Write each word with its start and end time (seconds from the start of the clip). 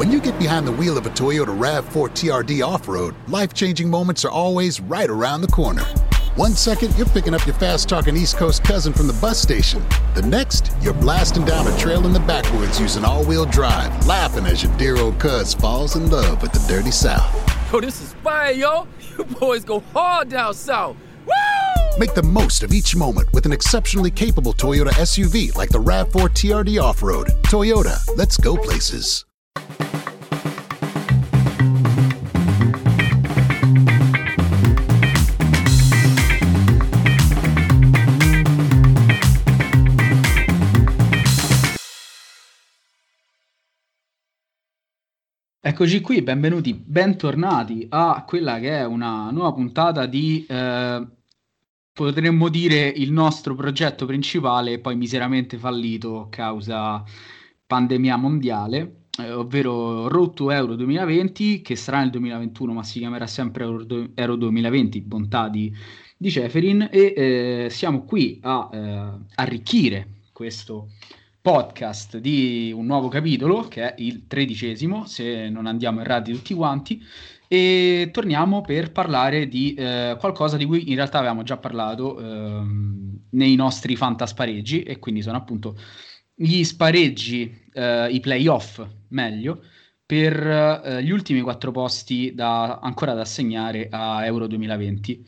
When 0.00 0.10
you 0.10 0.18
get 0.18 0.38
behind 0.38 0.66
the 0.66 0.72
wheel 0.72 0.96
of 0.96 1.04
a 1.04 1.10
Toyota 1.10 1.54
RAV4 1.54 2.08
TRD 2.08 2.66
off 2.66 2.88
road, 2.88 3.14
life 3.28 3.52
changing 3.52 3.90
moments 3.90 4.24
are 4.24 4.30
always 4.30 4.80
right 4.80 5.10
around 5.10 5.42
the 5.42 5.48
corner. 5.48 5.82
One 6.36 6.52
second, 6.52 6.96
you're 6.96 7.04
picking 7.04 7.34
up 7.34 7.44
your 7.44 7.54
fast 7.56 7.86
talking 7.86 8.16
East 8.16 8.38
Coast 8.38 8.64
cousin 8.64 8.94
from 8.94 9.08
the 9.08 9.12
bus 9.20 9.38
station. 9.38 9.84
The 10.14 10.22
next, 10.22 10.72
you're 10.80 10.94
blasting 10.94 11.44
down 11.44 11.66
a 11.66 11.76
trail 11.76 12.06
in 12.06 12.14
the 12.14 12.20
backwoods 12.20 12.80
using 12.80 13.04
all 13.04 13.26
wheel 13.26 13.44
drive, 13.44 14.06
laughing 14.06 14.46
as 14.46 14.62
your 14.62 14.74
dear 14.78 14.96
old 14.96 15.18
cuz 15.20 15.52
falls 15.52 15.96
in 15.96 16.10
love 16.10 16.40
with 16.40 16.52
the 16.52 16.66
dirty 16.66 16.90
South. 16.90 17.30
Yo, 17.70 17.82
this 17.82 18.00
is 18.00 18.14
fire, 18.24 18.52
yo. 18.52 18.88
You 19.18 19.24
boys 19.24 19.64
go 19.64 19.80
hard 19.92 20.30
down 20.30 20.54
south. 20.54 20.96
Woo! 21.26 21.98
Make 21.98 22.14
the 22.14 22.22
most 22.22 22.62
of 22.62 22.72
each 22.72 22.96
moment 22.96 23.30
with 23.34 23.44
an 23.44 23.52
exceptionally 23.52 24.10
capable 24.10 24.54
Toyota 24.54 24.92
SUV 24.92 25.54
like 25.56 25.68
the 25.68 25.78
RAV4 25.78 26.30
TRD 26.30 26.82
Off 26.82 27.02
Road. 27.02 27.26
Toyota, 27.42 27.98
let's 28.16 28.38
go 28.38 28.56
places. 28.56 29.26
Eccoci 45.70 46.00
qui, 46.00 46.20
benvenuti, 46.20 46.74
bentornati 46.74 47.86
a 47.90 48.24
quella 48.26 48.58
che 48.58 48.78
è 48.78 48.84
una 48.84 49.30
nuova 49.30 49.52
puntata 49.52 50.06
di, 50.06 50.44
eh, 50.48 51.06
potremmo 51.92 52.48
dire, 52.48 52.88
il 52.88 53.12
nostro 53.12 53.54
progetto 53.54 54.04
principale, 54.04 54.80
poi 54.80 54.96
miseramente 54.96 55.58
fallito 55.58 56.26
causa 56.28 57.04
pandemia 57.64 58.16
mondiale, 58.16 59.04
eh, 59.20 59.30
ovvero 59.30 60.08
Road 60.08 60.34
to 60.34 60.50
Euro 60.50 60.74
2020, 60.74 61.62
che 61.62 61.76
sarà 61.76 62.00
nel 62.00 62.10
2021, 62.10 62.72
ma 62.72 62.82
si 62.82 62.98
chiamerà 62.98 63.28
sempre 63.28 63.62
Euro, 63.62 64.08
Euro 64.12 64.34
2020, 64.34 65.00
bontà 65.02 65.48
di, 65.48 65.72
di 66.16 66.30
Ceferin, 66.32 66.88
e 66.90 67.14
eh, 67.16 67.68
siamo 67.70 68.02
qui 68.02 68.40
a 68.42 68.68
eh, 68.72 69.10
arricchire 69.36 70.22
questo 70.32 70.88
podcast 71.40 72.18
di 72.18 72.72
un 72.74 72.86
nuovo 72.86 73.08
capitolo, 73.08 73.68
che 73.68 73.94
è 73.94 73.94
il 73.98 74.26
tredicesimo, 74.26 75.06
se 75.06 75.48
non 75.48 75.66
andiamo 75.66 76.00
errati 76.00 76.32
tutti 76.32 76.54
quanti, 76.54 77.02
e 77.48 78.10
torniamo 78.12 78.60
per 78.60 78.92
parlare 78.92 79.48
di 79.48 79.74
eh, 79.74 80.16
qualcosa 80.20 80.56
di 80.56 80.64
cui 80.66 80.90
in 80.90 80.96
realtà 80.96 81.18
avevamo 81.18 81.42
già 81.42 81.56
parlato 81.56 82.18
eh, 82.18 82.62
nei 83.30 83.54
nostri 83.56 83.96
fantaspareggi, 83.96 84.82
e 84.82 84.98
quindi 84.98 85.22
sono 85.22 85.36
appunto 85.36 85.76
gli 86.34 86.62
spareggi, 86.62 87.68
eh, 87.72 88.08
i 88.10 88.20
playoff 88.20 88.86
meglio, 89.08 89.62
per 90.04 90.46
eh, 90.84 91.02
gli 91.02 91.10
ultimi 91.10 91.40
quattro 91.40 91.70
posti 91.70 92.34
da, 92.34 92.78
ancora 92.78 93.14
da 93.14 93.22
assegnare 93.22 93.88
a 93.90 94.24
Euro 94.26 94.46
2020. 94.46 95.26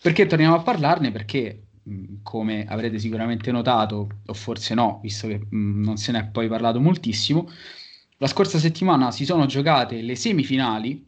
Perché 0.00 0.26
torniamo 0.26 0.54
a 0.54 0.62
parlarne? 0.62 1.10
Perché 1.10 1.62
come 2.22 2.64
avrete 2.66 2.98
sicuramente 2.98 3.50
notato, 3.50 4.20
o 4.26 4.34
forse 4.34 4.74
no, 4.74 5.00
visto 5.02 5.26
che 5.28 5.46
mh, 5.48 5.82
non 5.82 5.96
se 5.96 6.12
ne 6.12 6.20
è 6.20 6.26
poi 6.26 6.48
parlato 6.48 6.80
moltissimo, 6.80 7.48
la 8.18 8.26
scorsa 8.26 8.58
settimana 8.58 9.10
si 9.10 9.24
sono 9.24 9.46
giocate 9.46 10.00
le 10.00 10.14
semifinali 10.14 11.04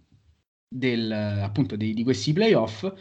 del, 0.68 1.12
appunto 1.12 1.76
dei, 1.76 1.94
di 1.94 2.02
questi 2.02 2.32
playoff 2.32 2.92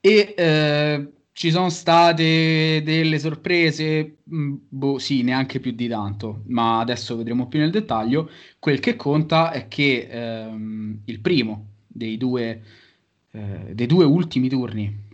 e 0.00 0.34
eh, 0.36 1.10
ci 1.32 1.50
sono 1.50 1.68
state 1.68 2.82
delle 2.84 3.18
sorprese, 3.18 4.18
mh, 4.22 4.54
boh, 4.68 4.98
sì, 4.98 5.22
neanche 5.22 5.60
più 5.60 5.72
di 5.72 5.88
tanto, 5.88 6.44
ma 6.46 6.78
adesso 6.78 7.16
vedremo 7.16 7.48
più 7.48 7.58
nel 7.58 7.70
dettaglio. 7.70 8.30
Quel 8.58 8.80
che 8.80 8.96
conta 8.96 9.50
è 9.50 9.68
che 9.68 10.06
ehm, 10.10 11.00
il 11.04 11.20
primo 11.20 11.66
dei 11.86 12.16
due, 12.16 12.62
eh, 13.32 13.74
dei 13.74 13.86
due 13.86 14.04
ultimi 14.04 14.48
turni 14.48 15.04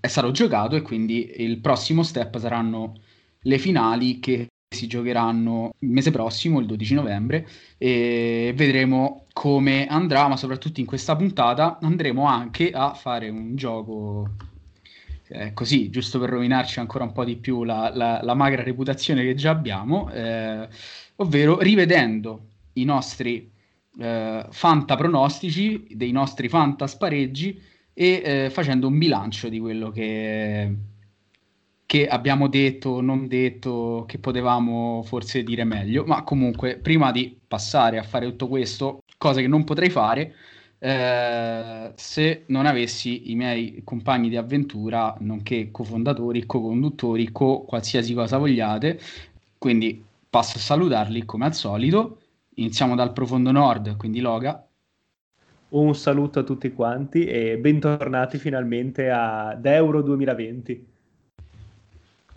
è 0.00 0.06
stato 0.06 0.30
giocato 0.30 0.76
e 0.76 0.82
quindi 0.82 1.34
il 1.38 1.58
prossimo 1.60 2.02
step 2.02 2.38
saranno 2.38 2.94
le 3.40 3.58
finali 3.58 4.18
che 4.20 4.48
si 4.72 4.86
giocheranno 4.86 5.74
il 5.80 5.90
mese 5.90 6.10
prossimo, 6.10 6.58
il 6.58 6.66
12 6.66 6.94
novembre, 6.94 7.46
e 7.78 8.52
vedremo 8.56 9.26
come 9.32 9.86
andrà, 9.86 10.28
ma 10.28 10.36
soprattutto 10.36 10.80
in 10.80 10.86
questa 10.86 11.14
puntata 11.14 11.78
andremo 11.80 12.24
anche 12.24 12.70
a 12.70 12.94
fare 12.94 13.28
un 13.28 13.54
gioco 13.54 14.30
eh, 15.28 15.52
così, 15.52 15.90
giusto 15.90 16.18
per 16.18 16.30
rovinarci 16.30 16.80
ancora 16.80 17.04
un 17.04 17.12
po' 17.12 17.24
di 17.24 17.36
più 17.36 17.64
la, 17.64 17.90
la, 17.94 18.20
la 18.22 18.34
magra 18.34 18.62
reputazione 18.62 19.22
che 19.22 19.34
già 19.34 19.50
abbiamo, 19.50 20.10
eh, 20.12 20.68
ovvero 21.16 21.58
rivedendo 21.60 22.48
i 22.74 22.84
nostri 22.84 23.50
eh, 23.98 24.46
fanta 24.50 24.96
pronostici, 24.96 25.86
dei 25.90 26.12
nostri 26.12 26.48
fanta 26.48 26.86
spareggi, 26.86 27.60
e 27.94 28.22
eh, 28.24 28.50
facendo 28.50 28.88
un 28.88 28.98
bilancio 28.98 29.48
di 29.48 29.58
quello 29.58 29.90
che, 29.90 30.74
che 31.86 32.06
abbiamo 32.08 32.48
detto, 32.48 33.00
non 33.00 33.28
detto, 33.28 34.04
che 34.06 34.18
potevamo 34.18 35.02
forse 35.04 35.42
dire 35.42 35.64
meglio. 35.64 36.04
Ma 36.04 36.22
comunque, 36.22 36.78
prima 36.78 37.10
di 37.12 37.38
passare 37.46 37.98
a 37.98 38.02
fare 38.02 38.26
tutto 38.26 38.48
questo, 38.48 39.00
cosa 39.18 39.40
che 39.40 39.48
non 39.48 39.64
potrei 39.64 39.90
fare 39.90 40.34
eh, 40.84 41.92
se 41.94 42.44
non 42.48 42.66
avessi 42.66 43.30
i 43.30 43.36
miei 43.36 43.82
compagni 43.84 44.28
di 44.28 44.36
avventura, 44.36 45.14
nonché 45.20 45.70
cofondatori, 45.70 46.44
co-conduttori, 46.44 47.30
co 47.30 47.62
qualsiasi 47.62 48.14
cosa 48.14 48.38
vogliate. 48.38 48.98
Quindi 49.58 50.04
passo 50.28 50.56
a 50.58 50.60
salutarli 50.60 51.24
come 51.24 51.44
al 51.44 51.54
solito. 51.54 52.18
Iniziamo 52.54 52.94
dal 52.96 53.12
profondo 53.12 53.52
nord, 53.52 53.96
quindi 53.96 54.20
Loga. 54.20 54.66
Un 55.72 55.94
saluto 55.94 56.40
a 56.40 56.42
tutti 56.42 56.70
quanti 56.70 57.24
e 57.24 57.56
bentornati 57.56 58.36
finalmente 58.36 59.08
ad 59.08 59.64
Euro 59.64 60.02
2020. 60.02 60.86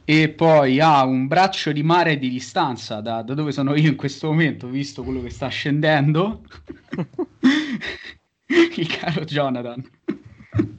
E 0.05 0.29
poi 0.29 0.79
ha 0.79 1.03
un 1.03 1.27
braccio 1.27 1.73
di 1.73 1.83
mare 1.83 2.17
di 2.17 2.29
distanza 2.29 3.01
da, 3.01 3.23
da 3.23 3.33
dove 3.33 3.51
sono 3.51 3.75
io 3.75 3.89
in 3.89 3.97
questo 3.97 4.27
momento, 4.27 4.69
visto 4.69 5.03
quello 5.03 5.21
che 5.21 5.31
sta 5.31 5.49
scendendo, 5.49 6.43
il 8.77 8.87
caro 8.87 9.25
Jonathan. 9.25 9.83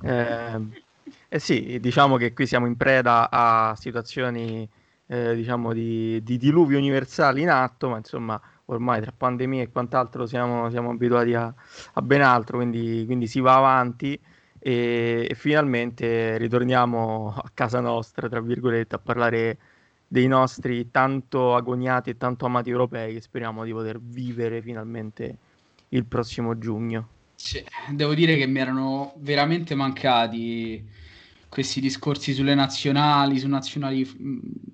Eh, 0.01 0.61
eh, 1.29 1.39
sì, 1.39 1.79
diciamo 1.79 2.17
che 2.17 2.33
qui 2.33 2.47
siamo 2.47 2.65
in 2.65 2.79
preda 2.79 3.29
a 3.31 3.77
situazioni 3.77 4.67
eh, 5.09 5.35
diciamo 5.35 5.75
di, 5.75 6.23
di 6.23 6.39
diluvio 6.39 6.79
universali 6.79 7.43
in 7.43 7.51
atto, 7.51 7.91
ma 7.91 7.99
insomma 7.99 8.41
ormai 8.67 9.01
tra 9.01 9.13
pandemia 9.17 9.63
e 9.63 9.71
quant'altro 9.71 10.27
siamo, 10.27 10.71
siamo 10.71 10.91
abituati 10.91 11.35
a, 11.35 11.53
a, 11.93 12.03
ben 12.03 12.23
altro, 12.23 12.59
quindi, 12.59 13.05
quindi, 13.07 13.27
si 13.27 13.41
va 13.41 13.57
avanti 13.57 14.19
e, 14.59 15.27
e, 15.29 15.35
finalmente 15.35 16.37
ritorniamo 16.39 17.35
a 17.37 17.51
casa 17.55 17.81
nostra, 17.81 18.29
tra 18.29 18.41
virgolette, 18.41 18.95
a 18.95 18.99
parlare 18.99 19.59
dei 20.09 20.27
nostri 20.27 20.91
tanto 20.91 21.55
agoniati 21.55 22.11
e 22.11 22.17
tanto 22.17 22.47
amati 22.47 22.71
europei 22.71 23.15
che 23.15 23.21
speriamo 23.21 23.65
di 23.65 23.73
poter 23.73 23.99
vivere 24.01 24.63
finalmente 24.63 25.39
il 25.91 26.05
prossimo 26.05 26.59
giugno. 26.59 27.09
Sì, 27.35 27.63
devo 27.91 28.15
dire 28.15 28.37
che 28.37 28.47
mi 28.47 28.61
erano 28.61 29.15
veramente 29.19 29.75
mancati 29.75 30.85
questi 31.57 31.81
discorsi 31.81 32.35
sulle 32.35 32.55
nazionali, 32.55 33.39
su 33.39 33.49
nazionali 33.49 34.07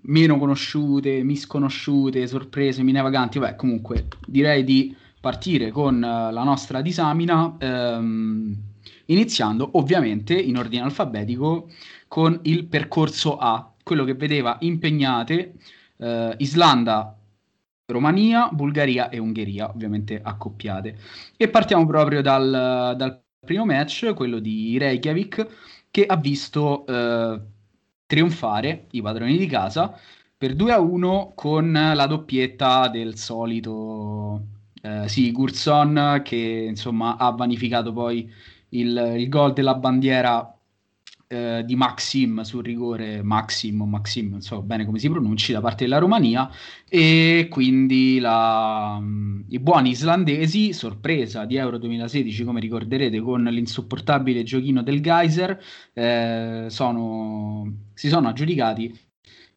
meno 0.02 0.36
conosciute, 0.36 1.22
misconosciute, 1.22 2.26
sorprese, 2.26 2.82
minavaganti. 2.82 3.38
Beh, 3.38 3.54
comunque 3.54 4.08
direi 4.26 4.64
di 4.64 4.92
partire 5.20 5.70
con 5.70 5.94
uh, 5.94 6.32
la 6.32 6.42
nostra 6.42 6.80
disamina, 6.80 7.54
ehm, 7.56 8.56
iniziando 9.04 9.70
ovviamente 9.74 10.34
in 10.34 10.56
ordine 10.56 10.82
alfabetico 10.82 11.70
con 12.08 12.40
il 12.42 12.64
percorso 12.64 13.36
A, 13.36 13.72
quello 13.84 14.02
che 14.02 14.14
vedeva 14.14 14.56
impegnate 14.58 15.52
uh, 15.98 16.34
Islanda, 16.38 17.16
Romania, 17.86 18.48
Bulgaria 18.50 19.08
e 19.08 19.18
Ungheria, 19.18 19.70
ovviamente 19.70 20.20
accoppiate. 20.20 20.98
E 21.36 21.48
partiamo 21.48 21.86
proprio 21.86 22.22
dal, 22.22 22.94
dal 22.96 23.22
primo 23.38 23.64
match, 23.64 24.14
quello 24.14 24.40
di 24.40 24.78
Reykjavik, 24.78 25.46
che 25.92 26.06
ha 26.06 26.16
visto 26.16 26.86
eh, 26.86 27.40
trionfare 28.06 28.86
i 28.92 29.02
padroni 29.02 29.36
di 29.36 29.46
casa 29.46 29.96
per 30.36 30.54
2 30.56 30.72
a 30.72 30.80
1 30.80 31.34
con 31.36 31.72
la 31.72 32.06
doppietta 32.06 32.88
del 32.88 33.16
solito 33.16 34.46
eh, 34.82 35.08
sì, 35.08 35.30
Gurson 35.32 36.22
che 36.24 36.66
insomma 36.68 37.16
ha 37.18 37.30
vanificato 37.30 37.92
poi 37.92 38.28
il, 38.70 39.14
il 39.18 39.28
gol 39.28 39.52
della 39.52 39.74
bandiera 39.74 40.58
eh, 41.32 41.62
di 41.64 41.76
Maxim 41.76 42.42
sul 42.42 42.62
rigore 42.62 43.22
Maxim 43.22 43.80
o 43.80 43.86
Maxim, 43.86 44.28
non 44.28 44.42
so 44.42 44.60
bene 44.60 44.84
come 44.84 44.98
si 44.98 45.08
pronunci, 45.08 45.52
da 45.52 45.62
parte 45.62 45.84
della 45.84 45.96
Romania. 45.96 46.50
E 46.86 47.46
quindi 47.50 48.18
la, 48.18 49.00
i 49.48 49.58
buoni 49.58 49.90
islandesi, 49.90 50.74
sorpresa 50.74 51.46
di 51.46 51.56
Euro 51.56 51.78
2016 51.78 52.44
come 52.44 52.60
ricorderete 52.60 53.18
con 53.20 53.44
l'insopportabile 53.44 54.42
giochino 54.42 54.82
del 54.82 55.00
Geyser, 55.00 55.58
eh, 55.94 56.66
sono, 56.68 57.86
si 57.94 58.08
sono 58.08 58.28
aggiudicati 58.28 58.94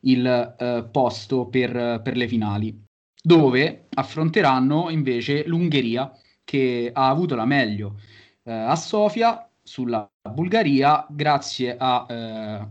il 0.02 0.56
eh, 0.58 0.88
posto 0.90 1.48
per, 1.48 2.00
per 2.02 2.16
le 2.16 2.28
finali 2.28 2.84
dove 3.22 3.88
affronteranno 3.96 4.90
invece 4.92 5.46
l'Ungheria 5.48 6.12
che 6.44 6.92
ha 6.94 7.10
avuto 7.10 7.36
la 7.36 7.46
meglio 7.46 8.00
eh, 8.44 8.52
a 8.54 8.76
Sofia 8.76 9.45
sulla 9.66 10.08
Bulgaria 10.32 11.08
grazie 11.10 11.76
a 11.78 12.06
eh, 12.08 12.68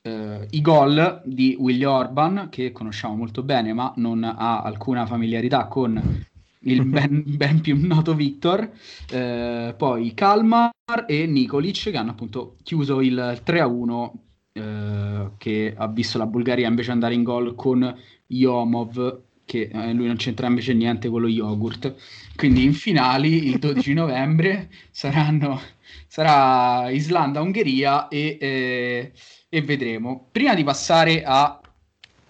eh, 0.00 0.46
i 0.50 0.60
gol 0.62 1.20
di 1.26 1.54
Willy 1.58 1.84
Orban 1.84 2.48
che 2.50 2.72
conosciamo 2.72 3.14
molto 3.14 3.42
bene 3.42 3.74
ma 3.74 3.92
non 3.96 4.24
ha 4.24 4.62
alcuna 4.62 5.04
familiarità 5.04 5.66
con 5.66 6.24
il 6.60 6.84
ben, 6.88 7.22
ben 7.26 7.60
più 7.60 7.76
noto 7.86 8.14
Victor, 8.14 8.70
eh, 9.10 9.74
poi 9.76 10.14
Kalmar 10.14 10.70
e 11.06 11.26
Nikolic 11.26 11.90
che 11.90 11.96
hanno 11.96 12.12
appunto 12.12 12.56
chiuso 12.62 13.02
il 13.02 13.42
3-1 13.44 14.10
eh, 14.52 15.30
che 15.36 15.74
ha 15.76 15.86
visto 15.88 16.16
la 16.16 16.26
Bulgaria 16.26 16.68
invece 16.68 16.92
andare 16.92 17.14
in 17.14 17.24
gol 17.24 17.54
con 17.54 17.94
Yomov 18.28 19.20
che 19.44 19.68
eh, 19.70 19.92
lui 19.92 20.06
non 20.06 20.16
c'entra 20.16 20.46
invece 20.46 20.72
niente 20.72 21.08
con 21.08 21.20
lo 21.20 21.28
yogurt. 21.28 21.94
Quindi 22.36 22.64
in 22.64 22.72
finali 22.72 23.48
il 23.48 23.58
12 23.58 23.92
novembre 23.92 24.70
saranno, 24.90 25.60
sarà 26.12 26.90
Islanda-Ungheria 26.90 28.08
e, 28.08 28.36
eh, 28.38 29.12
e 29.48 29.62
vedremo. 29.62 30.28
Prima 30.30 30.54
di 30.54 30.62
passare 30.62 31.22
a 31.24 31.58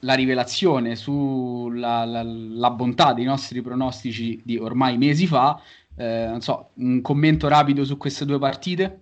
la 0.04 0.14
rivelazione 0.14 0.94
sulla 0.94 2.04
la, 2.04 2.22
la 2.22 2.70
bontà 2.70 3.12
dei 3.12 3.24
nostri 3.24 3.60
pronostici 3.60 4.40
di 4.44 4.56
ormai 4.56 4.98
mesi 4.98 5.26
fa. 5.26 5.60
Eh, 5.96 6.26
non 6.28 6.40
so, 6.40 6.68
un 6.74 7.00
commento 7.00 7.48
rapido 7.48 7.84
su 7.84 7.96
queste 7.96 8.24
due 8.24 8.38
partite? 8.38 9.00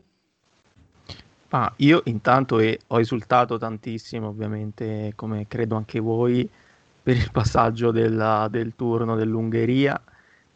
Ah, 1.50 1.70
io 1.76 2.00
intanto 2.06 2.58
e 2.58 2.80
ho 2.86 3.00
esultato 3.00 3.58
tantissimo, 3.58 4.28
ovviamente, 4.28 5.12
come 5.14 5.46
credo 5.46 5.76
anche 5.76 6.00
voi, 6.00 6.48
per 7.02 7.16
il 7.16 7.30
passaggio 7.30 7.90
della, 7.90 8.48
del 8.50 8.72
turno 8.76 9.14
dell'Ungheria, 9.14 10.00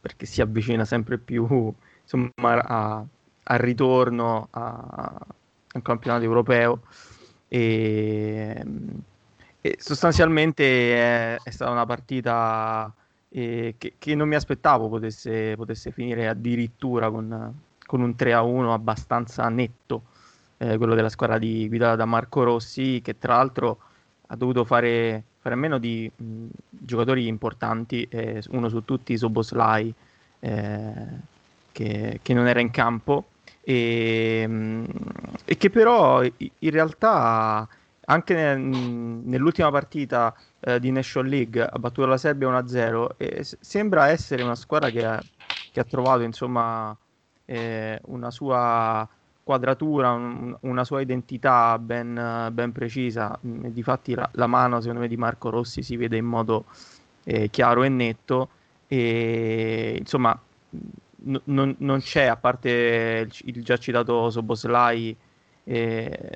perché 0.00 0.24
si 0.24 0.40
avvicina 0.40 0.86
sempre 0.86 1.18
più 1.18 1.74
insomma, 2.02 2.30
a, 2.64 3.04
al 3.44 3.58
ritorno 3.58 4.48
al 4.50 5.82
campionato 5.82 6.24
europeo. 6.24 6.80
E, 7.48 8.64
e 9.60 9.76
sostanzialmente 9.78 10.94
è, 10.94 11.38
è, 11.42 11.50
stata 11.50 11.70
una 11.70 11.86
partita 11.86 12.92
eh, 13.28 13.74
che, 13.78 13.94
che, 13.98 14.14
non 14.14 14.28
mi 14.28 14.34
aspettavo 14.34 14.88
potesse, 14.88 15.54
potesse 15.56 15.90
finire 15.90 16.28
addirittura 16.28 17.10
con, 17.10 17.54
con 17.86 18.00
un 18.00 18.14
3-1 18.16 18.70
abbastanza 18.70 19.48
netto, 19.48 20.02
eh, 20.58 20.76
quello 20.76 20.94
della 20.94 21.08
squadra 21.08 21.38
di, 21.38 21.68
guidata 21.68 21.96
da 21.96 22.04
Marco 22.04 22.42
Rossi, 22.42 23.00
che 23.02 23.18
tra 23.18 23.36
l'altro 23.36 23.78
ha 24.26 24.36
dovuto 24.36 24.64
fare, 24.64 25.22
fare 25.38 25.54
a 25.54 25.58
meno 25.58 25.78
di 25.78 26.10
mh, 26.14 26.46
giocatori 26.68 27.26
importanti, 27.26 28.06
eh, 28.10 28.42
uno 28.50 28.68
su 28.68 28.84
tutti 28.84 29.16
Soboslai, 29.16 29.92
eh, 30.40 30.92
che, 31.72 32.20
che, 32.22 32.34
non 32.34 32.46
era 32.46 32.60
in 32.60 32.70
campo, 32.70 33.24
e, 33.64 34.46
mh, 34.46 34.84
e 35.44 35.56
che 35.56 35.70
però 35.70 36.22
in 36.22 36.70
realtà 36.70 37.66
anche 38.06 38.34
nel, 38.34 38.60
nell'ultima 38.60 39.70
partita 39.70 40.34
eh, 40.60 40.78
di 40.78 40.90
National 40.90 41.28
League 41.28 41.62
ha 41.64 41.78
battuto 41.78 42.06
la 42.06 42.18
Serbia 42.18 42.48
1-0 42.48 43.16
e 43.16 43.44
sembra 43.60 44.08
essere 44.08 44.42
una 44.42 44.54
squadra 44.54 44.90
che 44.90 45.04
ha, 45.04 45.22
che 45.72 45.80
ha 45.80 45.84
trovato 45.84 46.22
insomma 46.22 46.96
eh, 47.46 48.00
una 48.06 48.30
sua 48.30 49.08
quadratura, 49.42 50.12
un, 50.12 50.56
una 50.60 50.84
sua 50.84 51.00
identità 51.00 51.78
ben, 51.78 52.48
ben 52.52 52.72
precisa. 52.72 53.38
Mm, 53.46 53.66
difatti 53.66 54.14
la, 54.14 54.28
la, 54.34 54.46
mano 54.46 54.80
secondo 54.80 55.00
me 55.00 55.08
di 55.08 55.16
Marco 55.16 55.50
Rossi 55.50 55.82
si 55.82 55.96
vede 55.96 56.16
in 56.16 56.24
modo 56.26 56.64
eh, 57.24 57.48
chiaro 57.50 57.82
e 57.82 57.88
netto 57.88 58.48
e 58.86 59.96
insomma 59.98 60.38
n- 61.24 61.40
non, 61.44 61.74
non, 61.78 62.00
c'è 62.00 62.24
a 62.24 62.36
parte 62.36 63.28
il, 63.28 63.56
il 63.56 63.64
già 63.64 63.76
citato 63.76 64.30
Soboslai 64.30 65.16
eh, 65.64 66.30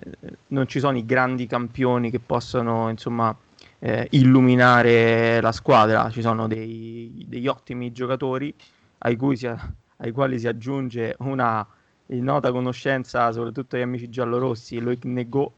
non 0.48 0.66
ci 0.66 0.80
sono 0.80 0.96
i 0.96 1.04
grandi 1.04 1.46
campioni 1.46 2.10
che 2.10 2.18
possono 2.18 2.88
insomma 2.88 3.36
eh, 3.78 4.08
illuminare 4.10 5.40
la 5.40 5.52
squadra, 5.52 6.10
ci 6.10 6.22
sono 6.22 6.46
dei, 6.48 7.24
degli 7.28 7.46
ottimi 7.46 7.92
giocatori 7.92 8.52
ai, 8.98 9.16
cui 9.16 9.36
si, 9.36 9.46
ai 9.46 10.12
quali 10.12 10.38
si 10.38 10.48
aggiunge 10.48 11.14
una 11.20 11.66
nota 12.06 12.50
conoscenza 12.50 13.30
soprattutto 13.32 13.76
degli 13.76 13.84
amici 13.84 14.08
giallorossi, 14.08 14.80
Loic 14.80 15.04
Nego, 15.04 15.52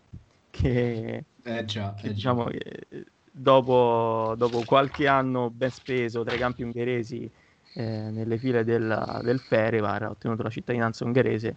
che, 0.50 1.24
eh 1.42 1.64
già, 1.64 1.94
che 1.94 2.08
eh 2.08 2.12
diciamo 2.12 2.44
che 2.44 2.86
dopo, 3.30 4.34
dopo, 4.36 4.62
qualche 4.64 5.06
anno 5.06 5.48
ben 5.50 5.70
speso 5.70 6.24
tra 6.24 6.34
i 6.34 6.38
campi 6.38 6.62
ungheresi 6.62 7.30
eh, 7.74 8.10
nelle 8.10 8.38
file 8.38 8.64
del, 8.64 9.20
del 9.22 9.38
Ferevar 9.38 10.02
ha 10.02 10.10
ottenuto 10.10 10.42
la 10.42 10.50
cittadinanza 10.50 11.04
ungherese 11.04 11.54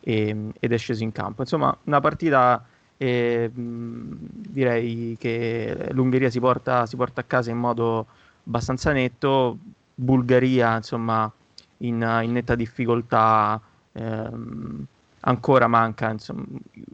e, 0.00 0.52
ed 0.58 0.72
è 0.72 0.78
sceso 0.78 1.02
in 1.02 1.12
campo. 1.12 1.42
Insomma, 1.42 1.76
una 1.84 2.00
partita 2.00 2.64
eh, 2.96 3.50
direi 3.52 5.16
che 5.18 5.88
l'Ungheria 5.90 6.30
si 6.30 6.40
porta, 6.40 6.86
si 6.86 6.96
porta, 6.96 7.20
a 7.20 7.24
casa 7.24 7.50
in 7.50 7.58
modo 7.58 8.06
abbastanza 8.44 8.92
netto, 8.92 9.58
Bulgaria 9.94 10.76
insomma 10.76 11.30
in, 11.78 12.20
in 12.22 12.32
netta 12.32 12.54
difficoltà, 12.54 13.60
ehm, 13.92 14.84
ancora 15.20 15.66
manca 15.66 16.10
insomma, 16.10 16.44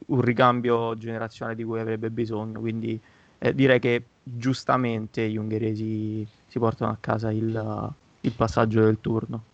un 0.07 0.21
ricambio 0.21 0.97
generazionale 0.97 1.57
di 1.57 1.65
cui 1.65 1.79
avrebbe 1.79 2.11
bisogno, 2.11 2.61
quindi 2.61 2.99
eh, 3.39 3.55
direi 3.55 3.79
che 3.79 4.05
giustamente 4.23 5.29
gli 5.29 5.37
ungheresi 5.37 6.27
si 6.47 6.59
portano 6.59 6.91
a 6.91 6.97
casa 6.99 7.31
il, 7.31 7.93
il 8.23 8.33
passaggio 8.33 8.83
del 8.83 8.99
turno. 9.01 9.45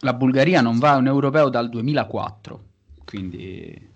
La 0.00 0.12
Bulgaria 0.12 0.60
non 0.60 0.78
va 0.78 0.92
a 0.92 0.96
un 0.96 1.06
europeo 1.06 1.48
dal 1.48 1.70
2004 1.70 2.74
quindi 3.06 3.94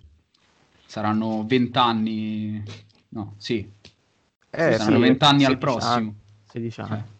saranno 0.87 1.45
20 1.47 1.79
anni, 1.79 2.63
no, 3.09 3.35
sì, 3.39 3.69
eh, 4.51 4.73
saranno 4.73 4.97
sì, 4.97 5.03
20 5.03 5.25
anni 5.25 5.45
al 5.45 5.59
prossimo. 5.59 5.93
Anni, 5.93 6.15
16 6.45 6.81
anni. 6.81 6.99
Eh. 6.99 7.19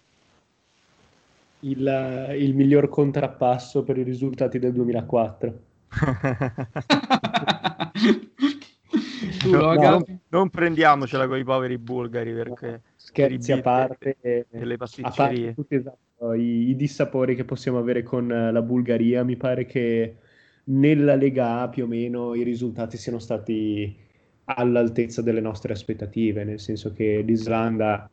Il, 1.63 2.37
il, 2.39 2.55
miglior 2.55 2.89
contrappasso 2.89 3.83
per 3.83 3.99
i 3.99 4.03
risultati 4.03 4.59
del 4.61 4.73
2004. 4.73 5.61
no, 9.51 9.75
no, 9.75 10.05
non 10.29 10.51
prendiamocela 10.51 11.27
con 11.27 11.39
i 11.39 11.45
poveri 11.45 11.79
bulgari 11.79 12.33
perché 12.33 12.83
scherzi 12.97 13.53
a 13.53 13.61
parte, 13.61 14.17
delle 14.51 14.77
pasticcerie. 14.77 15.47
Parte 15.47 15.55
tutti, 15.55 15.75
esatto, 15.75 16.33
i, 16.33 16.69
i, 16.71 16.77
dissapori 16.77 17.35
che 17.35 17.45
possiamo 17.45 17.79
avere 17.79 18.03
con 18.03 18.29
la 18.29 18.63
Bulgaria, 18.63 19.25
mi 19.25 19.37
pare 19.37 19.67
che 19.67 20.17
nella 20.65 21.15
Lega 21.15 21.61
A 21.61 21.69
più 21.69 21.85
o 21.85 21.87
meno 21.87 22.35
i 22.35 22.43
risultati 22.43 22.97
siano 22.97 23.19
stati 23.19 23.97
all'altezza 24.45 25.23
delle 25.23 25.41
nostre 25.41 25.73
aspettative, 25.73 26.45
nel 26.45 26.61
senso 26.61 26.93
che 26.93 27.23
l'Islanda 27.25 28.11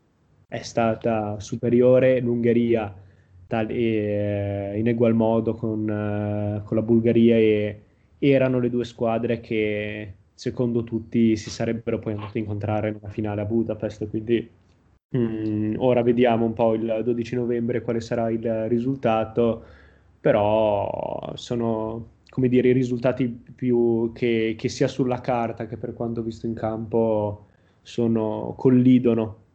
è 0.47 0.61
stata 0.61 1.39
superiore, 1.39 2.19
l'Ungheria 2.19 2.93
tal- 3.47 3.69
e, 3.69 4.73
in 4.77 4.87
egual 4.87 5.13
modo 5.13 5.53
con, 5.53 5.81
uh, 5.81 6.63
con 6.63 6.77
la 6.77 6.83
Bulgaria 6.83 7.35
e 7.35 7.81
erano 8.19 8.59
le 8.59 8.69
due 8.69 8.85
squadre 8.85 9.39
che 9.39 10.13
secondo 10.37 10.83
tutti 10.83 11.35
si 11.35 11.49
sarebbero 11.49 11.97
poi 11.97 12.13
andate 12.13 12.37
a 12.37 12.41
incontrare 12.41 12.91
nella 12.91 13.09
finale 13.09 13.41
a 13.41 13.45
Budapest, 13.45 14.07
quindi 14.07 14.47
mm, 15.17 15.75
ora 15.79 16.03
vediamo 16.03 16.45
un 16.45 16.53
po' 16.53 16.75
il 16.75 17.01
12 17.03 17.35
novembre 17.35 17.81
quale 17.81 18.01
sarà 18.01 18.29
il 18.29 18.67
risultato, 18.67 19.63
però 20.21 21.31
sono 21.35 22.15
come 22.29 22.49
dire, 22.49 22.69
i 22.69 22.73
risultati 22.73 23.27
più 23.27 24.11
che, 24.13 24.53
che, 24.55 24.69
sia 24.69 24.87
sulla 24.87 25.21
carta 25.21 25.65
che 25.65 25.77
per 25.77 25.93
quanto 25.93 26.21
visto 26.21 26.45
in 26.45 26.53
campo 26.53 27.47
sono, 27.81 28.53
collidono. 28.55 29.45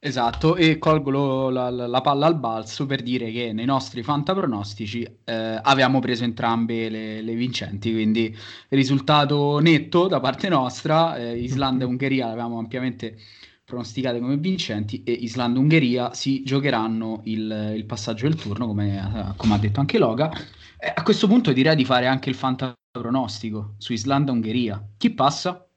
Esatto, 0.00 0.54
e 0.54 0.78
colgo 0.78 1.10
lo, 1.10 1.50
la, 1.50 1.70
la, 1.70 2.00
palla 2.00 2.26
al 2.26 2.38
balzo 2.38 2.86
per 2.86 3.02
dire 3.02 3.32
che 3.32 3.52
nei 3.52 3.64
nostri 3.64 4.04
fantapronostici 4.04 5.02
eh, 5.24 5.60
avevamo 5.60 5.98
preso 5.98 6.22
entrambe 6.22 6.88
le, 6.88 7.20
le, 7.20 7.34
vincenti, 7.34 7.90
quindi 7.92 8.32
risultato 8.68 9.58
netto 9.58 10.06
da 10.06 10.20
parte 10.20 10.48
nostra, 10.48 11.16
eh, 11.16 11.36
Islanda 11.36 11.82
e 11.84 11.88
Ungheria 11.88 12.26
l'avevamo 12.26 12.58
ampiamente 12.60 13.18
pronosticate 13.64 14.20
come 14.20 14.36
vincenti 14.38 15.02
e 15.02 15.12
Islanda-Ungheria 15.12 16.14
si 16.14 16.44
giocheranno 16.44 17.22
il, 17.24 17.74
il 17.76 17.84
passaggio 17.84 18.28
del 18.28 18.36
turno, 18.36 18.68
come, 18.68 19.34
come 19.36 19.54
ha 19.54 19.58
detto 19.58 19.80
anche 19.80 19.98
Loga. 19.98 20.30
Eh, 20.78 20.92
a 20.94 21.02
questo 21.02 21.26
punto 21.26 21.52
direi 21.52 21.74
di 21.74 21.84
fare 21.84 22.06
anche 22.06 22.30
il 22.30 22.36
fantapronostico 22.36 23.74
su 23.78 23.92
Islanda-Ungheria. 23.92 24.92
Chi 24.96 25.10
passa? 25.10 25.67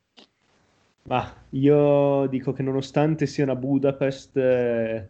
Ma 1.04 1.34
io 1.52 2.28
dico 2.28 2.54
che 2.54 2.64
nonostante 2.64 3.26
sia 3.26 3.44
una 3.44 3.56
Budapest, 3.56 4.38
eh, 4.38 5.08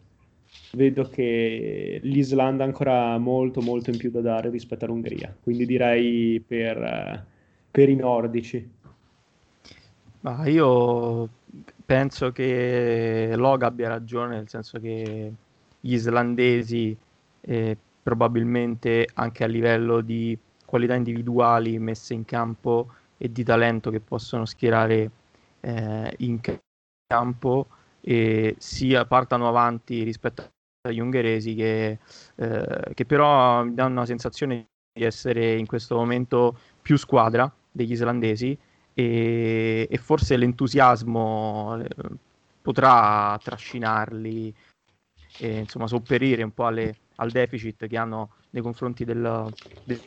vedo 0.74 1.04
che 1.10 2.00
l'Islanda 2.04 2.64
ha 2.64 2.68
ancora 2.68 3.18
molto 3.18 3.62
molto 3.62 3.90
in 3.90 3.98
più 3.98 4.10
da 4.10 4.22
dare 4.22 4.50
rispetto 4.50 4.86
all'Ungheria. 4.86 5.36
Quindi 5.42 5.66
direi 5.66 6.44
per, 6.46 6.78
eh, 6.78 7.26
per 7.70 7.90
i 7.90 7.96
nordici. 7.96 8.70
Ma 10.22 10.46
io 10.48 11.28
penso 11.86 12.32
che 12.32 13.34
Loga 13.36 13.68
abbia 13.68 13.90
ragione, 13.90 14.36
nel 14.36 14.50
senso 14.50 14.80
che 14.80 15.34
gli 15.80 15.94
islandesi 15.94 16.96
eh, 17.42 17.78
probabilmente 18.04 19.08
anche 19.14 19.44
a 19.44 19.48
livello 19.48 20.02
di 20.02 20.38
qualità 20.66 20.96
individuali 20.96 21.78
messe 21.80 22.14
in 22.14 22.24
campo 22.24 22.94
e 23.18 23.32
di 23.32 23.44
talento 23.44 23.90
che 23.90 24.00
possono 24.00 24.46
schierare 24.46 25.10
eh, 25.62 26.14
in 26.20 26.40
campo 27.08 27.68
e 28.02 28.56
sia 28.58 29.06
partano 29.06 29.48
avanti 29.48 30.04
rispetto 30.04 30.50
agli 30.82 31.00
ungheresi 31.00 31.54
che, 31.54 32.00
eh, 32.36 32.92
che 32.94 33.06
però 33.06 33.64
mi 33.64 33.74
danno 33.74 34.00
la 34.00 34.06
sensazione 34.06 34.68
di 34.94 35.04
essere 35.04 35.56
in 35.56 35.68
questo 35.68 35.96
momento 35.96 36.58
più 36.82 36.98
squadra 36.98 37.52
degli 37.72 37.92
islandesi 37.92 38.58
e, 38.94 39.88
e 39.90 39.98
forse 39.98 40.36
l'entusiasmo 40.38 41.80
eh, 41.80 41.88
potrà 42.62 43.40
trascinarli 43.42 44.54
e 45.38 45.60
insomma 45.60 45.88
sopperire 45.88 46.44
un 46.44 46.54
po' 46.54 46.66
alle, 46.66 46.96
al 47.18 47.32
deficit 47.32 47.88
che 47.88 47.98
hanno 47.98 48.32
nei 48.52 48.62
confronti 48.62 49.06
del, 49.06 49.52
de, 49.84 50.00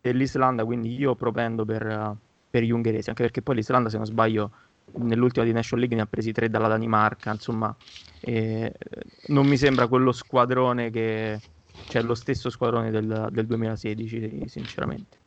dell'Islanda. 0.00 0.64
Quindi 0.64 0.96
io 0.96 1.14
propendo 1.14 1.64
per, 1.64 2.16
per 2.48 2.62
gli 2.62 2.70
ungheresi 2.70 3.10
anche 3.10 3.22
perché 3.22 3.42
poi 3.42 3.56
l'Islanda 3.56 3.90
se 3.90 3.96
non 3.96 4.06
sbaglio 4.06 4.50
nell'ultima 4.98 5.44
di 5.44 5.52
National 5.52 5.80
League 5.80 5.96
ne 5.96 6.02
ha 6.02 6.06
presi 6.06 6.32
tre 6.32 6.48
dalla 6.48 6.68
Danimarca 6.68 7.30
insomma 7.32 7.74
eh, 8.20 8.72
non 9.28 9.46
mi 9.46 9.56
sembra 9.56 9.86
quello 9.86 10.12
squadrone 10.12 10.90
che 10.90 11.40
cioè 11.88 12.02
lo 12.02 12.14
stesso 12.14 12.50
squadrone 12.50 12.90
del, 12.90 13.28
del 13.30 13.46
2016 13.46 14.44
sinceramente. 14.46 15.18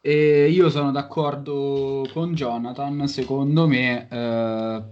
E 0.00 0.50
io 0.50 0.68
sono 0.68 0.90
d'accordo 0.90 2.06
con 2.12 2.34
Jonathan, 2.34 3.08
secondo 3.08 3.66
me 3.66 4.06
eh, 4.10 4.82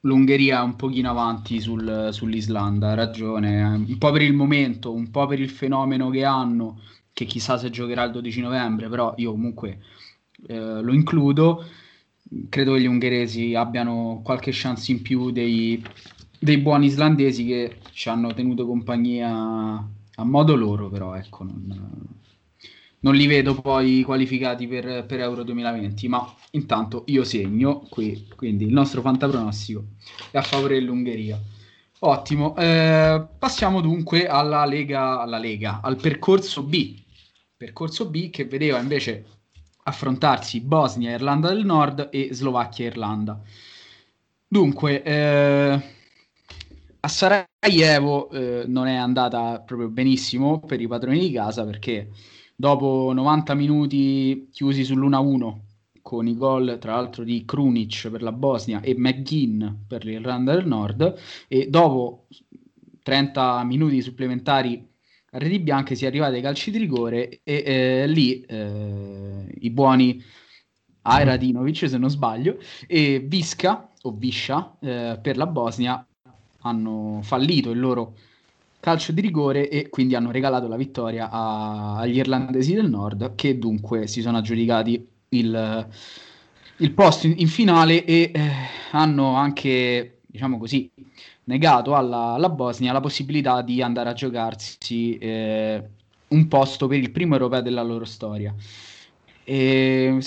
l'Ungheria 0.00 0.60
è 0.60 0.64
un 0.64 0.74
pochino 0.74 1.10
avanti 1.10 1.60
sul, 1.60 2.08
sull'Islanda, 2.10 2.90
ha 2.90 2.94
ragione, 2.94 3.62
un 3.62 3.98
po' 3.98 4.10
per 4.10 4.22
il 4.22 4.32
momento, 4.32 4.92
un 4.92 5.10
po' 5.12 5.26
per 5.26 5.38
il 5.38 5.50
fenomeno 5.50 6.10
che 6.10 6.24
hanno, 6.24 6.80
che 7.12 7.26
chissà 7.26 7.58
se 7.58 7.70
giocherà 7.70 8.02
il 8.02 8.10
12 8.10 8.40
novembre, 8.40 8.88
però 8.88 9.14
io 9.18 9.30
comunque 9.30 9.78
eh, 10.48 10.80
lo 10.82 10.92
includo, 10.92 11.64
credo 12.48 12.74
che 12.74 12.80
gli 12.80 12.86
ungheresi 12.86 13.54
abbiano 13.54 14.20
qualche 14.24 14.50
chance 14.52 14.90
in 14.92 15.02
più 15.02 15.30
dei, 15.30 15.82
dei 16.38 16.58
buoni 16.58 16.86
islandesi 16.86 17.44
che 17.46 17.76
ci 17.92 18.08
hanno 18.08 18.32
tenuto 18.34 18.66
compagnia 18.66 19.88
a 20.14 20.24
modo 20.24 20.54
loro, 20.54 20.88
però 20.88 21.14
ecco, 21.14 21.44
non 21.44 22.18
non 23.00 23.14
li 23.14 23.26
vedo 23.26 23.54
poi 23.54 24.02
qualificati 24.02 24.66
per, 24.66 25.06
per, 25.06 25.20
Euro 25.20 25.42
2020, 25.42 26.08
ma 26.08 26.34
intanto 26.52 27.04
io 27.06 27.24
segno 27.24 27.86
qui, 27.88 28.28
quindi 28.36 28.64
il 28.64 28.72
nostro 28.72 29.00
fantapronostico 29.00 29.84
è 30.30 30.38
a 30.38 30.42
favore 30.42 30.74
dell'Ungheria. 30.74 31.40
Ottimo, 32.02 32.56
eh, 32.56 33.26
passiamo 33.38 33.80
dunque 33.80 34.26
alla 34.26 34.64
Lega, 34.64 35.20
alla 35.20 35.38
Lega, 35.38 35.80
al 35.82 35.96
percorso 35.96 36.62
B, 36.62 36.98
percorso 37.56 38.08
B 38.08 38.30
che 38.30 38.46
vedeva 38.46 38.78
invece 38.78 39.24
affrontarsi 39.82 40.60
Bosnia, 40.60 41.12
Irlanda 41.12 41.48
del 41.48 41.64
Nord 41.64 42.08
e 42.10 42.28
Slovacchia 42.32 42.86
Irlanda. 42.86 43.40
Dunque, 44.46 45.02
eh, 45.02 45.82
a 47.00 47.08
Sarajevo 47.08 48.30
eh, 48.30 48.64
non 48.66 48.86
è 48.86 48.96
andata 48.96 49.60
proprio 49.60 49.88
benissimo 49.88 50.60
per 50.60 50.80
i 50.80 50.86
padroni 50.86 51.20
di 51.20 51.30
casa 51.32 51.64
perché 51.64 52.10
dopo 52.54 53.12
90 53.14 53.54
minuti 53.54 54.48
chiusi 54.52 54.82
sull'1-1 54.82 55.58
con 56.02 56.26
i 56.26 56.36
gol 56.36 56.76
tra 56.78 56.94
l'altro 56.94 57.24
di 57.24 57.44
Krunic 57.44 58.08
per 58.10 58.22
la 58.22 58.32
Bosnia 58.32 58.80
e 58.80 58.94
McGinn 58.96 59.66
per 59.86 60.04
l'Irlanda 60.04 60.54
del 60.54 60.66
Nord 60.66 61.18
e 61.48 61.68
dopo 61.68 62.26
30 63.02 63.64
minuti 63.64 64.02
supplementari 64.02 64.89
a 65.32 65.38
reti 65.38 65.58
bianche 65.60 65.94
si 65.94 66.04
è 66.04 66.08
arrivati 66.08 66.36
ai 66.36 66.42
calci 66.42 66.70
di 66.70 66.78
rigore 66.78 67.40
e 67.44 67.62
eh, 67.64 68.06
lì 68.06 68.40
eh, 68.40 69.46
i 69.60 69.70
buoni 69.70 70.22
Ajradinovic 71.02 71.88
se 71.88 71.98
non 71.98 72.10
sbaglio 72.10 72.58
e 72.86 73.20
Visca 73.20 73.90
o 74.02 74.12
Viscia 74.12 74.76
eh, 74.80 75.18
per 75.22 75.36
la 75.36 75.46
Bosnia 75.46 76.04
hanno 76.62 77.20
fallito 77.22 77.70
il 77.70 77.78
loro 77.80 78.14
calcio 78.80 79.12
di 79.12 79.20
rigore 79.20 79.68
e 79.68 79.88
quindi 79.88 80.14
hanno 80.14 80.30
regalato 80.30 80.66
la 80.66 80.76
vittoria 80.76 81.30
a, 81.30 81.98
agli 81.98 82.16
irlandesi 82.16 82.74
del 82.74 82.88
nord 82.88 83.34
che 83.34 83.58
dunque 83.58 84.06
si 84.06 84.22
sono 84.22 84.38
aggiudicati 84.38 85.06
il, 85.30 85.88
il 86.78 86.92
posto 86.92 87.26
in, 87.26 87.34
in, 87.36 87.48
finale 87.48 88.04
e 88.04 88.30
eh, 88.34 88.50
hanno 88.92 89.34
anche, 89.34 90.19
diciamo 90.30 90.58
così, 90.58 90.90
negato 91.44 91.94
alla, 91.94 92.34
alla, 92.34 92.48
Bosnia 92.48 92.92
la 92.92 93.00
possibilità 93.00 93.62
di 93.62 93.82
andare 93.82 94.10
a 94.10 94.12
giocarsi 94.12 95.18
eh, 95.18 95.88
un 96.28 96.48
posto 96.48 96.86
per 96.86 96.98
il 96.98 97.10
primo 97.10 97.34
europeo 97.34 97.62
della 97.62 97.82
loro 97.82 98.04
storia. 98.04 98.54
E 99.44 100.18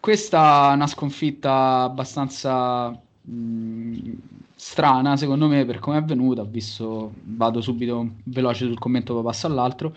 questa 0.00 0.70
è 0.70 0.74
una 0.74 0.86
sconfitta 0.86 1.82
abbastanza 1.82 2.90
mh, 3.22 4.12
strana 4.54 5.16
secondo 5.16 5.48
me 5.48 5.64
per 5.64 5.78
come 5.78 5.96
è 5.96 6.00
avvenuta. 6.00 6.44
Visto, 6.44 7.12
vado 7.22 7.60
subito 7.60 8.16
veloce 8.24 8.66
sul 8.66 8.78
commento, 8.78 9.14
poi 9.14 9.22
passo 9.22 9.46
all'altro. 9.46 9.94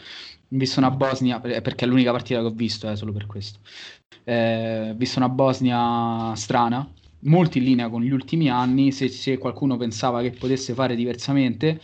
Visto 0.48 0.80
una 0.80 0.92
Bosnia, 0.92 1.40
perché 1.40 1.86
è 1.86 1.88
l'unica 1.88 2.12
partita 2.12 2.40
che 2.40 2.46
ho 2.46 2.52
visto, 2.52 2.90
eh, 2.90 2.96
solo 2.96 3.12
per 3.14 3.26
questo. 3.26 3.60
Eh, 4.24 4.94
visto 4.96 5.20
una 5.20 5.30
Bosnia 5.30 6.34
strana, 6.36 6.88
molto 7.22 7.58
in 7.58 7.64
linea 7.64 7.90
con 7.90 8.02
gli 8.02 8.12
ultimi 8.12 8.50
anni. 8.50 8.92
Se, 8.92 9.08
se 9.10 9.38
qualcuno 9.38 9.78
pensava 9.78 10.22
che 10.22 10.32
potesse 10.32 10.74
fare 10.74 10.96
diversamente, 10.96 11.82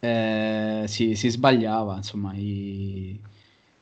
eh, 0.00 0.84
si, 0.86 1.14
si, 1.14 1.28
sbagliava. 1.28 1.96
Insomma, 1.96 2.32
i... 2.34 3.18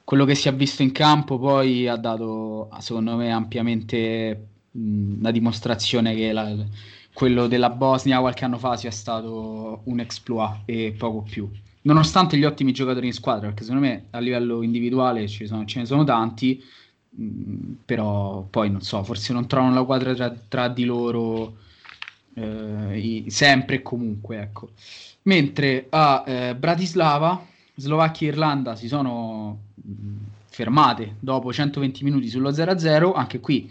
quello 0.04 0.24
che 0.24 0.34
si 0.34 0.48
è 0.48 0.54
visto 0.54 0.82
in 0.82 0.92
campo 0.92 1.38
poi 1.38 1.88
ha 1.88 1.96
dato, 1.96 2.68
secondo 2.80 3.16
me, 3.16 3.32
ampiamente 3.32 4.48
la 5.20 5.30
dimostrazione 5.30 6.14
che 6.14 6.32
la, 6.32 6.54
quello 7.16 7.46
della 7.46 7.70
Bosnia 7.70 8.20
qualche 8.20 8.44
anno 8.44 8.58
fa 8.58 8.76
sia 8.76 8.90
stato 8.90 9.80
un 9.84 10.00
exploit 10.00 10.60
e 10.66 10.94
poco 10.96 11.22
più. 11.22 11.48
Nonostante 11.82 12.36
gli 12.36 12.44
ottimi 12.44 12.72
giocatori 12.72 13.06
in 13.06 13.12
squadra, 13.12 13.46
perché 13.46 13.62
secondo 13.62 13.86
me 13.86 14.06
a 14.10 14.18
livello 14.18 14.62
individuale 14.62 15.28
sono, 15.28 15.64
ce 15.64 15.78
ne 15.78 15.86
sono 15.86 16.04
tanti, 16.04 16.62
però 17.84 18.42
poi 18.42 18.70
non 18.70 18.82
so, 18.82 19.02
forse 19.02 19.32
non 19.32 19.46
trovano 19.46 19.74
la 19.74 19.84
quadra 19.84 20.14
tra, 20.14 20.34
tra 20.48 20.68
di 20.68 20.84
loro 20.84 21.56
eh, 22.34 22.98
i, 22.98 23.30
sempre 23.30 23.76
e 23.76 23.82
comunque. 23.82 24.40
Ecco. 24.40 24.70
Mentre 25.22 25.86
a 25.90 26.24
eh, 26.26 26.54
Bratislava, 26.54 27.44
Slovacchia 27.74 28.28
e 28.28 28.30
Irlanda 28.30 28.76
si 28.76 28.88
sono 28.88 29.58
mm, 29.86 30.16
fermate 30.48 31.16
dopo 31.18 31.52
120 31.52 32.04
minuti 32.04 32.28
sullo 32.28 32.50
0-0, 32.50 33.12
anche 33.14 33.40
qui 33.40 33.70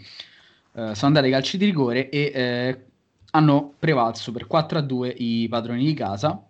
eh, 0.72 0.94
sono 0.94 1.06
andate 1.06 1.26
ai 1.26 1.32
calci 1.32 1.56
di 1.56 1.64
rigore 1.64 2.08
e 2.10 2.32
eh, 2.34 2.80
hanno 3.30 3.72
prevalso 3.78 4.32
per 4.32 4.46
4 4.46 4.78
a 4.78 4.82
2 4.82 5.08
i 5.08 5.46
padroni 5.48 5.84
di 5.84 5.94
casa, 5.94 6.40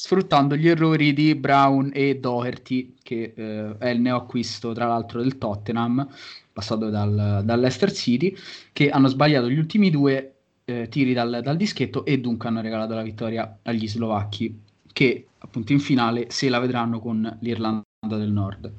sfruttando 0.00 0.56
gli 0.56 0.66
errori 0.66 1.12
di 1.12 1.34
Brown 1.34 1.90
e 1.92 2.18
Doherty, 2.18 2.94
che 3.02 3.34
eh, 3.36 3.76
è 3.76 3.90
il 3.90 4.00
neoacquisto 4.00 4.72
tra 4.72 4.86
l'altro 4.86 5.20
del 5.20 5.36
Tottenham, 5.36 6.08
passato 6.50 6.88
dal, 6.88 7.42
dall'Ester 7.44 7.92
City, 7.92 8.34
che 8.72 8.88
hanno 8.88 9.08
sbagliato 9.08 9.50
gli 9.50 9.58
ultimi 9.58 9.90
due 9.90 10.36
eh, 10.64 10.88
tiri 10.88 11.12
dal, 11.12 11.40
dal, 11.42 11.56
dischetto 11.58 12.06
e 12.06 12.18
dunque 12.18 12.48
hanno 12.48 12.62
regalato 12.62 12.94
la 12.94 13.02
vittoria 13.02 13.58
agli 13.60 13.86
slovacchi, 13.86 14.58
che 14.90 15.26
appunto 15.36 15.72
in 15.72 15.80
finale 15.80 16.30
se 16.30 16.48
la 16.48 16.60
vedranno 16.60 16.98
con 16.98 17.36
l'Irlanda 17.42 17.84
del 18.02 18.32
Nord. 18.32 18.72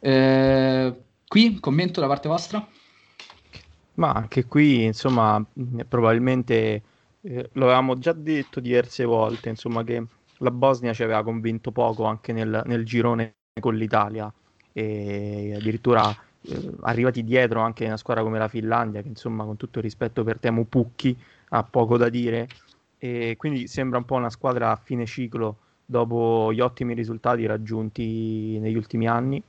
Eh, 0.00 0.94
qui 1.24 1.60
commento 1.60 2.00
da 2.00 2.08
parte 2.08 2.26
vostra? 2.26 2.66
Ma 3.94 4.10
anche 4.10 4.44
qui, 4.46 4.82
insomma, 4.82 5.40
probabilmente 5.86 6.82
eh, 7.20 7.48
lo 7.52 7.64
avevamo 7.64 7.96
già 7.96 8.12
detto 8.12 8.58
diverse 8.58 9.04
volte, 9.04 9.50
insomma, 9.50 9.84
che 9.84 10.04
la 10.38 10.50
Bosnia 10.50 10.92
ci 10.92 11.02
aveva 11.02 11.22
convinto 11.22 11.70
poco 11.70 12.04
anche 12.04 12.32
nel, 12.32 12.62
nel 12.66 12.84
girone 12.84 13.34
con 13.60 13.74
l'Italia 13.74 14.32
e 14.72 15.54
addirittura 15.56 16.14
eh, 16.42 16.70
arrivati 16.82 17.24
dietro 17.24 17.60
anche 17.60 17.84
una 17.84 17.96
squadra 17.96 18.22
come 18.22 18.38
la 18.38 18.48
Finlandia, 18.48 19.02
che 19.02 19.08
insomma, 19.08 19.44
con 19.44 19.56
tutto 19.56 19.78
il 19.78 19.84
rispetto 19.84 20.22
per 20.22 20.38
Temo 20.38 20.64
Pucchi, 20.64 21.16
ha 21.50 21.62
poco 21.64 21.96
da 21.96 22.08
dire. 22.08 22.48
E 22.98 23.34
quindi 23.36 23.66
sembra 23.66 23.98
un 23.98 24.04
po' 24.04 24.16
una 24.16 24.30
squadra 24.30 24.70
a 24.70 24.76
fine 24.76 25.06
ciclo 25.06 25.58
dopo 25.84 26.52
gli 26.52 26.60
ottimi 26.60 26.94
risultati 26.94 27.46
raggiunti 27.46 28.58
negli 28.58 28.76
ultimi 28.76 29.08
anni. 29.08 29.42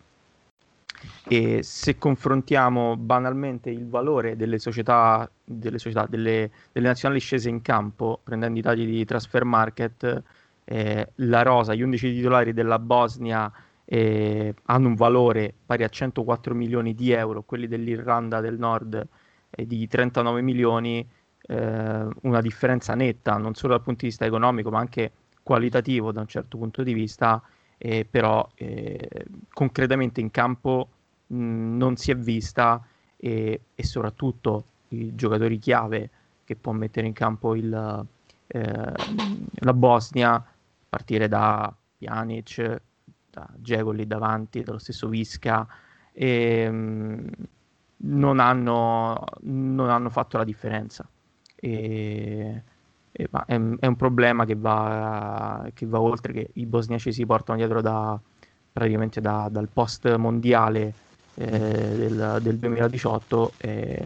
E 1.27 1.63
se 1.63 1.97
confrontiamo 1.97 2.97
banalmente 2.97 3.69
il 3.69 3.87
valore 3.87 4.35
delle 4.35 4.59
società, 4.59 5.29
delle, 5.43 5.79
società, 5.79 6.05
delle, 6.09 6.51
delle 6.71 6.87
nazionali 6.87 7.21
scese 7.21 7.49
in 7.49 7.61
campo, 7.61 8.19
prendendo 8.23 8.59
i 8.59 8.61
dati 8.61 8.85
di 8.85 9.05
transfer 9.05 9.45
market, 9.45 10.23
eh, 10.71 11.13
la 11.15 11.41
rosa, 11.41 11.73
gli 11.73 11.81
11 11.81 12.13
titolari 12.13 12.53
della 12.53 12.77
Bosnia 12.77 13.51
eh, 13.85 14.53
hanno 14.65 14.87
un 14.87 14.93
valore 14.93 15.51
pari 15.65 15.83
a 15.83 15.89
104 15.89 16.53
milioni 16.53 16.93
di 16.93 17.11
euro, 17.11 17.41
quelli 17.41 17.67
dell'Irlanda 17.67 18.39
del 18.39 18.59
Nord 18.59 19.07
eh, 19.49 19.65
di 19.65 19.87
39 19.87 20.41
milioni, 20.43 21.07
eh, 21.41 22.07
una 22.21 22.41
differenza 22.41 22.93
netta 22.93 23.37
non 23.37 23.55
solo 23.55 23.73
dal 23.73 23.81
punto 23.81 24.01
di 24.01 24.09
vista 24.09 24.25
economico 24.25 24.69
ma 24.69 24.77
anche 24.77 25.11
qualitativo 25.41 26.11
da 26.11 26.19
un 26.19 26.27
certo 26.27 26.59
punto 26.59 26.83
di 26.83 26.93
vista 26.93 27.41
eh, 27.79 28.05
però 28.07 28.47
eh, 28.53 29.25
concretamente 29.51 30.21
in 30.21 30.29
campo 30.29 30.89
mh, 31.25 31.77
non 31.77 31.95
si 31.95 32.11
è 32.11 32.15
vista 32.15 32.85
e, 33.17 33.61
e, 33.73 33.83
soprattutto 33.83 34.65
i 34.89 35.15
giocatori 35.15 35.57
chiave 35.57 36.09
che 36.43 36.55
può 36.55 36.73
mettere 36.73 37.07
in 37.07 37.13
campo 37.13 37.55
il, 37.55 38.05
eh, 38.45 38.91
la 39.53 39.73
Bosnia, 39.73 40.43
partire 40.89 41.27
da 41.27 41.73
Pjanic, 41.97 42.81
da 43.29 43.47
Dzeko 43.55 43.91
lì 43.91 44.07
davanti, 44.07 44.63
dallo 44.63 44.79
stesso 44.79 45.07
Visca, 45.07 45.67
e, 46.11 46.69
mh, 46.69 47.31
non, 47.97 48.39
hanno, 48.39 49.23
non 49.41 49.89
hanno 49.89 50.09
fatto 50.09 50.37
la 50.37 50.43
differenza. 50.43 51.07
E, 51.55 52.63
e, 53.11 53.27
ma 53.31 53.45
è, 53.45 53.53
è, 53.53 53.85
un 53.85 53.95
problema 53.95 54.45
che 54.45 54.55
va, 54.55 55.69
che 55.73 55.85
va, 55.85 55.99
oltre, 55.99 56.33
che 56.33 56.49
i 56.53 56.65
bosniaci 56.65 57.11
si 57.11 57.25
portano 57.25 57.57
dietro 57.57 57.81
da, 57.81 58.19
praticamente 58.71 59.19
da, 59.21 59.47
dal 59.51 59.69
post 59.71 60.15
mondiale 60.15 60.93
eh, 61.35 61.47
del, 61.47 62.39
del, 62.41 62.57
2018. 62.57 63.53
E, 63.57 64.05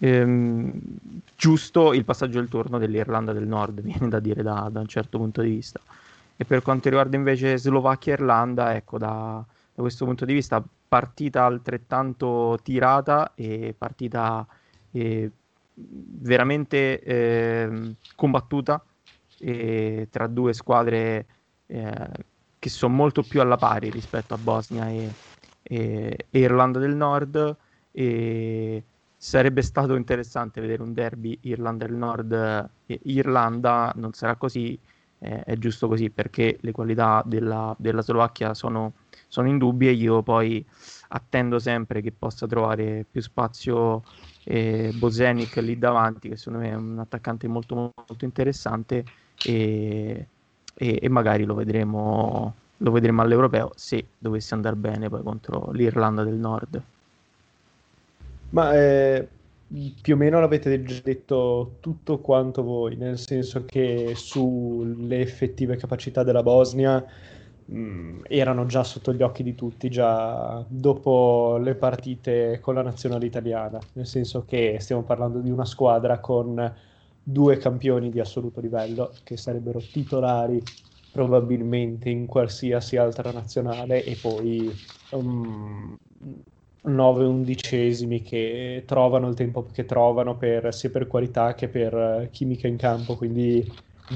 ehm, 0.00 0.72
giusto 1.36 1.92
il 1.92 2.04
passaggio 2.04 2.40
del 2.40 2.48
turno 2.48 2.78
dell'Irlanda 2.78 3.32
del 3.32 3.46
Nord, 3.46 3.80
viene 3.82 4.08
da 4.08 4.18
dire 4.18 4.42
da, 4.42 4.68
da 4.70 4.80
un 4.80 4.88
certo 4.88 5.18
punto 5.18 5.42
di 5.42 5.50
vista. 5.50 5.80
E 6.36 6.44
per 6.44 6.62
quanto 6.62 6.88
riguarda 6.88 7.16
invece 7.16 7.58
Slovacchia 7.58 8.12
e 8.12 8.16
Irlanda, 8.16 8.74
ecco, 8.74 8.98
da, 8.98 9.44
da 9.74 9.82
questo 9.82 10.04
punto 10.06 10.24
di 10.24 10.32
vista, 10.32 10.62
partita 10.88 11.44
altrettanto 11.44 12.58
tirata 12.62 13.32
e 13.34 13.74
partita 13.76 14.46
eh, 14.90 15.30
veramente 15.74 17.00
eh, 17.00 17.94
combattuta 18.16 18.82
eh, 19.38 20.08
tra 20.10 20.26
due 20.26 20.52
squadre 20.52 21.26
eh, 21.66 22.10
che 22.58 22.68
sono 22.68 22.94
molto 22.94 23.22
più 23.22 23.40
alla 23.40 23.56
pari 23.56 23.90
rispetto 23.90 24.34
a 24.34 24.38
Bosnia 24.38 24.88
e, 24.88 25.10
e, 25.62 26.26
e 26.28 26.38
Irlanda 26.38 26.78
del 26.78 26.94
Nord 26.94 27.56
e 27.92 28.84
sarebbe 29.22 29.60
stato 29.60 29.96
interessante 29.96 30.62
vedere 30.62 30.82
un 30.82 30.94
derby 30.94 31.36
Irlanda 31.42 31.84
del 31.84 31.94
Nord 31.94 32.32
e 32.86 33.00
Irlanda 33.02 33.92
non 33.96 34.14
sarà 34.14 34.36
così 34.36 34.78
eh, 35.18 35.42
è 35.44 35.56
giusto 35.56 35.88
così 35.88 36.08
perché 36.08 36.56
le 36.62 36.72
qualità 36.72 37.22
della, 37.26 37.74
della 37.78 38.00
Slovacchia 38.00 38.54
sono, 38.54 38.94
sono 39.28 39.48
indubbie 39.48 39.90
io 39.90 40.22
poi 40.22 40.64
attendo 41.08 41.58
sempre 41.58 42.00
che 42.00 42.12
possa 42.12 42.46
trovare 42.46 43.04
più 43.10 43.20
spazio 43.20 44.02
eh, 44.44 44.90
Bozenic 44.94 45.56
lì 45.56 45.78
davanti, 45.78 46.30
che 46.30 46.36
secondo 46.38 46.60
me 46.60 46.70
è 46.70 46.74
un 46.74 46.98
attaccante 46.98 47.46
molto, 47.46 47.74
molto 47.74 48.24
interessante 48.24 49.04
e, 49.44 50.26
e, 50.72 50.98
e 51.02 51.08
magari 51.10 51.44
lo 51.44 51.54
vedremo, 51.54 52.54
lo 52.78 52.90
vedremo 52.90 53.20
all'Europeo 53.20 53.72
se 53.74 54.06
dovesse 54.16 54.54
andare 54.54 54.76
bene 54.76 55.10
poi 55.10 55.22
contro 55.22 55.70
l'Irlanda 55.72 56.24
del 56.24 56.36
Nord. 56.36 56.82
Ma 58.50 58.74
eh, 58.74 59.28
più 60.02 60.14
o 60.14 60.16
meno 60.16 60.40
l'avete 60.40 60.82
detto 60.82 61.76
tutto 61.80 62.18
quanto 62.18 62.62
voi, 62.62 62.96
nel 62.96 63.18
senso 63.18 63.64
che 63.64 64.14
sulle 64.16 65.20
effettive 65.20 65.76
capacità 65.76 66.24
della 66.24 66.42
Bosnia 66.42 67.04
mh, 67.66 67.78
mm, 67.78 68.20
erano 68.28 68.66
già 68.66 68.82
sotto 68.82 69.12
gli 69.12 69.22
occhi 69.22 69.44
di 69.44 69.54
tutti, 69.54 69.88
già 69.88 70.64
dopo 70.66 71.58
le 71.62 71.74
partite 71.76 72.58
con 72.60 72.74
la 72.74 72.82
nazionale 72.82 73.26
italiana, 73.26 73.78
nel 73.92 74.06
senso 74.06 74.44
che 74.44 74.78
stiamo 74.80 75.02
parlando 75.02 75.38
di 75.38 75.50
una 75.50 75.64
squadra 75.64 76.18
con 76.18 76.74
due 77.22 77.56
campioni 77.58 78.10
di 78.10 78.18
assoluto 78.18 78.60
livello 78.60 79.12
che 79.22 79.36
sarebbero 79.36 79.78
titolari 79.78 80.60
probabilmente 81.12 82.08
in 82.08 82.26
qualsiasi 82.26 82.96
altra 82.96 83.30
nazionale 83.30 84.02
e 84.04 84.16
poi 84.20 84.72
um, 85.10 85.96
9 86.82 87.24
undicesimi 87.24 88.22
che 88.22 88.84
trovano 88.86 89.28
il 89.28 89.34
tempo 89.34 89.66
che 89.66 89.84
trovano 89.84 90.36
per, 90.36 90.72
sia 90.74 90.90
per 90.90 91.06
qualità 91.06 91.54
che 91.54 91.68
per 91.68 92.28
chimica 92.30 92.66
in 92.66 92.76
campo 92.76 93.16
quindi 93.16 93.64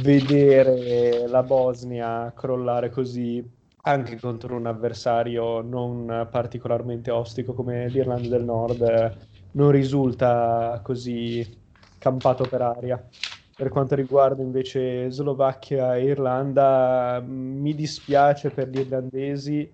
vedere 0.03 1.27
la 1.29 1.43
Bosnia 1.43 2.33
crollare 2.35 2.91
così 2.91 3.43
anche 3.83 4.19
contro 4.19 4.57
un 4.57 4.67
avversario 4.67 5.61
non 5.61 6.29
particolarmente 6.31 7.11
ostico 7.11 7.53
come 7.55 7.89
l'Irlanda 7.89 8.29
del 8.29 8.45
Nord 8.45 9.19
non 9.53 9.71
risulta 9.71 10.81
così 10.83 11.63
campato 11.99 12.47
per 12.47 12.61
aria. 12.61 13.09
Per 13.57 13.69
quanto 13.69 13.95
riguarda 13.95 14.43
invece 14.43 15.11
Slovacchia 15.11 15.97
e 15.97 16.05
Irlanda, 16.05 17.23
mi 17.25 17.75
dispiace 17.75 18.51
per 18.51 18.69
gli 18.69 18.79
irlandesi 18.79 19.73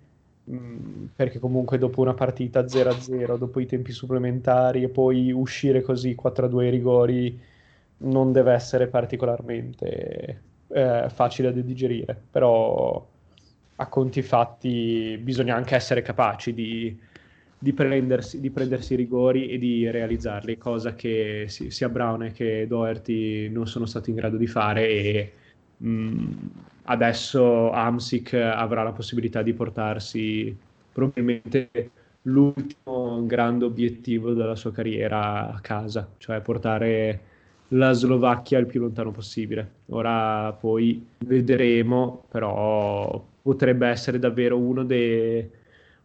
perché 1.15 1.39
comunque 1.39 1.77
dopo 1.77 2.01
una 2.01 2.13
partita 2.13 2.61
0-0, 2.61 3.37
dopo 3.37 3.59
i 3.59 3.65
tempi 3.65 3.91
supplementari 3.91 4.83
e 4.83 4.89
poi 4.89 5.31
uscire 5.31 5.81
così 5.81 6.17
4-2 6.21 6.59
ai 6.59 6.69
rigori 6.69 7.39
non 7.97 8.31
deve 8.31 8.53
essere 8.53 8.87
particolarmente 8.87 10.41
eh, 10.67 11.05
facile 11.09 11.53
da 11.53 11.61
digerire, 11.61 12.19
però 12.31 13.07
a 13.75 13.87
conti 13.87 14.21
fatti 14.21 15.19
bisogna 15.21 15.55
anche 15.55 15.75
essere 15.75 16.01
capaci 16.01 16.53
di, 16.53 16.97
di, 17.57 17.73
prendersi, 17.73 18.39
di 18.39 18.49
prendersi, 18.49 18.93
i 18.93 18.97
rigori 18.97 19.49
e 19.49 19.57
di 19.57 19.89
realizzarli, 19.89 20.57
cosa 20.57 20.95
che 20.95 21.45
sia 21.47 21.89
Brown 21.89 22.31
che 22.33 22.65
Doherty 22.67 23.49
non 23.49 23.67
sono 23.67 23.85
stati 23.85 24.09
in 24.09 24.15
grado 24.17 24.37
di 24.37 24.47
fare 24.47 24.87
e 24.87 25.33
mh, 25.77 26.33
adesso 26.83 27.71
Amsic 27.71 28.33
avrà 28.33 28.83
la 28.83 28.91
possibilità 28.91 29.41
di 29.41 29.53
portarsi 29.53 30.55
probabilmente 30.91 31.91
l'ultimo 32.23 33.25
grande 33.25 33.65
obiettivo 33.65 34.33
della 34.33 34.55
sua 34.55 34.71
carriera 34.71 35.53
a 35.53 35.59
casa, 35.61 36.07
cioè 36.17 36.41
portare 36.41 37.29
la 37.69 37.93
Slovacchia 37.93 38.59
il 38.59 38.65
più 38.65 38.81
lontano 38.81 39.11
possibile. 39.11 39.79
Ora 39.87 40.51
poi 40.53 41.05
vedremo, 41.19 42.23
però 42.29 43.23
potrebbe 43.41 43.87
essere 43.87 44.19
davvero 44.19 44.57
de... 44.83 45.49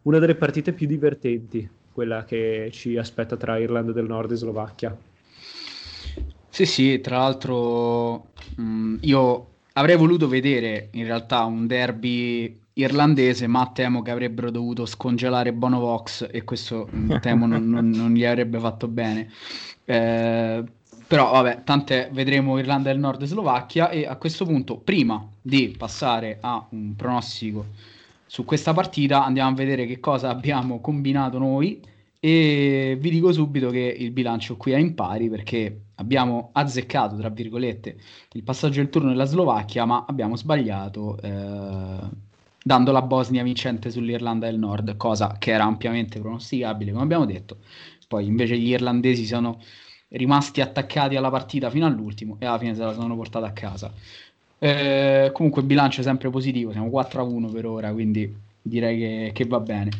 una 0.03 0.19
delle 0.19 0.35
partite 0.35 0.73
più 0.73 0.87
divertenti, 0.87 1.69
quella 1.91 2.23
che 2.23 2.69
ci 2.71 2.97
aspetta 2.97 3.35
tra 3.35 3.57
Irlanda 3.57 3.91
del 3.91 4.05
Nord 4.05 4.31
e 4.31 4.35
Slovacchia. 4.35 4.97
Sì, 6.49 6.65
sì, 6.65 6.99
tra 7.01 7.17
l'altro 7.17 8.29
mh, 8.55 8.61
mm, 8.61 8.95
io 9.01 9.47
avrei 9.77 9.95
voluto 9.95 10.27
vedere 10.27 10.89
in 10.93 11.05
realtà 11.05 11.45
un 11.45 11.67
derby 11.67 12.59
irlandese, 12.73 13.47
ma 13.47 13.69
temo 13.73 14.01
che 14.01 14.11
avrebbero 14.11 14.51
dovuto 14.51 14.85
scongelare 14.85 15.53
Bonovox 15.53 16.27
e 16.31 16.43
questo 16.43 16.89
mm, 16.93 17.15
temo 17.21 17.45
non, 17.45 17.69
non, 17.69 17.89
non, 17.89 18.13
gli 18.13 18.25
avrebbe 18.25 18.59
fatto 18.59 18.87
bene. 18.87 19.29
Eh, 19.85 20.63
però 21.07 21.31
vabbè, 21.31 21.63
tante 21.63 22.09
vedremo 22.11 22.57
Irlanda 22.57 22.91
del 22.91 22.99
Nord 22.99 23.21
e 23.21 23.27
Slovacchia 23.27 23.89
e 23.89 24.05
a 24.05 24.15
questo 24.17 24.45
punto, 24.45 24.77
prima 24.77 25.25
di 25.41 25.73
passare 25.77 26.39
a 26.41 26.65
un 26.71 26.95
pronostico 26.95 27.65
su 28.25 28.43
questa 28.43 28.73
partita, 28.73 29.23
andiamo 29.23 29.51
a 29.51 29.53
vedere 29.53 29.85
che 29.85 29.99
cosa 29.99 30.29
abbiamo 30.29 30.81
combinato 30.81 31.37
noi 31.37 31.79
e 32.19 32.97
vi 32.99 33.09
dico 33.09 33.31
subito 33.31 33.69
che 33.69 33.95
il 33.97 34.11
bilancio 34.11 34.57
qui 34.57 34.73
è 34.73 34.77
in 34.77 34.95
pari 34.95 35.29
perché 35.29 35.81
abbiamo 35.97 36.49
azzeccato, 36.53 37.15
tra 37.17 37.29
virgolette, 37.29 37.97
il 38.33 38.43
passaggio 38.43 38.79
del 38.79 38.89
turno 38.89 39.09
della 39.09 39.25
Slovacchia, 39.25 39.85
ma 39.85 40.05
abbiamo 40.07 40.35
sbagliato 40.35 41.19
eh, 41.21 41.99
dando 42.63 42.91
la 42.91 43.01
Bosnia 43.01 43.43
vincente 43.43 43.89
sull'Irlanda 43.91 44.47
del 44.47 44.57
Nord, 44.59 44.97
cosa 44.97 45.37
che 45.39 45.51
era 45.51 45.63
ampiamente 45.63 46.19
pronosticabile, 46.19 46.91
come 46.91 47.03
abbiamo 47.03 47.25
detto. 47.25 47.57
Poi 48.07 48.25
invece 48.25 48.57
gli 48.57 48.69
irlandesi 48.69 49.25
sono 49.25 49.59
rimasti 50.09 50.61
attaccati 50.61 51.15
alla 51.15 51.29
partita 51.29 51.69
fino 51.69 51.85
all'ultimo 51.85 52.37
e 52.39 52.45
alla 52.45 52.57
fine 52.57 52.73
se 52.75 52.81
la 52.81 52.93
sono 52.93 53.15
portata 53.15 53.45
a 53.45 53.51
casa. 53.51 53.91
Eh, 54.59 55.29
comunque 55.33 55.63
bilancio 55.63 56.01
sempre 56.01 56.29
positivo, 56.29 56.71
siamo 56.71 56.89
4 56.89 57.21
a 57.21 57.23
1 57.23 57.49
per 57.49 57.65
ora, 57.65 57.91
quindi 57.91 58.33
direi 58.61 58.97
che, 58.97 59.31
che 59.33 59.45
va 59.45 59.59
bene. 59.59 59.91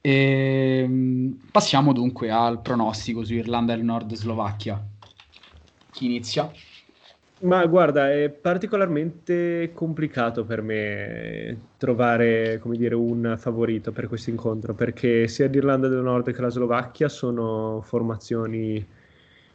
E, 0.00 0.82
ehm, 0.84 1.38
passiamo 1.50 1.92
dunque 1.92 2.30
al 2.30 2.60
pronostico 2.60 3.24
su 3.24 3.34
Irlanda 3.34 3.74
del 3.74 3.84
Nord 3.84 4.10
e 4.10 4.16
Slovacchia. 4.16 4.84
Chi 5.92 6.06
inizia? 6.06 6.50
Ma 7.40 7.66
guarda, 7.66 8.10
è 8.10 8.30
particolarmente 8.30 9.72
complicato 9.74 10.44
per 10.44 10.62
me 10.62 11.70
trovare, 11.76 12.58
come 12.60 12.76
dire, 12.76 12.94
un 12.94 13.34
favorito 13.36 13.92
per 13.92 14.06
questo 14.06 14.30
incontro, 14.30 14.74
perché 14.74 15.28
sia 15.28 15.48
l'Irlanda 15.48 15.88
del 15.88 16.02
Nord 16.02 16.32
che 16.32 16.40
la 16.40 16.48
Slovacchia 16.48 17.08
sono 17.08 17.82
formazioni 17.82 18.84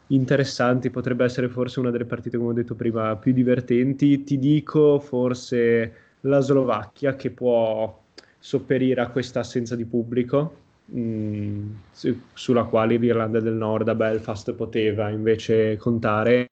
interessanti, 0.08 0.90
potrebbe 0.90 1.24
essere 1.24 1.48
forse 1.50 1.80
una 1.80 1.90
delle 1.90 2.06
partite, 2.06 2.38
come 2.38 2.50
ho 2.50 2.54
detto 2.54 2.76
prima, 2.76 3.16
più 3.16 3.32
divertenti. 3.34 4.24
Ti 4.24 4.38
dico 4.38 5.00
forse 5.00 5.94
la 6.22 6.40
Slovacchia 6.40 7.16
che 7.16 7.32
può 7.32 8.04
sopperire 8.38 9.02
a 9.02 9.10
questa 9.10 9.40
assenza 9.40 9.76
di 9.76 9.86
pubblico, 9.86 10.66
mh, 10.88 11.00
mm, 11.00 11.72
su, 11.92 12.20
sulla 12.34 12.64
quale 12.66 12.98
l'Irlanda 12.98 13.40
del 13.40 13.54
Nord 13.54 13.88
a 13.90 13.96
Belfast 13.96 14.54
poteva 14.54 15.10
invece 15.10 15.78
contare 15.78 16.48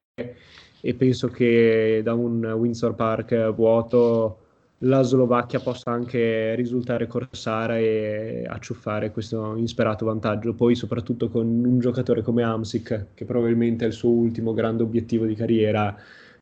e 0.81 0.93
penso 0.93 1.29
che 1.29 2.01
da 2.03 2.13
un 2.13 2.43
Windsor 2.43 2.95
Park 2.95 3.53
vuoto 3.53 4.39
la 4.79 5.01
Slovacchia 5.01 5.59
possa 5.59 5.91
anche 5.91 6.53
risultare 6.55 7.07
corsara 7.07 7.77
e 7.77 8.45
acciuffare 8.47 9.11
questo 9.11 9.55
insperato 9.55 10.05
vantaggio. 10.05 10.53
Poi, 10.53 10.75
soprattutto 10.75 11.29
con 11.29 11.47
un 11.47 11.79
giocatore 11.79 12.21
come 12.21 12.43
Amsic, 12.43 13.07
che 13.13 13.25
probabilmente 13.25 13.85
è 13.85 13.87
il 13.87 13.93
suo 13.93 14.09
ultimo 14.09 14.53
grande 14.53 14.83
obiettivo 14.83 15.25
di 15.25 15.35
carriera, 15.35 15.95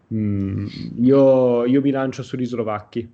mh, 0.07 0.17
mm, 0.17 0.67
io, 1.01 1.65
io 1.65 1.81
mi 1.81 1.91
lancio 1.91 2.23
sugli 2.23 2.45
slovacchi. 2.45 3.09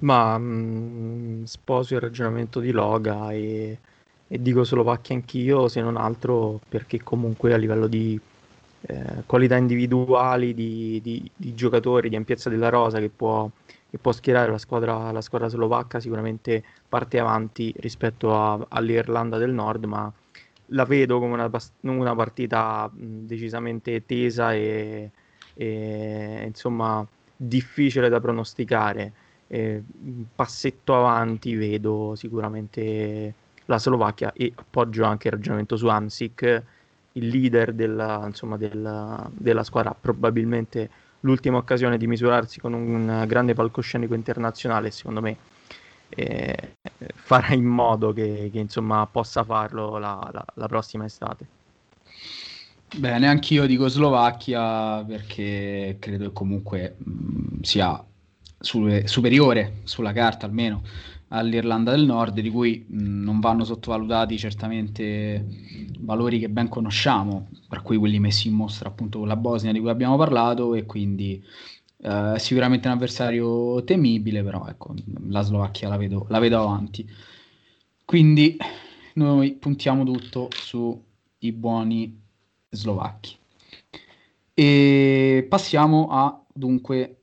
Ma 0.00 0.38
mh, 0.38 1.40
mm, 1.40 1.44
sposo 1.44 1.94
il 1.94 2.00
ragionamento 2.00 2.60
di 2.60 2.70
Loga 2.70 3.30
e, 3.32 3.78
e 4.28 4.42
dico 4.42 4.64
Slovacchia 4.64 5.14
anch'io, 5.14 5.68
se 5.68 5.80
non 5.80 5.96
altro 5.96 6.60
perché 6.68 7.02
comunque 7.02 7.52
a 7.54 7.56
livello 7.56 7.86
di 7.86 8.20
eh, 8.82 9.22
qualità 9.26 9.56
individuali 9.56 10.54
di, 10.54 11.00
di, 11.02 11.28
di, 11.34 11.54
giocatori, 11.54 12.08
di 12.08 12.16
ampiezza 12.16 12.48
della 12.48 12.68
rosa 12.68 13.00
che 13.00 13.08
può, 13.08 13.50
che 13.90 13.98
può 13.98 14.12
schierare 14.12 14.50
la 14.50 14.58
squadra, 14.58 15.10
la 15.10 15.20
squadra, 15.20 15.48
slovacca, 15.48 15.98
sicuramente 16.00 16.62
parte 16.88 17.18
avanti 17.18 17.74
rispetto 17.78 18.34
a, 18.36 18.64
all'Irlanda 18.68 19.36
del 19.38 19.52
Nord, 19.52 19.84
ma 19.84 20.12
la 20.72 20.84
vedo 20.84 21.18
come 21.18 21.34
una, 21.34 21.50
una 21.80 22.14
partita 22.14 22.90
decisamente 22.94 24.04
tesa 24.06 24.52
e, 24.54 25.10
e, 25.54 26.44
insomma 26.46 27.06
difficile 27.36 28.08
da 28.08 28.20
pronosticare. 28.20 29.12
Eh, 29.50 29.82
un 30.02 30.24
passetto 30.34 30.94
avanti 30.94 31.54
vedo 31.54 32.14
sicuramente 32.14 33.34
la 33.64 33.78
Slovacchia 33.78 34.32
e 34.34 34.52
appoggio 34.54 35.04
anche 35.04 35.28
il 35.28 35.34
ragionamento 35.34 35.76
su 35.76 35.86
Amsic 35.86 36.62
il 37.12 37.28
leader 37.28 37.72
della, 37.72 38.22
insomma, 38.24 38.56
della, 38.56 39.28
della 39.32 39.64
squadra, 39.64 39.94
probabilmente 39.98 40.88
l'ultima 41.20 41.58
occasione 41.58 41.98
di 41.98 42.06
misurarsi 42.06 42.60
con 42.60 42.72
un 42.72 43.24
grande 43.26 43.54
palcoscenico 43.54 44.14
internazionale, 44.14 44.90
secondo 44.90 45.20
me 45.20 45.36
eh, 46.10 46.76
farà 47.14 47.52
in 47.54 47.64
modo 47.64 48.12
che, 48.12 48.48
che 48.52 48.58
insomma, 48.58 49.06
possa 49.06 49.42
farlo 49.44 49.98
la, 49.98 50.28
la, 50.32 50.44
la, 50.54 50.66
prossima 50.68 51.04
estate. 51.04 51.46
Bene, 52.96 53.28
anch'io 53.28 53.66
dico 53.66 53.88
Slovacchia 53.88 55.04
perché 55.04 55.96
credo 55.98 56.28
che 56.28 56.32
comunque 56.32 56.96
mh, 56.96 57.60
sia 57.60 58.02
su, 58.58 58.88
superiore 59.04 59.80
sulla 59.84 60.12
carta 60.12 60.46
almeno 60.46 60.82
all'Irlanda 61.28 61.90
del 61.90 62.06
Nord, 62.06 62.40
di 62.40 62.50
cui 62.50 62.86
mh, 62.88 63.22
non 63.22 63.40
vanno 63.40 63.64
sottovalutati 63.64 64.38
certamente 64.38 65.46
valori 65.98 66.38
che 66.38 66.48
ben 66.48 66.68
conosciamo, 66.68 67.48
tra 67.68 67.82
cui 67.82 67.98
quelli 67.98 68.18
messi 68.18 68.48
in 68.48 68.54
mostra 68.54 68.88
appunto 68.88 69.18
con 69.18 69.28
la 69.28 69.36
Bosnia 69.36 69.72
di 69.72 69.80
cui 69.80 69.90
abbiamo 69.90 70.16
parlato, 70.16 70.74
e 70.74 70.86
quindi 70.86 71.42
eh, 71.98 72.34
sicuramente 72.38 72.88
un 72.88 72.94
avversario 72.94 73.84
temibile, 73.84 74.42
però 74.42 74.66
ecco, 74.68 74.94
la 75.26 75.42
Slovacchia 75.42 75.88
la 75.88 75.96
vedo, 75.98 76.26
la 76.28 76.38
vedo 76.38 76.60
avanti. 76.60 77.06
Quindi 78.04 78.56
noi 79.14 79.52
puntiamo 79.52 80.04
tutto 80.04 80.48
sui 80.56 81.52
buoni 81.52 82.18
slovacchi. 82.70 83.36
E 84.54 85.46
passiamo 85.48 86.08
a 86.10 86.42
dunque 86.52 87.17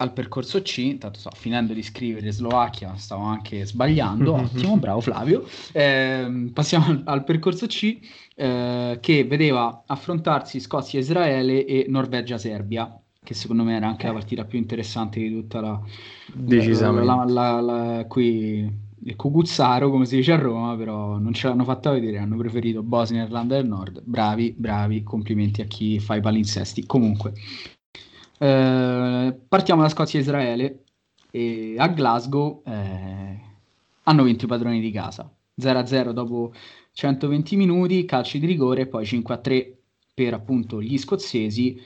al 0.00 0.12
percorso 0.12 0.62
C, 0.62 0.78
intanto 0.78 1.18
sto 1.18 1.30
finendo 1.34 1.74
di 1.74 1.82
scrivere 1.82 2.32
Slovacchia, 2.32 2.96
stavo 2.96 3.22
anche 3.22 3.66
sbagliando, 3.66 4.32
ottimo, 4.34 4.76
bravo 4.76 5.00
Flavio. 5.00 5.46
Eh, 5.72 6.50
passiamo 6.52 6.86
al, 6.86 7.02
al, 7.04 7.24
percorso 7.24 7.66
C 7.66 7.98
eh, 8.34 8.98
che 9.00 9.24
vedeva 9.24 9.84
affrontarsi 9.86 10.58
Scozia-Israele 10.58 11.66
e 11.66 11.86
Norvegia-Serbia, 11.88 12.98
che 13.22 13.34
secondo 13.34 13.62
me 13.62 13.76
era 13.76 13.86
anche 13.86 14.06
la 14.06 14.14
partita 14.14 14.44
più 14.44 14.58
interessante 14.58 15.20
di 15.20 15.30
tutta 15.30 15.60
la... 15.60 15.80
Decisamente. 16.32 17.04
La, 17.04 17.24
la, 17.26 17.60
la, 17.60 18.04
qui 18.06 18.88
il 19.02 19.16
cucuzzaro, 19.16 19.90
come 19.90 20.06
si 20.06 20.16
dice 20.16 20.32
a 20.32 20.36
Roma, 20.36 20.76
però 20.76 21.18
non 21.18 21.32
ce 21.32 21.48
l'hanno 21.48 21.64
fatta 21.64 21.90
vedere, 21.90 22.18
hanno 22.18 22.36
preferito 22.36 22.82
Bosnia 22.82 23.22
e 23.22 23.24
Irlanda 23.24 23.56
del 23.56 23.66
Nord. 23.66 24.00
Bravi, 24.02 24.54
bravi, 24.56 25.02
complimenti 25.02 25.60
a 25.60 25.64
chi 25.64 25.98
fa 25.98 26.16
i 26.16 26.20
palinsesti. 26.20 26.84
Comunque, 26.86 27.32
eh, 28.42 29.38
partiamo 29.48 29.82
da 29.82 29.90
Scozia 29.90 30.18
e 30.18 30.22
Israele 30.22 30.84
e 31.30 31.74
a 31.76 31.88
Glasgow 31.88 32.62
eh, 32.64 33.40
hanno 34.04 34.22
vinto 34.22 34.46
i 34.46 34.48
padroni 34.48 34.80
di 34.80 34.90
casa. 34.90 35.30
0-0 35.60 36.12
dopo 36.12 36.54
120 36.92 37.56
minuti, 37.56 38.06
calci 38.06 38.38
di 38.38 38.46
rigore 38.46 38.82
e 38.82 38.86
poi 38.86 39.04
5-3 39.04 39.72
per 40.14 40.32
appunto 40.32 40.80
gli 40.80 40.96
scozzesi 40.96 41.78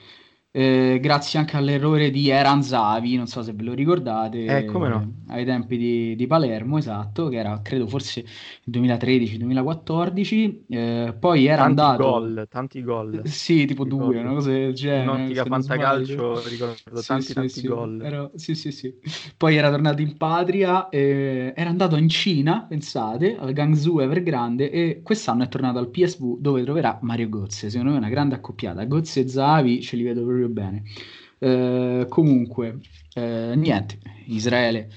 eh, 0.57 0.99
grazie 1.01 1.37
anche 1.37 1.57
all'errore 1.57 2.09
di 2.09 2.29
Eran 2.29 2.63
Zavi, 2.63 3.17
non 3.17 3.27
so 3.27 3.43
se 3.43 3.51
ve 3.51 3.63
lo 3.63 3.73
ricordate, 3.73 4.45
eh, 4.45 4.63
come 4.63 4.87
no? 4.87 5.13
ai 5.27 5.43
tempi 5.43 5.75
di, 5.75 6.15
di, 6.15 6.27
Palermo, 6.27 6.77
esatto, 6.77 7.27
che 7.27 7.35
era 7.35 7.59
credo 7.61 7.87
forse 7.87 8.23
2013-2014, 8.71 10.59
eh, 10.69 11.13
poi 11.19 11.47
era 11.47 11.63
tanti 11.63 11.81
andato... 11.81 12.03
Gol, 12.09 12.47
tanti 12.49 12.81
gol. 12.83 13.21
Eh, 13.25 13.27
sì, 13.27 13.65
tipo 13.65 13.83
tanti 13.83 13.97
due, 13.97 14.19
una 14.19 14.31
cosa 14.31 14.51
del 14.51 14.73
genere. 14.73 15.03
In 15.03 15.23
ottica 15.25 15.43
fantacalcio 15.43 16.47
ricordo 16.47 17.01
sì, 17.01 17.05
tanti 17.05 17.25
sì, 17.25 17.33
tanti 17.33 17.49
sì. 17.49 17.67
gol. 17.67 18.01
Era... 18.01 18.31
Sì, 18.35 18.55
sì, 18.55 18.71
sì. 18.71 18.93
Poi 19.35 19.57
era 19.57 19.69
tornato 19.69 20.01
in 20.01 20.15
patria, 20.15 20.87
eh, 20.87 21.51
era 21.53 21.69
andato 21.69 21.97
in 21.97 22.07
Cina, 22.07 22.65
pensate, 22.65 23.35
al 23.37 23.51
Guangzhou 23.51 23.99
Evergrande 23.99 24.71
e 24.71 25.01
quest'anno 25.03 25.43
è 25.43 25.49
tornato 25.49 25.79
al 25.79 25.89
PSV 25.89 26.37
dove 26.39 26.63
troverà 26.63 26.97
Mario 27.01 27.27
Gozze, 27.27 27.69
secondo 27.69 27.91
me 27.91 27.97
è 27.97 27.99
una 27.99 28.09
grande 28.09 28.35
accoppiata. 28.35 28.85
Gozze 28.85 29.19
e 29.19 29.27
Zavi 29.27 29.81
ce 29.81 29.97
li 29.97 30.03
vedo 30.03 30.23
proprio 30.23 30.44
proprio 30.45 30.49
bene. 30.49 30.83
Eh, 31.39 32.07
comunque, 32.09 32.79
eh, 33.13 33.53
niente, 33.55 33.99
Israele 34.27 34.89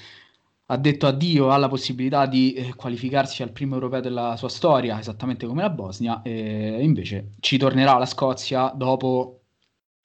ha 0.70 0.76
detto 0.76 1.06
addio 1.06 1.50
alla 1.50 1.68
possibilità 1.68 2.26
di 2.26 2.52
eh, 2.52 2.74
qualificarsi 2.74 3.42
al 3.42 3.52
primo 3.52 3.74
europeo 3.74 4.00
della 4.00 4.36
sua 4.36 4.48
storia, 4.48 4.98
esattamente 4.98 5.46
come 5.46 5.62
la 5.62 5.70
Bosnia, 5.70 6.22
e 6.22 6.78
invece 6.82 7.30
ci 7.40 7.56
tornerà 7.56 7.96
la 7.96 8.06
Scozia 8.06 8.72
dopo, 8.76 9.42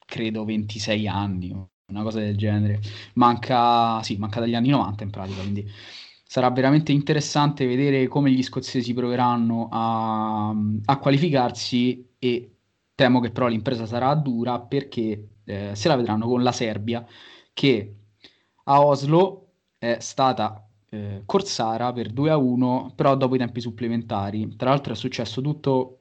credo, 0.05 0.45
26 0.45 1.07
anni, 1.07 1.51
una 1.51 2.01
cosa 2.03 2.19
del 2.19 2.37
genere. 2.37 2.79
Manca, 3.15 4.01
sì, 4.03 4.17
manca 4.17 4.39
dagli 4.39 4.55
anni 4.55 4.69
90 4.69 5.03
in 5.03 5.09
pratica, 5.09 5.41
quindi 5.41 5.69
sarà 6.25 6.49
veramente 6.49 6.91
interessante 6.91 7.65
vedere 7.65 8.07
come 8.07 8.31
gli 8.31 8.41
scozzesi 8.41 8.93
proveranno 8.93 9.67
a, 9.71 10.49
a 10.85 10.97
qualificarsi 10.97 12.15
e 12.17 12.55
temo 12.95 13.19
che 13.19 13.31
però 13.31 13.47
l'impresa 13.47 13.85
sarà 13.85 14.15
dura 14.15 14.59
perché 14.61 15.32
eh, 15.45 15.71
se 15.75 15.87
la 15.87 15.95
vedranno 15.95 16.27
con 16.27 16.43
la 16.43 16.51
Serbia 16.51 17.05
che 17.53 17.95
a 18.65 18.81
Oslo 18.81 19.47
è 19.77 19.97
stata 19.99 20.65
eh, 20.89 21.23
corsara 21.25 21.91
per 21.91 22.09
2 22.09 22.29
a 22.29 22.37
1 22.37 22.93
però 22.95 23.15
dopo 23.15 23.35
i 23.35 23.37
tempi 23.37 23.61
supplementari. 23.61 24.55
Tra 24.55 24.69
l'altro 24.69 24.93
è 24.93 24.95
successo 24.95 25.41
tutto 25.41 25.99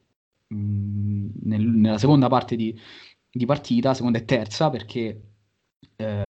mh, 0.48 0.57
mm, 0.57 1.28
nel, 1.44 1.61
nella 1.62 1.98
seconda 1.98 2.28
parte 2.28 2.57
di, 2.57 2.78
di, 3.31 3.46
partita 3.46 3.94
seconda 3.94 4.18
e 4.18 4.24
terza 4.24 4.70
perché 4.70 5.20
eh... 5.96 6.22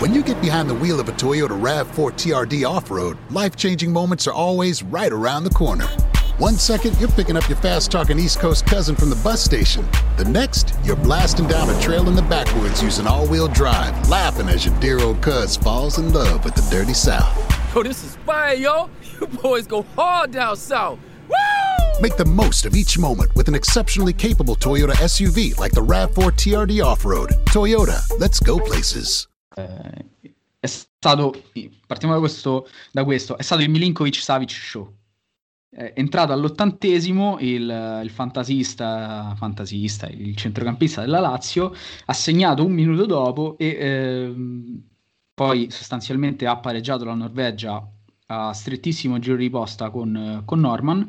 When 0.00 0.14
you 0.14 0.22
get 0.22 0.40
behind 0.40 0.68
the 0.68 0.74
wheel 0.74 1.00
of 1.00 1.08
a 1.08 1.12
Toyota 1.12 1.54
RAV4 1.54 2.14
TRD 2.14 2.64
off-road 2.64 3.16
life-changing 3.30 3.92
moments 3.92 4.26
are 4.26 4.34
always 4.34 4.82
right 4.84 5.12
around 5.12 5.44
the 5.44 5.54
corner 5.54 6.07
One 6.38 6.54
second, 6.54 6.96
you're 7.00 7.10
picking 7.10 7.36
up 7.36 7.48
your 7.48 7.58
fast 7.58 7.90
talking 7.90 8.16
East 8.16 8.38
Coast 8.38 8.64
cousin 8.64 8.94
from 8.94 9.10
the 9.10 9.16
bus 9.24 9.42
station. 9.42 9.84
The 10.16 10.24
next, 10.24 10.72
you're 10.84 10.94
blasting 10.94 11.48
down 11.48 11.68
a 11.68 11.80
trail 11.80 12.08
in 12.08 12.14
the 12.14 12.22
backwoods 12.22 12.80
using 12.80 13.08
all 13.08 13.26
wheel 13.26 13.48
drive, 13.48 14.08
laughing 14.08 14.48
as 14.48 14.64
your 14.64 14.78
dear 14.78 15.00
old 15.00 15.20
cuz 15.20 15.56
falls 15.56 15.98
in 15.98 16.12
love 16.12 16.44
with 16.44 16.54
the 16.54 16.62
dirty 16.70 16.94
South. 16.94 17.34
Yo, 17.74 17.82
this 17.82 18.04
is 18.04 18.14
fire, 18.24 18.54
yo. 18.54 18.88
You 19.20 19.26
boys 19.26 19.66
go 19.66 19.82
hard 19.96 20.30
down 20.30 20.56
south. 20.56 21.00
Woo! 21.28 22.00
Make 22.00 22.16
the 22.16 22.24
most 22.24 22.66
of 22.66 22.76
each 22.76 22.96
moment 22.96 23.34
with 23.34 23.48
an 23.48 23.56
exceptionally 23.56 24.12
capable 24.12 24.54
Toyota 24.54 24.94
SUV 24.94 25.58
like 25.58 25.72
the 25.72 25.82
RAV4 25.82 26.30
TRD 26.36 26.84
Off 26.84 27.04
Road. 27.04 27.30
Toyota, 27.46 28.00
let's 28.20 28.38
go 28.38 28.60
places. 28.60 29.26
Eh, 29.56 30.04
è 30.60 30.66
stato, 30.66 31.34
partiamo 31.88 32.14
da 32.14 32.20
questo, 32.20 32.68
da 32.92 33.02
questo, 33.02 33.36
è 33.36 33.42
stato 33.42 33.62
il 33.62 33.70
Milinkovic 33.70 34.22
Savic 34.22 34.50
Show. 34.52 34.97
È 35.70 35.92
entrato 35.96 36.32
all'ottantesimo 36.32 37.38
il, 37.40 38.00
il 38.02 38.10
fantasista, 38.10 39.34
fantasista, 39.36 40.08
il 40.08 40.34
centrocampista 40.34 41.02
della 41.02 41.20
Lazio, 41.20 41.72
ha 42.06 42.12
segnato 42.12 42.64
un 42.64 42.72
minuto 42.72 43.04
dopo 43.04 43.56
e 43.58 43.76
ehm, 43.78 44.82
poi 45.34 45.70
sostanzialmente 45.70 46.46
ha 46.46 46.56
pareggiato 46.56 47.04
la 47.04 47.14
Norvegia 47.14 47.86
a 48.30 48.52
strettissimo 48.52 49.18
giro 49.18 49.36
di 49.36 49.50
posta 49.50 49.90
con, 49.90 50.42
con 50.44 50.60
Norman 50.60 51.08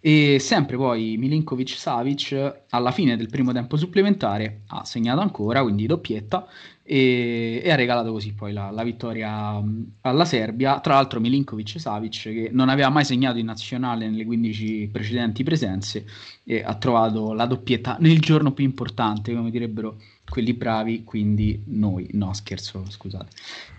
e 0.00 0.38
sempre 0.38 0.76
poi 0.76 1.16
Milinkovic 1.18 1.70
Savic 1.70 2.62
alla 2.70 2.90
fine 2.90 3.16
del 3.16 3.28
primo 3.28 3.52
tempo 3.52 3.76
supplementare 3.76 4.62
ha 4.68 4.84
segnato 4.84 5.20
ancora, 5.20 5.62
quindi 5.62 5.86
doppietta 5.86 6.46
e, 6.92 7.62
e 7.62 7.70
ha 7.70 7.76
regalato 7.76 8.10
così 8.10 8.32
poi 8.32 8.52
la, 8.52 8.72
la, 8.72 8.82
vittoria 8.82 9.62
alla 10.00 10.24
Serbia. 10.24 10.80
Tra 10.80 10.94
l'altro 10.94 11.20
Milinkovic 11.20 11.78
Savic 11.78 12.22
che 12.22 12.50
non 12.50 12.68
aveva 12.68 12.88
mai 12.88 13.04
segnato 13.04 13.38
in 13.38 13.46
nazionale 13.46 14.08
nelle 14.08 14.24
15 14.24 14.88
precedenti 14.90 15.44
presenze 15.44 16.04
e 16.42 16.64
ha 16.64 16.74
trovato 16.74 17.32
la 17.32 17.46
doppietta 17.46 17.96
nel 18.00 18.18
giorno 18.18 18.50
più 18.50 18.64
importante, 18.64 19.32
come 19.32 19.52
direbbero 19.52 19.98
quelli 20.28 20.52
bravi, 20.52 21.04
quindi 21.04 21.62
noi. 21.66 22.08
No, 22.14 22.32
scherzo, 22.32 22.84
scusate. 22.88 23.28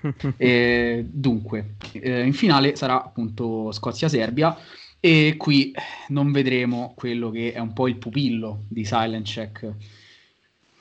e, 0.38 1.06
dunque, 1.12 1.76
eh, 1.92 2.26
in 2.26 2.34
finale 2.34 2.78
sarà 2.78 3.04
appunto 3.04 3.74
Scozia-Serbia 3.74 4.58
e 5.02 5.36
qui 5.36 5.74
non 6.10 6.32
vedremo 6.32 6.94
quello 6.96 7.30
che 7.30 7.52
è 7.52 7.60
un 7.60 7.74
po' 7.74 7.90
il 7.90 7.98
pupillo 7.98 8.64
di 8.70 8.86
Silent 8.86 9.26
Check, 9.26 9.74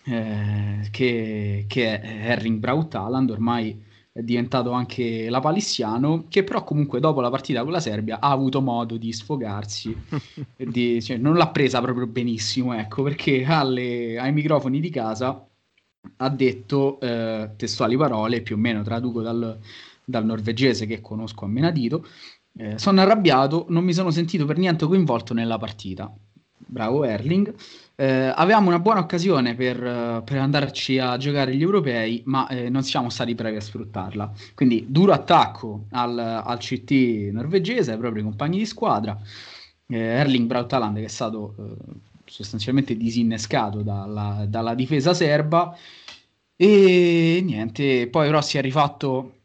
eh, 0.05 0.89
che, 0.91 1.65
che, 1.69 2.01
è 2.01 2.31
Herring 2.31 2.59
Braut 2.59 2.95
Haaland, 2.95 3.31
ormai 3.31 3.89
è 4.13 4.23
diventato 4.23 4.73
anche 4.73 5.31
la 5.31 5.41
palissiano, 5.41 6.27
che 6.29 6.43
però 6.43 6.65
comunque 6.65 7.01
dopo 7.01 7.21
la 7.21 7.31
partita 7.31 7.63
con 7.63 7.73
la 7.73 7.81
Serbia 7.81 8.19
ha 8.21 8.31
avuto 8.31 8.61
modo 8.61 8.97
di 8.97 9.13
sfogarsi, 9.13 9.97
di, 10.57 11.01
cioè, 11.03 11.17
non 11.17 11.37
l'ha 11.37 11.49
presa 11.49 11.81
proprio 11.81 12.07
benissimo, 12.07 12.75
ecco, 12.75 13.03
perché 13.03 13.45
alle, 13.45 14.19
ai 14.19 14.33
microfoni 14.33 14.81
di 14.81 14.91
casa 14.91 15.47
ha 16.17 16.29
detto 16.31 16.99
eh, 17.01 17.51
testuali 17.57 17.97
parole, 17.97 18.43
più 18.43 18.57
o 18.57 18.59
meno 18.59 18.83
traduco 18.83 19.23
dal, 19.23 19.59
dal 20.05 20.25
norvegese 20.25 20.87
che 20.87 21.01
conosco 21.01 21.45
a 21.45 21.49
menadito, 21.49 22.07
eh, 22.57 22.79
sono 22.79 23.01
arrabbiato, 23.01 23.67
non 23.69 23.85
mi 23.85 23.93
sono 23.93 24.11
sentito 24.11 24.45
per 24.45 24.59
niente 24.59 24.87
coinvolto 24.87 25.35
nella 25.35 25.59
partita. 25.59 26.13
Bravo 26.71 27.05
Erling. 27.05 27.55
Eh, 28.01 28.33
avevamo 28.35 28.69
una 28.69 28.79
buona 28.79 29.01
occasione 29.01 29.55
per, 29.55 29.77
per, 30.25 30.39
andarci 30.39 30.99
a 30.99 31.19
giocare 31.19 31.55
gli 31.55 31.61
europei, 31.61 32.23
ma 32.25 32.49
eh, 32.49 32.71
non 32.71 32.83
siamo 32.83 33.11
stati 33.11 33.35
bravi 33.35 33.57
a 33.57 33.61
sfruttarla. 33.61 34.33
Quindi 34.55 34.87
duro 34.89 35.13
attacco 35.13 35.85
al, 35.91 36.19
al 36.19 36.59
CT 36.59 37.29
norvegese, 37.31 37.93
ai 37.93 37.99
propri 37.99 38.23
compagni 38.23 38.57
di 38.57 38.65
squadra. 38.65 39.21
Eh, 39.87 39.99
Erling 39.99 40.47
Braut 40.47 40.73
Haaland 40.73 40.97
che 40.97 41.05
è 41.05 41.09
stato 41.09 41.55
eh, 41.59 41.75
sostanzialmente 42.25 42.97
disinnescato 42.97 43.83
dalla, 43.83 44.47
dalla 44.49 44.75
difesa 44.75 45.13
serba. 45.13 45.77
E 46.57 47.43
niente, 47.45 48.09
poi 48.09 48.43
si 48.43 48.57
è 48.57 48.63
rifatto 48.63 49.41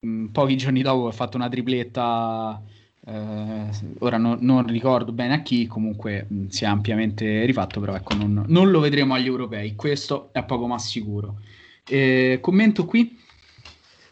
mh, 0.00 0.26
pochi 0.26 0.58
giorni 0.58 0.82
dopo 0.82 1.06
ha 1.06 1.12
fatto 1.12 1.38
una 1.38 1.48
tripletta, 1.48 2.62
eh, 3.06 3.68
ora 3.98 4.16
no, 4.16 4.36
non 4.40 4.66
ricordo 4.66 5.12
bene 5.12 5.34
a 5.34 5.42
chi, 5.42 5.66
comunque 5.66 6.26
mh, 6.28 6.46
si 6.46 6.64
è 6.64 6.66
ampiamente 6.66 7.44
rifatto, 7.44 7.80
però 7.80 7.94
ecco, 7.94 8.14
non, 8.14 8.44
non, 8.46 8.70
lo 8.70 8.80
vedremo 8.80 9.14
agli 9.14 9.26
europei, 9.26 9.74
questo 9.74 10.30
è 10.32 10.42
poco 10.44 10.66
ma 10.66 10.78
sicuro. 10.78 11.40
Eh, 11.86 12.38
commento 12.40 12.86
qui? 12.86 13.20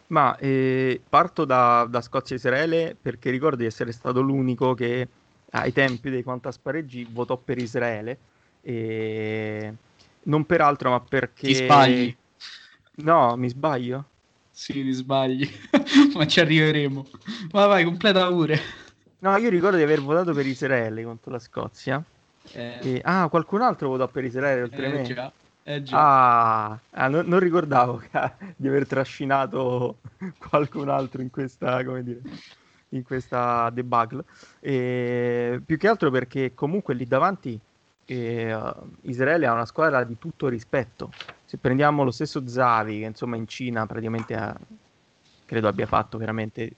Ma 0.09 0.37
eh, 0.37 1.01
parto 1.09 1.47
da, 1.47 1.87
da 1.89 2.03
Scozia 2.03 2.37
e 2.37 2.39
Israele 2.39 2.97
perché 3.01 3.31
ricordo 3.31 3.57
di 3.57 3.65
essere 3.65 3.93
stato 3.93 4.21
l'unico 4.21 4.75
che 4.75 5.09
ai 5.53 5.73
tempi 5.73 6.11
dei 6.11 6.23
contaspareggi 6.23 7.09
votò 7.11 7.39
per 7.39 7.57
Israele. 7.57 8.19
E... 8.61 9.73
Non 10.25 10.45
per 10.45 10.61
altro, 10.61 10.91
ma 10.91 11.01
perché... 11.01 11.47
Ti 11.47 11.55
sbagli. 11.55 12.15
No, 12.97 13.37
mi 13.37 13.49
sbaglio? 13.49 14.05
Sì, 14.51 14.75
ti 14.75 14.93
sbagli, 14.93 15.49
ma 16.15 16.27
ci 16.27 16.41
arriveremo. 16.41 17.07
Ma 17.53 17.67
vai, 17.67 17.85
completa 17.85 18.29
pure. 18.29 18.82
No, 19.23 19.37
io 19.37 19.51
ricordo 19.51 19.77
di 19.77 19.83
aver 19.83 20.01
votato 20.01 20.33
per 20.33 20.47
Israele 20.47 21.05
contro 21.05 21.31
la 21.31 21.39
Scozia. 21.39 22.03
Eh. 22.53 22.79
E... 22.83 23.01
Ah, 23.05 23.29
qualcun 23.29 23.63
altro 23.63 23.89
votò 23.89 24.09
per 24.09 24.25
Israele 24.25 24.63
oltre 24.63 24.87
eh, 24.87 24.93
me? 24.93 25.03
Già. 25.03 25.33
Eh, 25.63 25.83
già. 25.83 25.97
Ah, 25.97 26.79
ah 26.91 27.09
non, 27.09 27.27
non, 27.27 27.39
ricordavo 27.39 28.03
di 28.57 28.67
aver 28.67 28.87
trascinato 28.87 29.99
qualcun 30.39 30.89
altro 30.89 31.23
in 31.23 31.31
questa, 31.31 31.85
come 31.85 32.03
dire, 32.03 32.21
in 32.91 33.05
questa 33.05 33.71
debacle. 33.71 34.25
E, 34.59 35.61
più 35.65 35.77
che 35.77 35.89
altro 35.89 36.11
perché 36.11 36.53
comunque 36.55 36.95
lì 36.95 37.07
davanti 37.07 37.59
eh, 38.05 38.75
Israele 39.03 39.47
ha 39.47 39.53
una 39.53 39.67
squadra 39.67 40.03
di 40.03 40.19
tutto 40.19 40.49
rispetto 40.49 41.11
se 41.53 41.59
prendiamo 41.59 42.03
lo 42.03 42.11
stesso 42.11 42.49
Zavi, 42.49 43.01
che 43.01 43.05
insomma 43.05 43.37
in 43.37 43.47
Cina 43.47 43.85
praticamente 43.85 44.35
ha, 44.35 44.59
credo 45.45 45.69
abbia 45.69 45.85
fatto 45.85 46.17
veramente, 46.17 46.77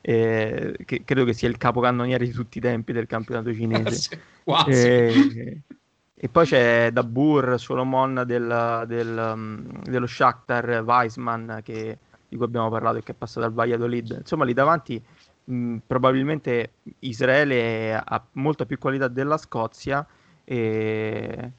eh, 0.00 0.76
che, 0.84 1.02
credo 1.04 1.24
che 1.24 1.32
sia 1.32 1.48
il 1.48 1.56
capocannoniere 1.56 2.24
di 2.24 2.32
tutti 2.32 2.58
i 2.58 2.60
tempi 2.60 2.92
del 2.92 3.06
campionato 3.06 3.52
cinese. 3.54 4.20
Quasi. 4.44 4.70
E, 4.70 5.60
e 6.14 6.28
poi 6.28 6.44
c'è 6.46 6.90
Dabur, 6.90 7.58
Solomon 7.58 8.24
del, 8.26 8.84
del, 8.86 9.32
um, 9.34 9.82
dello 9.82 10.06
Shakhtar, 10.06 10.82
Weisman 10.84 11.60
che, 11.62 11.98
di 12.28 12.36
cui 12.36 12.44
abbiamo 12.44 12.68
parlato 12.68 12.98
e 12.98 13.02
che 13.02 13.12
è 13.12 13.14
passato 13.14 13.46
al 13.46 13.52
Valladolid. 13.52 14.18
Insomma, 14.20 14.44
lì 14.44 14.52
davanti 14.52 15.02
mh, 15.44 15.76
probabilmente 15.86 16.72
Israele 17.00 17.94
ha 17.94 18.24
molta 18.32 18.66
più 18.66 18.78
qualità 18.78 19.08
della 19.08 19.36
Scozia 19.36 20.06
e, 20.44 21.52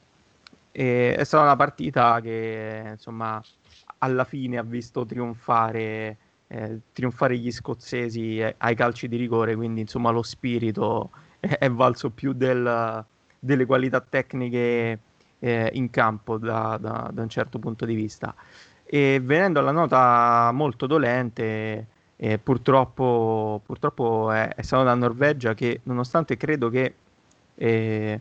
e 0.71 1.15
è 1.15 1.23
stata 1.23 1.43
una 1.43 1.55
partita 1.55 2.19
che 2.21 2.89
insomma 2.91 3.41
alla 3.99 4.23
fine 4.23 4.57
ha 4.57 4.63
visto 4.63 5.05
trionfare, 5.05 6.17
eh, 6.51 6.79
trionfare 6.91 7.37
gli 7.37 7.49
scozzesi 7.49 8.43
ai 8.57 8.75
calci 8.75 9.07
di 9.07 9.15
rigore, 9.15 9.55
quindi 9.55 9.81
insomma 9.81 10.11
lo 10.11 10.21
spirito 10.21 11.09
è, 11.39 11.47
è 11.59 11.69
valso 11.69 12.09
più 12.09 12.33
del, 12.33 13.05
delle 13.39 13.65
qualità 13.65 14.01
tecniche 14.01 14.99
eh, 15.39 15.69
in 15.73 15.89
campo 15.89 16.37
da, 16.37 16.77
da, 16.79 17.09
da, 17.13 17.21
un 17.21 17.29
certo 17.29 17.57
punto 17.57 17.85
di 17.85 17.95
vista. 17.95 18.35
E 18.83 19.21
venendo 19.23 19.59
alla 19.59 19.71
nota 19.71 20.51
molto 20.51 20.87
dolente, 20.87 21.87
eh, 22.17 22.37
purtroppo, 22.37 23.61
purtroppo 23.65 24.31
è, 24.31 24.49
è, 24.53 24.61
stata 24.61 24.83
la 24.83 24.93
Norvegia 24.93 25.53
che 25.53 25.79
nonostante 25.83 26.35
credo 26.35 26.69
che 26.69 26.95
eh, 27.55 28.19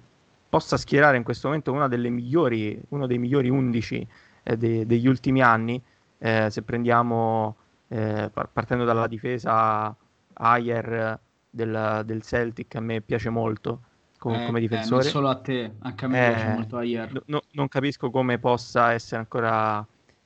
possa 0.48 0.76
schierare 0.76 1.16
in 1.16 1.24
questo 1.24 1.48
momento 1.48 1.72
una 1.72 1.88
delle 1.88 2.10
migliori, 2.10 2.80
uno 2.90 3.06
dei 3.08 3.18
migliori 3.18 3.48
11 3.48 4.06
eh, 4.44 4.56
de- 4.56 4.86
degli 4.86 5.08
ultimi 5.08 5.42
anni. 5.42 5.82
Eh, 6.18 6.48
se 6.50 6.62
prendiamo, 6.62 7.56
eh, 7.92 8.31
partendo 8.31 8.85
dalla 8.85 9.09
difesa, 9.09 9.94
Ayer 10.35 11.18
del, 11.50 12.03
del, 12.05 12.22
Celtic, 12.22 12.76
a 12.76 12.81
me 12.81 13.00
piace 13.00 13.31
molto 13.31 13.83
come, 14.16 14.44
eh, 14.44 14.46
come 14.46 14.61
difensore. 14.61 15.03
non 15.03 15.11
solo 15.11 15.29
a 15.29 15.37
te, 15.37 15.72
anche 15.81 16.05
a 16.05 16.09
me 16.09 16.29
piace 16.31 16.46
eh, 16.46 16.55
molto 16.55 16.76
Ayer. 16.76 17.22
No, 17.26 17.40
non 17.53 17.68
capisco 17.68 18.11
come 18.11 18.38
possa 18.38 18.92
essere 18.92 19.16
ancora 19.16 19.85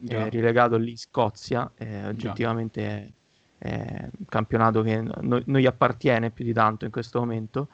eh, 0.09 0.29
rilegato 0.29 0.77
lì 0.77 0.90
in 0.90 0.98
Scozia, 0.98 1.70
oggettivamente 2.07 3.12
è 3.57 4.09
un 4.18 4.27
campionato 4.29 4.83
che 4.83 5.00
non 5.00 5.42
gli 5.46 5.64
appartiene 5.64 6.31
più 6.31 6.44
di 6.44 6.53
tanto 6.53 6.85
in 6.85 6.90
questo 6.90 7.18
momento 7.18 7.68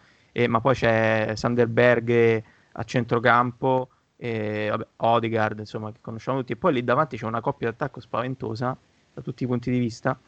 ma 0.46 0.60
poi 0.60 0.74
c'è 0.74 1.32
Sanderberg 1.34 2.42
a 2.72 2.84
centrocampo, 2.84 3.88
e, 4.16 4.68
vabbè, 4.70 4.86
Odegaard, 4.98 5.58
insomma, 5.58 5.90
che 5.90 5.98
conosciamo 6.00 6.38
tutti, 6.38 6.52
e 6.52 6.56
poi 6.56 6.74
lì 6.74 6.84
davanti 6.84 7.16
c'è 7.16 7.26
una 7.26 7.40
coppia 7.40 7.70
d'attacco 7.70 8.00
spaventosa 8.00 8.76
da 9.12 9.22
tutti 9.22 9.44
i 9.44 9.46
punti 9.46 9.70
di 9.70 9.78
vista, 9.78 10.18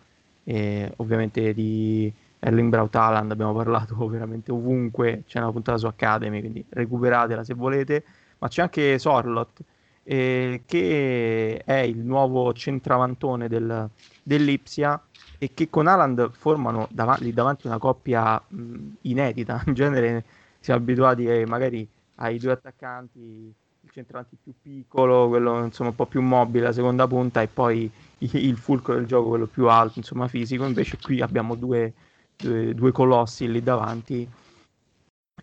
e, 0.44 0.92
ovviamente 0.96 1.54
di 1.54 2.12
Erling 2.38 2.70
Braut 2.70 2.94
Haaland 2.94 3.30
abbiamo 3.30 3.54
parlato 3.54 3.94
veramente 4.08 4.50
ovunque, 4.50 5.22
c'è 5.26 5.38
una 5.38 5.52
puntata 5.52 5.78
su 5.78 5.86
Academy, 5.86 6.40
quindi 6.40 6.64
recuperatela 6.68 7.44
se 7.44 7.54
volete, 7.54 8.04
ma 8.38 8.48
c'è 8.48 8.62
anche 8.62 8.98
Sorlot, 8.98 9.62
eh, 10.04 10.62
che 10.66 11.62
è 11.64 11.78
il 11.78 11.98
nuovo 11.98 12.52
centravantone 12.52 13.48
del, 13.48 13.88
dell'Ipsia 14.22 15.00
e 15.38 15.50
che 15.54 15.70
con 15.70 15.86
Haaland 15.86 16.30
formano 16.32 16.88
dav- 16.90 17.22
davanti 17.22 17.66
una 17.66 17.78
coppia 17.78 18.42
mh, 18.46 18.76
inedita. 19.02 19.62
In 19.66 19.74
genere 19.74 20.24
siamo 20.58 20.80
abituati 20.80 21.26
eh, 21.26 21.46
magari 21.46 21.86
ai 22.16 22.38
due 22.38 22.52
attaccanti, 22.52 23.18
il 23.20 23.90
centravanti 23.92 24.36
più 24.42 24.52
piccolo, 24.60 25.28
quello 25.28 25.64
insomma 25.64 25.90
un 25.90 25.96
po' 25.96 26.06
più 26.06 26.20
mobile, 26.22 26.66
la 26.66 26.72
seconda 26.72 27.06
punta 27.06 27.42
e 27.42 27.48
poi 27.48 27.90
il 28.32 28.56
fulcro 28.56 28.94
del 28.94 29.06
gioco, 29.06 29.30
quello 29.30 29.46
più 29.46 29.68
alto, 29.68 29.98
insomma 29.98 30.28
fisico. 30.28 30.64
Invece 30.64 30.98
qui 31.00 31.20
abbiamo 31.20 31.54
due, 31.54 31.92
due, 32.36 32.74
due 32.74 32.92
colossi 32.92 33.50
lì 33.50 33.62
davanti. 33.62 34.28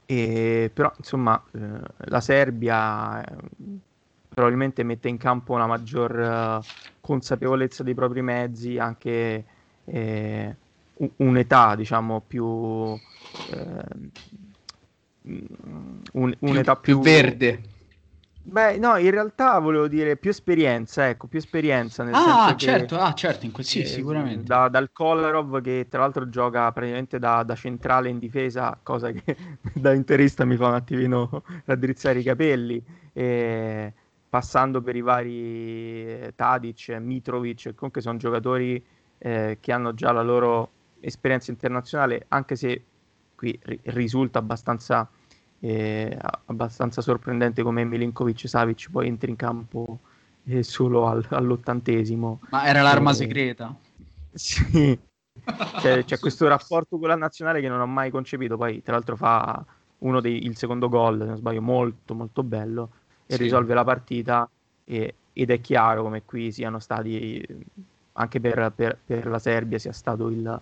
E, 0.06 0.72
però 0.74 0.92
insomma 0.98 1.42
eh, 1.52 1.82
la 1.98 2.22
Serbia 2.22 3.24
eh, 3.24 3.36
probabilmente 4.30 4.84
mette 4.84 5.10
in 5.10 5.18
campo 5.18 5.54
una 5.54 5.68
maggior 5.68 6.62
uh, 6.64 6.66
consapevolezza 7.02 7.84
dei 7.84 7.94
propri 7.94 8.22
mezzi, 8.22 8.78
anche 8.78 9.46
eh, 9.86 10.56
un'età, 11.18 11.76
diciamo, 11.76 12.22
più... 12.22 12.98
Eh, 13.46 14.18
un, 15.22 16.36
un'età 16.40 16.76
più, 16.76 17.00
più, 17.00 17.12
verde. 17.12 17.62
Beh, 18.52 18.78
no, 18.78 18.98
in 18.98 19.12
realtà 19.12 19.60
volevo 19.60 19.88
dire 19.88 20.18
più 20.18 20.32
esperienza, 20.32 21.08
ecco, 21.08 21.28
più 21.28 21.40
esperienza. 21.40 22.04
Nel 22.04 22.14
ah, 22.14 22.56
certo, 22.56 22.96
che, 22.96 23.02
ah, 23.02 23.14
certo, 23.14 23.46
in 23.46 23.52
quel, 23.52 23.66
sì, 23.66 23.82
eh, 23.82 23.86
sicuramente. 23.86 24.44
Da, 24.44 24.68
dal 24.70 24.92
Kolarov 24.92 25.62
che 25.62 25.88
tra 25.90 26.02
l'altro 26.02 26.30
gioca 26.30 26.72
praticamente 26.72 27.20
da, 27.20 27.44
da, 27.44 27.56
centrale 27.56 28.10
in 28.10 28.20
difesa, 28.20 28.78
cosa 28.82 29.12
che 29.12 29.36
da 29.74 29.94
interista 29.94 30.46
mi 30.46 30.56
fa 30.56 30.68
un 30.68 30.74
attimino 30.74 31.44
raddrizzare 31.66 32.20
i 32.20 32.24
capelli, 32.24 32.84
e, 33.14 33.94
passando 34.30 34.82
per 34.82 34.96
i 34.96 35.02
vari 35.02 36.06
eh, 36.06 36.34
Tadic, 36.36 36.90
Mitrovic, 37.00 37.74
comunque 37.76 38.02
sono 38.02 38.18
giocatori 38.18 38.84
eh, 39.18 39.58
che 39.60 39.72
hanno 39.72 39.94
già 39.94 40.12
la 40.12 40.22
loro 40.22 40.72
esperienza 41.00 41.52
internazionale, 41.52 42.26
anche 42.30 42.56
se 42.56 42.84
qui 43.36 43.58
ri- 43.64 43.80
risulta 43.84 44.40
abbastanza, 44.40 45.10
eh, 45.60 46.18
abbastanza, 46.46 47.02
sorprendente 47.02 47.64
come 47.64 47.84
Milinkovic 47.84 48.48
Savic 48.48 48.90
poi 48.90 49.08
entri 49.08 49.30
in 49.30 49.36
campo 49.36 50.00
e 50.46 50.64
solo 50.64 51.08
al, 51.08 51.26
all'ottantesimo. 51.30 52.42
Ma 52.50 52.66
era 52.66 52.82
l'arma 52.82 53.12
e... 53.12 53.14
segreta? 53.14 53.76
Sì. 54.34 54.98
c'è, 55.80 56.04
c'è, 56.06 56.18
questo 56.20 56.48
rapporto 56.48 56.98
con 56.98 57.08
la 57.08 57.16
nazionale 57.16 57.62
che 57.62 57.68
non 57.68 57.82
ho 57.82 57.88
mai 57.88 58.10
concepito. 58.10 58.58
Poi, 58.58 58.82
tra 58.82 58.94
l'altro, 58.94 59.16
fa 59.16 59.64
uno 60.00 60.20
dei, 60.22 60.46
il 60.46 60.58
secondo 60.58 60.90
gol, 60.90 61.20
se 61.20 61.26
non 61.26 61.38
sbaglio, 61.38 61.62
molto 61.62 62.14
molto 62.14 62.44
bello 62.44 62.92
e 63.26 63.36
sì. 63.36 63.44
risolve 63.44 63.74
la 63.74 63.84
partita. 63.84 64.50
E, 64.86 65.16
ed 65.34 65.52
è 65.52 65.62
chiaro 65.62 66.04
come 66.04 66.24
qui 66.26 66.52
siano 66.52 66.80
stati 66.80 67.46
anche 68.14 68.40
per, 68.40 68.74
per, 68.76 68.98
per 69.06 69.28
la 69.28 69.40
Serbia 69.40 69.80
sia 69.80 69.94
stato 69.94 70.28
il, 70.28 70.60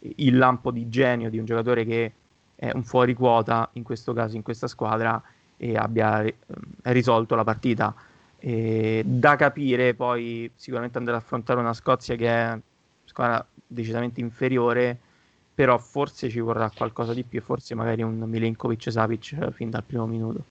il, 0.00 0.36
lampo 0.36 0.70
di 0.70 0.88
genio 0.88 1.30
di 1.30 1.38
un 1.38 1.46
giocatore 1.46 1.84
che 1.84 2.12
è 2.60 2.72
un 2.74 2.82
fuori 2.82 3.14
quota 3.14 3.68
in 3.74 3.84
questo 3.84 4.12
caso 4.12 4.34
in 4.34 4.42
questa 4.42 4.66
squadra 4.66 5.22
e 5.56 5.76
abbia 5.76 6.22
eh, 6.22 6.34
risolto 6.82 7.36
la 7.36 7.44
partita. 7.44 7.94
E 8.40 9.02
da 9.06 9.36
capire 9.36 9.94
poi 9.94 10.50
sicuramente 10.56 10.98
andare 10.98 11.16
ad 11.16 11.22
affrontare 11.22 11.60
una 11.60 11.72
Scozia 11.72 12.16
che 12.16 12.28
è 12.28 12.58
squadra 13.04 13.46
decisamente 13.64 14.20
inferiore, 14.20 14.98
però 15.54 15.78
forse 15.78 16.28
ci 16.28 16.40
vorrà 16.40 16.68
qualcosa 16.74 17.14
di 17.14 17.22
più, 17.22 17.40
forse 17.42 17.76
magari 17.76 18.02
un 18.02 18.18
Milenkovic 18.18 18.90
Savic 18.90 19.50
fin 19.52 19.70
dal 19.70 19.84
primo 19.84 20.06
minuto. 20.06 20.44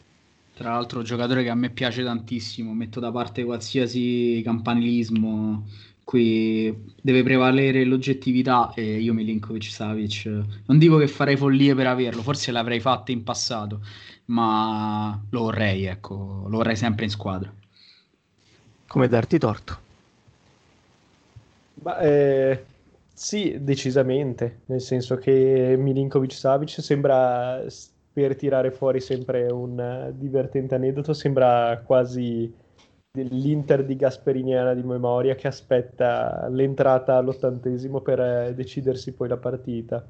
Tra 0.54 0.72
l'altro, 0.72 1.02
giocatore 1.02 1.44
che 1.44 1.50
a 1.50 1.56
me 1.56 1.70
piace 1.70 2.04
tantissimo, 2.04 2.74
metto 2.74 3.00
da 3.02 3.12
parte 3.12 3.44
qualsiasi 3.44 4.42
campanilismo. 4.44 5.66
Qui 6.08 6.94
deve 7.02 7.22
prevalere 7.22 7.84
l'oggettività 7.84 8.72
e 8.74 8.98
io 9.00 9.14
Milinkovic 9.14 9.66
Savic 9.66 10.26
non 10.66 10.78
dico 10.78 10.96
che 10.98 11.08
farei 11.10 11.36
follie 11.36 11.76
per 11.76 11.88
averlo, 11.88 12.22
forse 12.22 12.54
l'avrei 12.54 12.80
fatto 12.80 13.12
in 13.12 13.24
passato, 13.24 13.82
ma 14.28 15.22
lo 15.32 15.42
vorrei, 15.42 15.84
ecco, 15.84 16.46
lo 16.48 16.58
vorrei 16.58 16.78
sempre 16.78 17.04
in 17.04 17.12
squadra 17.12 17.54
come 18.88 19.08
darti 19.08 19.38
torto. 19.38 19.78
Ma, 21.84 22.00
eh, 22.00 22.66
sì, 23.14 23.58
decisamente, 23.60 24.62
nel 24.66 24.82
senso 24.82 25.18
che 25.18 25.76
Milinkovic 25.78 26.34
Savic 26.34 26.82
sembra, 26.82 27.64
per 28.14 28.36
tirare 28.36 28.72
fuori 28.72 29.00
sempre 29.00 29.52
un 29.52 30.12
divertente 30.16 30.76
aneddoto, 30.76 31.14
sembra 31.14 31.82
quasi 31.86 32.52
l'Inter 33.24 33.86
di 33.86 33.96
Gasperiniana 33.96 34.74
di 34.74 34.84
memoria 34.84 35.36
che 35.36 35.48
aspetta 35.48 36.48
l'entrata 36.50 37.16
all'ottantesimo 37.16 38.02
per 38.02 38.54
decidersi 38.54 39.14
poi 39.14 39.28
la 39.28 39.38
partita. 39.38 40.06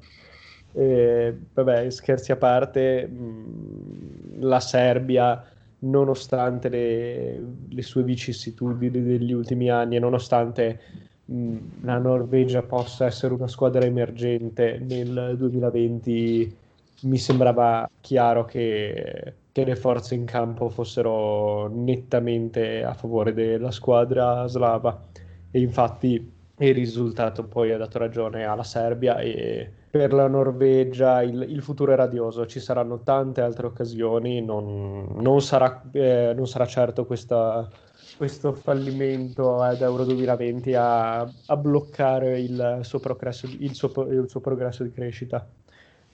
E, 0.72 1.36
vabbè, 1.54 1.90
scherzi 1.90 2.32
a 2.32 2.36
parte, 2.36 3.06
mh, 3.06 4.40
la 4.40 4.60
Serbia 4.60 5.44
nonostante 5.80 6.68
le, 6.68 7.40
le, 7.68 7.82
sue 7.82 8.02
vicissitudini 8.02 9.02
degli 9.02 9.32
ultimi 9.32 9.70
anni 9.70 9.96
e 9.96 10.00
nonostante 10.00 10.80
mh, 11.24 11.56
la 11.82 11.98
Norvegia 11.98 12.62
possa 12.62 13.06
essere 13.06 13.34
una 13.34 13.48
squadra 13.48 13.84
emergente 13.84 14.78
nel 14.80 15.34
2020, 15.36 16.56
mi 17.02 17.18
sembrava 17.18 17.88
chiaro 18.00 18.44
che, 18.44 19.34
che 19.58 19.64
le 19.64 19.74
forze 19.74 20.14
in 20.14 20.24
campo 20.24 20.68
fossero 20.68 21.66
nettamente 21.66 22.84
a 22.84 22.94
favore 22.94 23.32
della 23.32 23.72
squadra 23.72 24.46
slava 24.46 25.06
e 25.50 25.60
infatti 25.60 26.32
il 26.60 26.74
risultato 26.74 27.42
poi 27.44 27.72
ha 27.72 27.76
dato 27.76 27.98
ragione 27.98 28.44
alla 28.44 28.62
Serbia 28.62 29.18
e 29.18 29.72
per 29.90 30.12
la 30.12 30.28
Norvegia 30.28 31.22
il, 31.22 31.44
il, 31.48 31.60
futuro 31.60 31.92
è 31.92 31.96
radioso, 31.96 32.46
ci 32.46 32.60
saranno 32.60 33.00
tante 33.00 33.40
altre 33.40 33.66
occasioni, 33.66 34.44
non, 34.44 35.06
non, 35.16 35.40
sarà, 35.40 35.82
eh, 35.90 36.32
non 36.36 36.46
sarà, 36.46 36.66
certo 36.66 37.04
questa, 37.04 37.68
questo 38.16 38.52
fallimento 38.52 39.60
ad 39.60 39.80
Euro 39.80 40.04
2020 40.04 40.74
a, 40.74 41.20
a 41.20 41.56
bloccare 41.56 42.38
il 42.38 42.80
suo, 42.82 43.00
progresso, 43.00 43.48
il, 43.58 43.74
suo, 43.74 43.90
il 44.08 44.28
suo, 44.28 44.40
progresso, 44.40 44.84
di 44.84 44.92
crescita. 44.92 45.44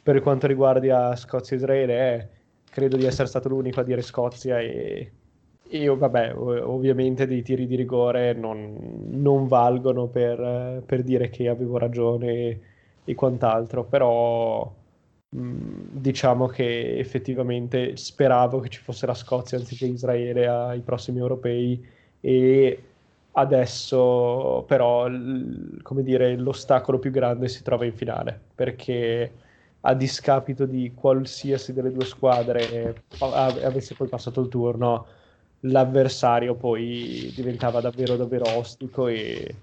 Per 0.03 0.21
quanto 0.21 0.47
riguarda 0.47 1.17
Scozia 1.17 1.57
e 1.57 1.59
Israele, 1.59 2.15
eh, 2.15 2.29
credo 2.75 2.97
di 2.97 3.05
essere 3.05 3.29
stato 3.29 3.49
l'unico 3.49 3.79
a 3.79 3.85
dire 3.85 4.03
Scozia 4.03 4.59
e, 4.59 5.13
e 5.69 5.87
vabbè, 5.87 6.35
ovviamente 6.35 7.25
dei 7.25 7.41
tiri 7.43 7.69
di 7.69 7.77
rigore 7.77 8.33
non, 8.33 9.07
non 9.11 9.47
valgono 9.47 10.09
per, 10.09 10.83
per 10.85 11.05
dire 11.05 11.31
che 11.31 11.49
avevo 11.49 11.79
ragione 11.79 12.61
e 13.05 13.15
quant'altro, 13.15 13.85
però 13.85 14.75
diciamo 15.29 16.47
che 16.49 16.99
effettivamente 16.99 17.97
speravo 17.97 18.59
che 18.59 18.69
ci 18.71 18.81
fosse 18.81 19.07
la 19.07 19.15
Scozia 19.15 19.57
anziché 19.59 19.87
Israele 19.87 20.49
ai 20.49 20.81
prossimi 20.81 21.19
europei 21.19 21.85
e 22.21 22.83
adesso 23.33 24.65
però 24.67 25.09
come 25.83 26.03
dire, 26.03 26.37
l'ostacolo 26.37 26.99
più 26.99 27.13
grande 27.13 27.47
si 27.49 27.63
trova 27.63 27.85
in 27.85 27.93
finale 27.95 28.39
perché 28.55 29.31
a 29.87 29.95
discapito 29.95 30.67
di 30.67 30.93
qualsiasi 30.95 31.73
delle 31.73 31.93
due 31.93 32.05
squadre 32.05 33.05
avesse 33.19 33.95
poi 33.95 34.09
passato 34.09 34.41
il 34.41 34.49
turno 34.49 35.07
l'avversario 35.61 36.57
poi 36.57 37.31
diventava 37.35 37.81
davvero 37.81 38.17
davvero 38.17 38.49
ostico 38.49 39.09
e, 39.09 39.63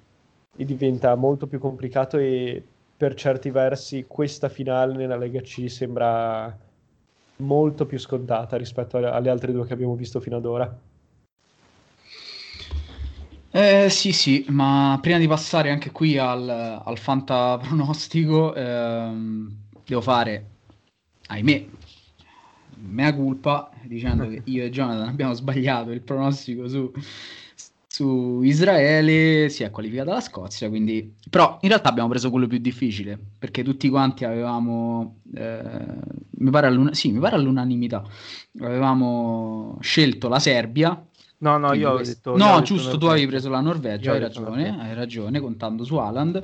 e 0.55 0.65
diventa 0.65 1.15
molto 1.15 1.47
più 1.47 1.59
complicato 1.59 2.17
e 2.17 2.63
per 2.95 3.13
certi 3.15 3.49
versi 3.49 4.05
questa 4.07 4.49
finale 4.49 4.95
nella 4.95 5.17
Lega 5.17 5.41
C 5.41 5.69
sembra 5.69 6.55
molto 7.43 7.85
più 7.85 7.97
scontata 7.99 8.57
rispetto 8.57 8.97
alle 8.97 9.29
altre 9.29 9.51
due 9.51 9.65
che 9.65 9.73
abbiamo 9.73 9.95
visto 9.95 10.19
fino 10.19 10.37
ad 10.37 10.45
ora. 10.45 10.81
Eh, 13.53 13.89
sì, 13.89 14.13
sì, 14.13 14.45
ma 14.49 14.97
prima 15.01 15.17
di 15.17 15.27
passare 15.27 15.71
anche 15.71 15.91
qui 15.91 16.17
al, 16.17 16.47
al 16.49 16.97
Fanta 16.97 17.57
pronostico, 17.57 18.53
ehm, 18.55 19.60
devo 19.91 20.01
fare, 20.01 20.45
ahimè, 21.27 21.67
mea 22.83 23.13
culpa, 23.13 23.69
dicendo 23.83 24.27
che 24.27 24.41
io 24.45 24.63
e 24.63 24.69
Jonathan 24.69 25.09
abbiamo 25.09 25.33
sbagliato 25.33 25.91
il 25.91 26.01
pronostico 26.01 26.69
su, 26.69 26.91
su 27.87 28.41
Israele 28.41 29.49
si 29.49 29.63
è 29.63 29.69
qualificata 29.69 30.13
la 30.13 30.21
Scozia, 30.21 30.69
quindi... 30.69 31.13
però 31.29 31.57
in 31.61 31.67
realtà 31.67 31.89
abbiamo 31.89 32.07
preso 32.07 32.29
quello 32.29 32.47
più 32.47 32.59
difficile, 32.59 33.19
perché 33.37 33.63
tutti 33.63 33.89
quanti 33.89 34.23
avevamo, 34.23 35.19
eh, 35.35 35.61
mi, 36.37 36.49
pare 36.49 36.67
all'una... 36.67 36.93
sì, 36.93 37.11
mi 37.11 37.19
pare 37.19 37.35
all'unanimità, 37.35 38.01
avevamo 38.61 39.77
scelto 39.81 40.29
la 40.29 40.39
Serbia. 40.39 41.05
No, 41.39 41.57
no, 41.57 41.73
io 41.73 41.91
ho 41.91 42.01
detto... 42.01 42.37
No, 42.37 42.53
ho 42.53 42.61
giusto, 42.61 42.97
tu 42.97 43.07
avevi 43.07 43.25
preso 43.25 43.49
la 43.49 43.61
Norvegia, 43.61 44.13
hai 44.13 44.19
ragione, 44.19 44.79
hai 44.79 44.93
ragione, 44.93 45.39
contando 45.39 45.83
su 45.83 45.95
Haaland, 45.95 46.43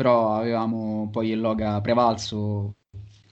però 0.00 0.32
avevamo 0.32 1.10
poi 1.12 1.28
il 1.28 1.40
Loga 1.40 1.78
prevalso 1.82 2.76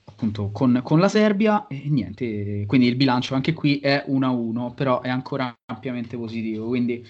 appunto 0.04 0.50
con, 0.50 0.82
con, 0.84 0.98
la 0.98 1.08
Serbia 1.08 1.66
e 1.66 1.84
niente, 1.86 2.66
quindi 2.66 2.88
il 2.88 2.94
bilancio 2.94 3.34
anche 3.34 3.54
qui 3.54 3.78
è 3.78 4.04
1-1, 4.06 4.74
però 4.74 5.00
è 5.00 5.08
ancora 5.08 5.56
ampiamente 5.64 6.18
positivo, 6.18 6.66
quindi, 6.66 7.02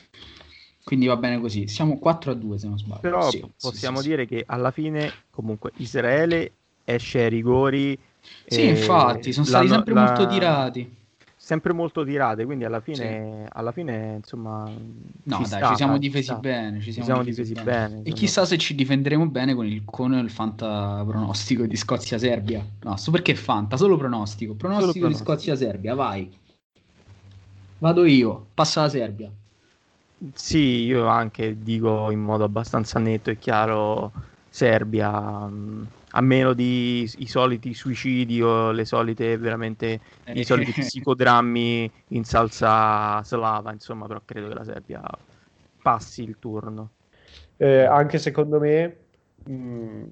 quindi 0.84 1.06
va 1.06 1.16
bene 1.16 1.40
così. 1.40 1.66
Siamo 1.66 1.98
4-2 2.00 2.54
se 2.54 2.68
non 2.68 2.78
sbaglio. 2.78 3.00
Però 3.00 3.28
sì, 3.30 3.44
possiamo 3.60 4.00
sì, 4.00 4.10
dire 4.10 4.22
sì. 4.22 4.28
che 4.28 4.44
alla 4.46 4.70
fine 4.70 5.10
comunque 5.28 5.72
Israele 5.78 6.52
esce 6.84 7.22
ai 7.22 7.28
rigori. 7.28 7.98
Sì, 8.46 8.64
infatti, 8.64 9.32
sono 9.32 9.44
stati 9.44 9.66
sempre 9.66 9.92
la... 9.92 10.04
molto 10.04 10.28
tirati 10.28 10.97
sempre 11.48 11.72
molto 11.72 12.04
tirate, 12.04 12.44
quindi 12.44 12.66
alla 12.66 12.80
fine, 12.80 13.44
sì. 13.44 13.50
alla 13.54 13.72
fine 13.72 14.16
insomma... 14.16 14.64
No, 14.64 15.36
ci, 15.36 15.42
dai, 15.44 15.46
sta, 15.46 15.68
ci 15.68 15.76
siamo 15.76 15.96
difesi 15.96 16.24
sta. 16.24 16.34
bene, 16.34 16.78
ci 16.82 16.92
siamo, 16.92 16.98
ci 16.98 17.04
siamo 17.04 17.22
difesi, 17.22 17.54
difesi, 17.54 17.64
bene. 17.64 17.88
bene 17.88 18.02
e 18.02 18.12
chissà 18.12 18.44
se 18.44 18.58
ci 18.58 18.74
difenderemo 18.74 19.26
bene 19.30 19.54
con 19.54 19.64
il, 19.64 19.82
con 19.82 20.12
il 20.12 20.28
Fanta 20.28 21.02
pronostico 21.06 21.64
di 21.64 21.74
Scozia-Serbia. 21.74 22.62
No, 22.82 22.98
so 22.98 23.10
perché 23.10 23.34
Fanta, 23.34 23.78
solo 23.78 23.96
pronostico. 23.96 24.56
Pronostico, 24.56 24.90
solo 24.90 25.00
pronostico. 25.00 25.32
di 25.32 25.40
Scozia-Serbia, 25.40 25.94
vai. 25.94 26.30
Vado 27.78 28.04
io, 28.04 28.48
passa 28.52 28.82
la 28.82 28.90
Serbia. 28.90 29.30
Sì, 30.34 30.84
io 30.84 31.06
anche 31.06 31.56
dico 31.62 32.10
in 32.10 32.20
modo 32.20 32.44
abbastanza 32.44 32.98
netto 32.98 33.30
e 33.30 33.38
chiaro 33.38 34.12
Serbia. 34.50 35.46
Mh, 35.46 35.86
a 36.12 36.20
meno 36.20 36.52
di 36.52 37.10
i 37.18 37.26
soliti 37.26 37.74
suicidi 37.74 38.40
o 38.40 38.70
le 38.70 38.84
solite 38.84 39.36
veramente 39.36 40.00
i 40.32 40.44
soliti 40.44 40.70
psicodrammi 40.72 41.90
in 42.08 42.24
salsa 42.24 43.22
slava, 43.24 43.72
insomma, 43.72 44.06
però 44.06 44.20
credo 44.24 44.48
che 44.48 44.54
la 44.54 44.64
Serbia 44.64 45.02
passi 45.82 46.22
il 46.22 46.36
turno. 46.38 46.90
Eh, 47.56 47.84
anche 47.84 48.18
secondo 48.18 48.60
me 48.60 48.96
mh, 49.44 49.52
mm, 49.52 50.04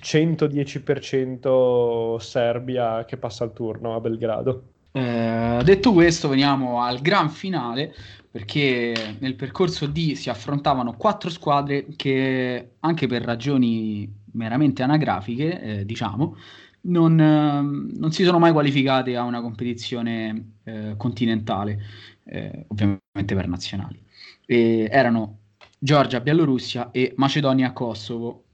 110% 0.00 2.18
Serbia 2.18 3.04
che 3.04 3.16
passa 3.16 3.44
il 3.44 3.52
turno 3.52 3.94
a 3.94 4.00
Belgrado. 4.00 4.64
Eh, 4.92 5.60
detto 5.62 5.92
questo, 5.92 6.28
veniamo 6.28 6.82
al 6.82 7.00
gran 7.00 7.30
finale 7.30 7.94
perché 8.30 9.16
nel 9.18 9.34
percorso 9.34 9.86
D 9.86 10.14
si 10.14 10.30
affrontavano 10.30 10.96
quattro 10.96 11.30
squadre 11.30 11.86
che 11.96 12.74
anche 12.78 13.08
per 13.08 13.22
ragioni 13.22 14.08
meramente 14.32 14.82
anagrafiche, 14.82 15.60
eh, 15.60 15.84
diciamo, 15.84 16.36
non, 16.82 17.20
eh, 17.20 17.60
non, 17.98 18.12
si 18.12 18.24
sono 18.24 18.38
mai 18.38 18.52
qualificate 18.52 19.16
a 19.16 19.22
una 19.22 19.40
competizione 19.40 20.54
eh, 20.64 20.94
continentale, 20.96 21.80
eh, 22.24 22.64
ovviamente 22.68 23.34
per 23.34 23.48
nazionali. 23.48 24.02
E 24.46 24.88
erano 24.90 25.38
Georgia, 25.78 26.20
Bielorussia 26.20 26.90
e 26.90 27.12
Macedonia, 27.16 27.72
Kosovo. 27.72 28.44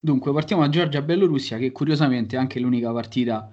Dunque, 0.00 0.32
partiamo 0.32 0.62
da 0.62 0.68
Georgia, 0.68 1.02
Bielorussia, 1.02 1.58
che 1.58 1.72
curiosamente 1.72 2.36
è 2.36 2.38
anche 2.38 2.60
l'unica 2.60 2.92
partita 2.92 3.50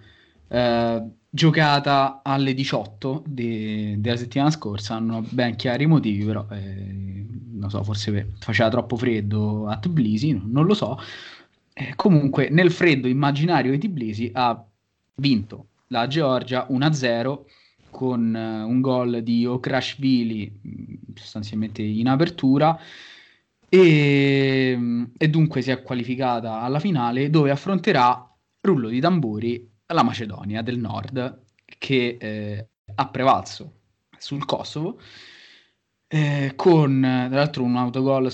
eh, 0.48 1.04
giocata 1.30 2.22
alle 2.24 2.54
18 2.54 3.24
de- 3.26 3.96
della 3.98 4.18
settimana 4.18 4.52
scorsa. 4.52 4.96
Hanno 4.96 5.24
ben 5.30 5.56
chiari 5.56 5.86
motivi, 5.86 6.24
però 6.24 6.46
eh, 6.52 7.26
non 7.54 7.70
so, 7.70 7.84
forse 7.84 8.34
faceva 8.40 8.70
troppo 8.70 8.96
freddo 8.98 9.68
a 9.68 9.78
Tbilisi, 9.78 10.34
no, 10.34 10.44
non 10.46 10.66
lo 10.66 10.74
so. 10.74 10.98
Eh, 11.78 11.94
comunque, 11.96 12.48
nel 12.50 12.72
freddo 12.72 13.10
immaginario 13.10 13.72
di 13.72 13.78
Tbilisi 13.80 14.30
ha 14.34 14.66
vinto 15.16 15.68
la 15.88 16.08
Georgia 16.08 16.68
1-0 16.70 17.40
con 17.90 18.34
uh, 18.34 18.66
un 18.66 18.80
gol 18.80 19.22
di 19.22 19.46
Okrashvili 19.46 20.62
mm, 20.68 20.94
sostanzialmente 21.16 21.82
in 21.82 22.08
apertura. 22.08 22.80
E, 23.68 24.74
mm, 24.78 25.04
e, 25.18 25.30
dunque 25.30 25.62
si 25.62 25.72
è 25.72 25.82
qualificata 25.82 26.62
alla 26.62 26.80
finale 26.80 27.30
dove 27.30 27.52
affronterà 27.52 28.34
rullo 28.62 28.88
di 28.88 29.02
tamburi 29.02 29.70
la 29.88 30.04
Macedonia 30.04 30.62
del 30.62 30.80
Nord 30.80 31.44
che 31.78 32.16
eh, 32.18 32.68
ha 32.96 33.08
prevalso 33.10 33.74
sul 34.18 34.46
Kosovo 34.46 34.98
eh, 36.08 36.54
con 36.56 37.02
tra 37.02 37.38
l'altro 37.38 37.64
un 37.64 37.76
autogol 37.76 38.32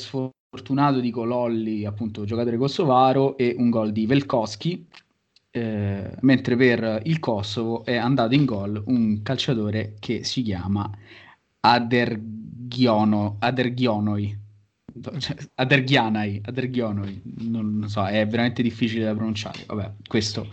sfortunato 0.54 1.00
di 1.00 1.12
Cololli 1.12 1.86
appunto 1.86 2.26
giocatore 2.26 2.58
kosovaro 2.58 3.38
e 3.38 3.56
un 3.58 3.70
gol 3.70 3.94
di 3.94 4.06
Velkoski 4.06 4.86
eh, 5.50 6.18
mentre 6.20 6.58
per 6.58 7.02
il 7.06 7.20
Kosovo 7.20 7.86
è 7.86 7.96
andato 7.96 8.36
in 8.36 8.44
gol 8.44 8.84
un 8.88 9.22
calciatore 9.22 9.96
che 9.98 10.26
si 10.26 10.42
chiama 10.42 10.90
Adergiono, 11.62 13.38
Adergionoi. 13.40 14.40
Aderghianai, 15.56 16.42
Adergionoi, 16.44 17.22
non, 17.48 17.78
non, 17.78 17.90
so, 17.90 18.06
è 18.06 18.28
veramente 18.28 18.62
difficile 18.62 19.06
da 19.06 19.14
pronunciare. 19.14 19.64
Vabbè, 19.68 19.94
questo, 20.06 20.50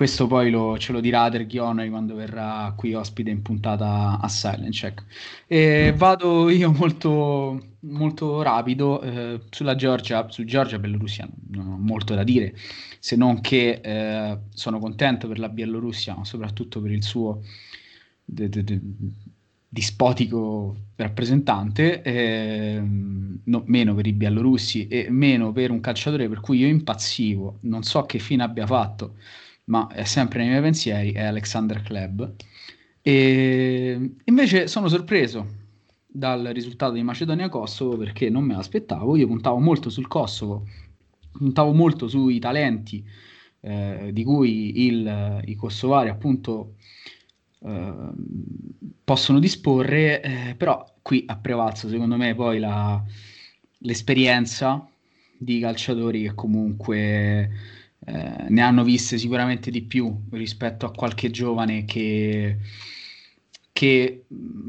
questo 0.00 0.26
poi 0.26 0.48
lo, 0.48 0.78
ce 0.78 0.92
lo 0.92 1.00
dirà 1.00 1.24
Adergionoi 1.24 1.90
quando 1.90 2.14
verrà 2.14 2.72
qui 2.74 2.94
ospite 2.94 3.28
in 3.28 3.42
puntata 3.42 4.18
a 4.18 4.28
Silent 4.28 4.72
Check. 4.72 5.04
E 5.46 5.92
vado 5.94 6.48
io 6.48 6.72
molto, 6.72 7.74
molto 7.80 8.40
rapido 8.40 9.02
eh, 9.02 9.42
sulla 9.50 9.74
Georgia, 9.74 10.26
su 10.30 10.44
Georgia 10.44 10.76
e 10.76 10.80
Bielorussia, 10.80 11.28
non 11.50 11.66
ho 11.66 11.76
molto 11.76 12.14
da 12.14 12.24
dire 12.24 12.56
se 12.98 13.14
non 13.14 13.42
che 13.42 13.82
eh, 13.84 14.38
sono 14.54 14.78
contento 14.78 15.28
per 15.28 15.38
la 15.38 15.50
Bielorussia, 15.50 16.14
ma 16.16 16.24
soprattutto 16.24 16.80
per 16.80 16.92
il 16.92 17.02
suo 17.02 17.42
de, 18.24 18.48
de, 18.48 18.64
de, 18.64 18.80
dispotico 19.68 20.76
rappresentante, 20.96 22.00
eh, 22.00 22.82
no, 22.82 23.62
meno 23.66 23.94
per 23.94 24.06
i 24.06 24.14
bielorussi 24.14 24.88
e 24.88 25.10
meno 25.10 25.52
per 25.52 25.70
un 25.70 25.80
calciatore 25.80 26.26
per 26.26 26.40
cui 26.40 26.60
io 26.60 26.68
impazzivo, 26.68 27.58
non 27.64 27.82
so 27.82 28.06
che 28.06 28.18
fine 28.18 28.42
abbia 28.42 28.66
fatto, 28.66 29.16
ma 29.70 29.88
è 29.88 30.04
sempre 30.04 30.40
nei 30.40 30.50
miei 30.50 30.60
pensieri, 30.62 31.12
è 31.12 31.22
Alexander 31.22 31.82
Kleb. 31.82 32.34
E 33.02 34.14
invece 34.24 34.68
sono 34.68 34.88
sorpreso 34.88 35.58
dal 36.06 36.44
risultato 36.52 36.92
di 36.92 37.02
Macedonia-Kosovo 37.02 37.96
perché 37.96 38.28
non 38.30 38.44
me 38.44 38.54
l'aspettavo, 38.54 39.16
io 39.16 39.26
puntavo 39.26 39.58
molto 39.58 39.88
sul 39.90 40.06
Kosovo 40.06 40.66
puntavo 41.32 41.72
molto 41.72 42.08
sui 42.08 42.38
talenti 42.38 43.04
eh, 43.60 44.10
di 44.12 44.24
cui 44.24 44.86
il, 44.86 45.42
i 45.46 45.54
kosovari 45.54 46.08
appunto 46.08 46.74
eh, 47.62 47.92
possono 49.04 49.38
disporre, 49.38 50.22
eh, 50.22 50.54
però 50.56 50.84
qui 51.02 51.24
ha 51.26 51.36
prevalso 51.36 51.88
secondo 51.88 52.16
me 52.16 52.34
poi 52.34 52.58
la, 52.58 53.02
l'esperienza 53.78 54.86
di 55.38 55.60
calciatori 55.60 56.22
che 56.22 56.34
comunque 56.34 57.50
eh, 58.12 58.46
ne 58.48 58.60
hanno 58.60 58.82
viste 58.82 59.18
sicuramente 59.18 59.70
di 59.70 59.82
più 59.82 60.12
rispetto 60.30 60.84
a 60.84 60.90
qualche 60.90 61.30
giovane 61.30 61.84
che, 61.84 62.58
che 63.72 64.24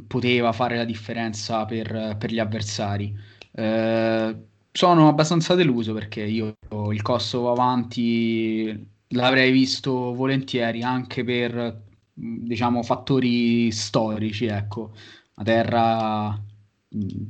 poteva 0.07 0.51
fare 0.51 0.77
la 0.77 0.85
differenza 0.85 1.65
per, 1.65 2.17
per 2.19 2.31
gli 2.31 2.37
avversari. 2.37 3.17
Eh, 3.51 4.35
sono 4.71 5.07
abbastanza 5.07 5.55
deluso 5.55 5.93
perché 5.93 6.21
io 6.21 6.55
il 6.91 7.01
Kosovo 7.01 7.51
avanti 7.51 8.87
l'avrei 9.09 9.51
visto 9.51 10.13
volentieri 10.13 10.83
anche 10.83 11.23
per 11.23 11.81
diciamo 12.13 12.83
fattori 12.83 13.71
storici, 13.71 14.45
ecco, 14.45 14.93
una 15.35 15.45
terra 15.45 16.41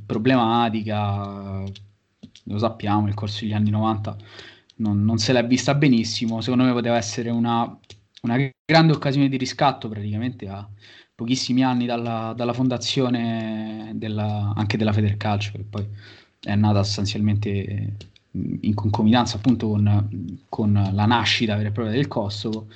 problematica, 0.06 1.64
lo 2.44 2.58
sappiamo, 2.58 3.06
nel 3.06 3.14
corso 3.14 3.40
degli 3.42 3.54
anni 3.54 3.70
90 3.70 4.18
non, 4.82 5.04
non 5.04 5.18
se 5.20 5.32
l'è 5.32 5.46
vista 5.46 5.76
benissimo, 5.76 6.42
secondo 6.42 6.64
me 6.66 6.74
poteva 6.74 6.98
essere 6.98 7.30
una, 7.30 7.80
una 8.24 8.52
grande 8.66 8.94
occasione 8.94 9.30
di 9.30 9.38
riscatto 9.38 9.88
praticamente 9.88 10.48
a 10.48 10.68
pochissimi 11.16 11.64
anni 11.64 11.86
dalla, 11.86 12.34
dalla 12.36 12.54
fondazione 12.54 13.92
della, 13.96 14.54
anche 14.56 14.78
della 14.78 14.92
Federcalcio, 14.92 15.52
che 15.54 15.64
poi 15.64 15.88
è 16.40 16.56
nata 16.56 16.84
sostanzialmente 16.84 17.96
in 18.34 18.74
concomitanza 18.74 19.38
appunto 19.38 19.68
con, 19.70 20.40
con, 20.50 20.90
la 20.94 21.06
nascita 21.06 21.56
vera 21.56 21.70
e 21.70 21.72
propria 21.72 21.94
del 21.94 22.08
Kosovo, 22.08 22.68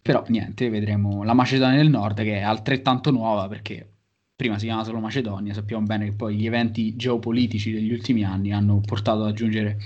però 0.00 0.24
niente, 0.28 0.68
vedremo 0.68 1.22
la 1.22 1.34
Macedonia 1.34 1.76
del 1.76 1.90
Nord 1.90 2.16
che 2.22 2.38
è 2.38 2.42
altrettanto 2.42 3.10
nuova 3.10 3.46
perché 3.46 3.88
prima 4.34 4.58
si 4.58 4.64
chiamava 4.64 4.84
solo 4.84 4.98
Macedonia, 4.98 5.54
sappiamo 5.54 5.86
bene 5.86 6.06
che 6.06 6.12
poi 6.16 6.34
gli 6.34 6.46
eventi 6.46 6.96
geopolitici 6.96 7.70
degli 7.70 7.92
ultimi 7.92 8.24
anni 8.24 8.52
hanno 8.52 8.80
portato 8.80 9.22
ad 9.22 9.28
aggiungere 9.28 9.78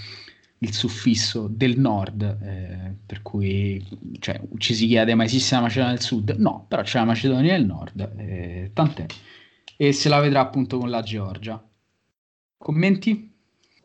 il 0.58 0.72
suffisso 0.72 1.48
del 1.50 1.78
nord, 1.78 2.22
eh, 2.22 2.94
per 3.04 3.22
cui 3.22 3.84
cioè, 4.18 4.40
ci 4.56 4.74
si 4.74 4.86
chiede 4.86 5.14
ma 5.14 5.24
esiste 5.24 5.54
la 5.54 5.62
Macedonia 5.62 5.94
del 5.94 6.02
Sud? 6.02 6.30
No, 6.38 6.64
però 6.66 6.82
c'è 6.82 6.98
la 6.98 7.04
Macedonia 7.04 7.52
del 7.56 7.66
Nord, 7.66 8.12
eh, 8.16 8.70
tant'è, 8.72 9.06
e 9.76 9.92
se 9.92 10.08
la 10.08 10.20
vedrà 10.20 10.40
appunto 10.40 10.78
con 10.78 10.90
la 10.90 11.02
Georgia. 11.02 11.62
Commenti? 12.56 13.34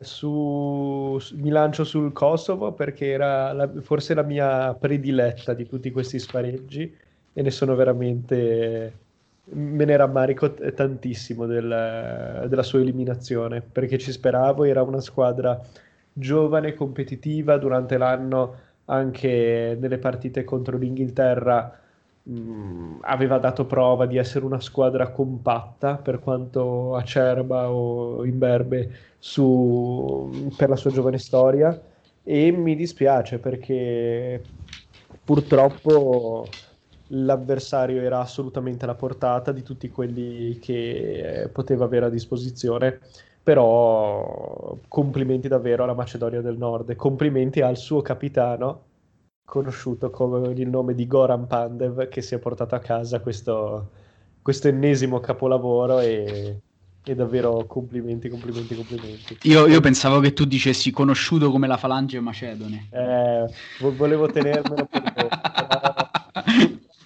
Su, 0.00 1.20
mi 1.34 1.50
lancio 1.50 1.84
sul 1.84 2.12
Kosovo 2.12 2.72
perché 2.72 3.10
era 3.10 3.52
la, 3.52 3.70
forse 3.82 4.14
la 4.14 4.22
mia 4.22 4.74
prediletta 4.74 5.54
di 5.54 5.66
tutti 5.68 5.92
questi 5.92 6.18
spareggi 6.18 6.92
e 7.34 7.42
ne 7.42 7.50
sono 7.50 7.76
veramente 7.76 8.98
me 9.44 9.84
ne 9.84 9.96
rammarico 9.96 10.54
t- 10.54 10.72
tantissimo 10.72 11.46
del, 11.46 12.46
della 12.48 12.62
sua 12.62 12.80
eliminazione 12.80 13.60
perché 13.60 13.98
ci 13.98 14.12
speravo, 14.12 14.64
era 14.64 14.82
una 14.82 15.00
squadra 15.00 15.60
giovane, 16.12 16.74
competitiva 16.74 17.56
durante 17.58 17.96
l'anno 17.96 18.54
anche 18.86 19.76
nelle 19.80 19.98
partite 19.98 20.44
contro 20.44 20.76
l'Inghilterra 20.76 21.80
mh, 22.22 22.98
aveva 23.02 23.38
dato 23.38 23.64
prova 23.66 24.06
di 24.06 24.16
essere 24.16 24.44
una 24.44 24.60
squadra 24.60 25.08
compatta 25.10 25.96
per 25.96 26.18
quanto 26.18 26.94
acerba 26.96 27.70
o 27.70 28.24
imberbe 28.24 28.90
su, 29.18 30.50
per 30.56 30.68
la 30.68 30.76
sua 30.76 30.90
giovane 30.90 31.18
storia. 31.18 31.80
E 32.24 32.50
mi 32.52 32.76
dispiace 32.76 33.38
perché 33.38 34.40
purtroppo 35.24 36.46
l'avversario 37.08 38.00
era 38.00 38.20
assolutamente 38.20 38.84
alla 38.84 38.94
portata 38.94 39.52
di 39.52 39.62
tutti 39.62 39.90
quelli 39.90 40.58
che 40.58 41.48
poteva 41.52 41.84
avere 41.84 42.06
a 42.06 42.08
disposizione 42.08 43.00
però 43.42 44.76
complimenti 44.88 45.48
davvero 45.48 45.82
alla 45.82 45.94
Macedonia 45.94 46.40
del 46.40 46.56
Nord 46.56 46.90
e 46.90 46.96
complimenti 46.96 47.60
al 47.60 47.76
suo 47.76 48.00
capitano 48.00 48.90
conosciuto 49.44 50.10
con 50.10 50.56
il 50.56 50.68
nome 50.68 50.94
di 50.94 51.06
Goran 51.06 51.46
Pandev 51.46 52.08
che 52.08 52.22
si 52.22 52.34
è 52.34 52.38
portato 52.38 52.74
a 52.74 52.78
casa 52.78 53.20
questo, 53.20 53.90
questo 54.40 54.68
ennesimo 54.68 55.20
capolavoro 55.20 55.98
e, 55.98 56.60
e, 57.04 57.14
davvero 57.14 57.66
complimenti, 57.66 58.28
complimenti, 58.28 58.76
complimenti. 58.76 59.38
Io, 59.42 59.66
io, 59.66 59.80
pensavo 59.80 60.20
che 60.20 60.32
tu 60.32 60.44
dicessi 60.44 60.90
conosciuto 60.92 61.50
come 61.50 61.66
la 61.66 61.76
Falange 61.76 62.20
Macedone. 62.20 62.88
Eh, 62.92 63.46
volevo 63.96 64.26
tenermelo 64.28 64.86
per 64.86 65.02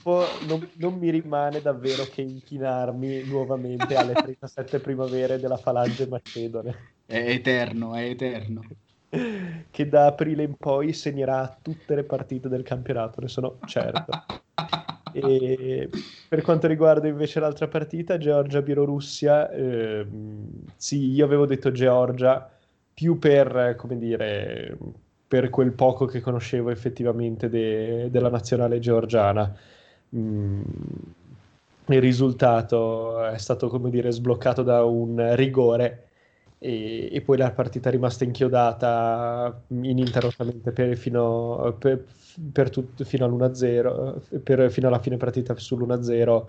dopo. 0.07 0.25
Non, 0.47 0.71
non, 0.77 0.95
mi 0.95 1.11
rimane 1.11 1.61
davvero 1.61 2.05
che 2.05 2.23
inchinarmi 2.23 3.25
nuovamente 3.25 3.95
alle 3.97 4.13
37 4.13 4.79
primavere 4.79 5.41
della 5.41 5.57
Falange 5.57 6.07
Macedone. 6.07 6.95
È 7.05 7.17
eterno, 7.17 7.95
è 7.95 8.05
eterno 8.05 8.63
che 9.71 9.89
da 9.89 10.07
aprile 10.07 10.43
in 10.43 10.57
poi 10.57 10.93
segnerà 10.93 11.59
tutte 11.63 11.95
le 11.95 12.05
partite 12.05 12.49
del 12.49 12.63
campionato, 12.63 13.21
ne 13.21 13.29
sono 13.29 13.59
certo. 13.67 14.25
E 15.13 15.89
per 16.29 16.43
quanto 16.43 16.67
riguarda 16.67 17.09
invece 17.09 17.41
l'altra 17.41 17.69
partita, 17.69 18.19
Georgia-Bielorussia, 18.19 19.51
ehm, 19.51 20.49
sì, 20.77 21.13
io 21.13 21.25
avevo 21.25 21.47
detto 21.47 21.71
Georgia 21.71 22.51
più 22.93 23.19
per, 23.19 23.75
come 23.79 23.97
dire, 23.97 24.77
per 25.27 25.49
quel 25.49 25.73
poco 25.73 26.05
che 26.05 26.21
conoscevo 26.21 26.71
effettivamente 26.71 27.49
de- 27.49 28.11
della 28.11 28.29
nazionale 28.29 28.79
georgiana. 28.79 29.57
Mm, 30.17 30.63
il 31.89 32.01
risultato 32.01 33.25
è 33.27 33.39
stato, 33.39 33.69
come 33.69 33.91
dire, 33.91 34.11
sbloccato 34.11 34.63
da 34.63 34.85
un 34.85 35.35
rigore 35.37 36.09
e, 36.59 37.09
e 37.13 37.21
poi 37.21 37.37
la 37.37 37.53
partita 37.53 37.89
è 37.89 37.93
rimasta 37.93 38.25
inchiodata 38.25 39.63
ininterrottamente 39.69 40.73
per, 40.73 40.97
fino, 40.97 41.77
per, 41.79 42.05
per 42.53 42.71
tut, 42.71 43.05
fino 43.05 43.25
all'1-0, 43.27 44.41
per, 44.43 44.71
fino 44.71 44.89
alla 44.89 44.99
fine 44.99 45.17
partita 45.17 45.55
sull'1-0 45.55 46.45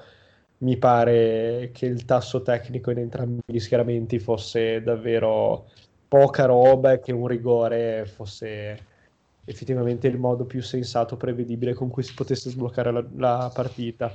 mi 0.60 0.78
pare 0.78 1.70
che 1.72 1.86
il 1.86 2.06
tasso 2.06 2.42
tecnico 2.42 2.90
in 2.90 2.98
entrambi 3.00 3.42
gli 3.46 3.60
schieramenti 3.60 4.18
fosse 4.20 4.82
davvero 4.82 5.70
poca 6.08 6.46
roba 6.46 6.94
e 6.94 7.00
che 7.00 7.12
un 7.12 7.28
rigore 7.28 8.06
fosse 8.08 8.80
effettivamente 9.50 10.08
il 10.08 10.18
modo 10.18 10.44
più 10.46 10.62
sensato, 10.62 11.16
prevedibile 11.16 11.74
con 11.74 11.90
cui 11.90 12.04
si 12.04 12.14
potesse 12.14 12.50
sbloccare 12.50 12.92
la, 12.92 13.06
la 13.16 13.52
partita. 13.54 14.14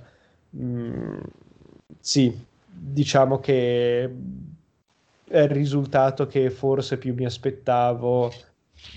Mm, 0.57 1.21
sì, 1.99 2.39
diciamo 2.67 3.41
che 3.41 4.05
è 5.25 5.39
il 5.39 5.49
risultato 5.49 6.27
che 6.27 6.51
forse 6.51 6.99
più 6.99 7.15
mi 7.15 7.25
aspettavo, 7.25 8.31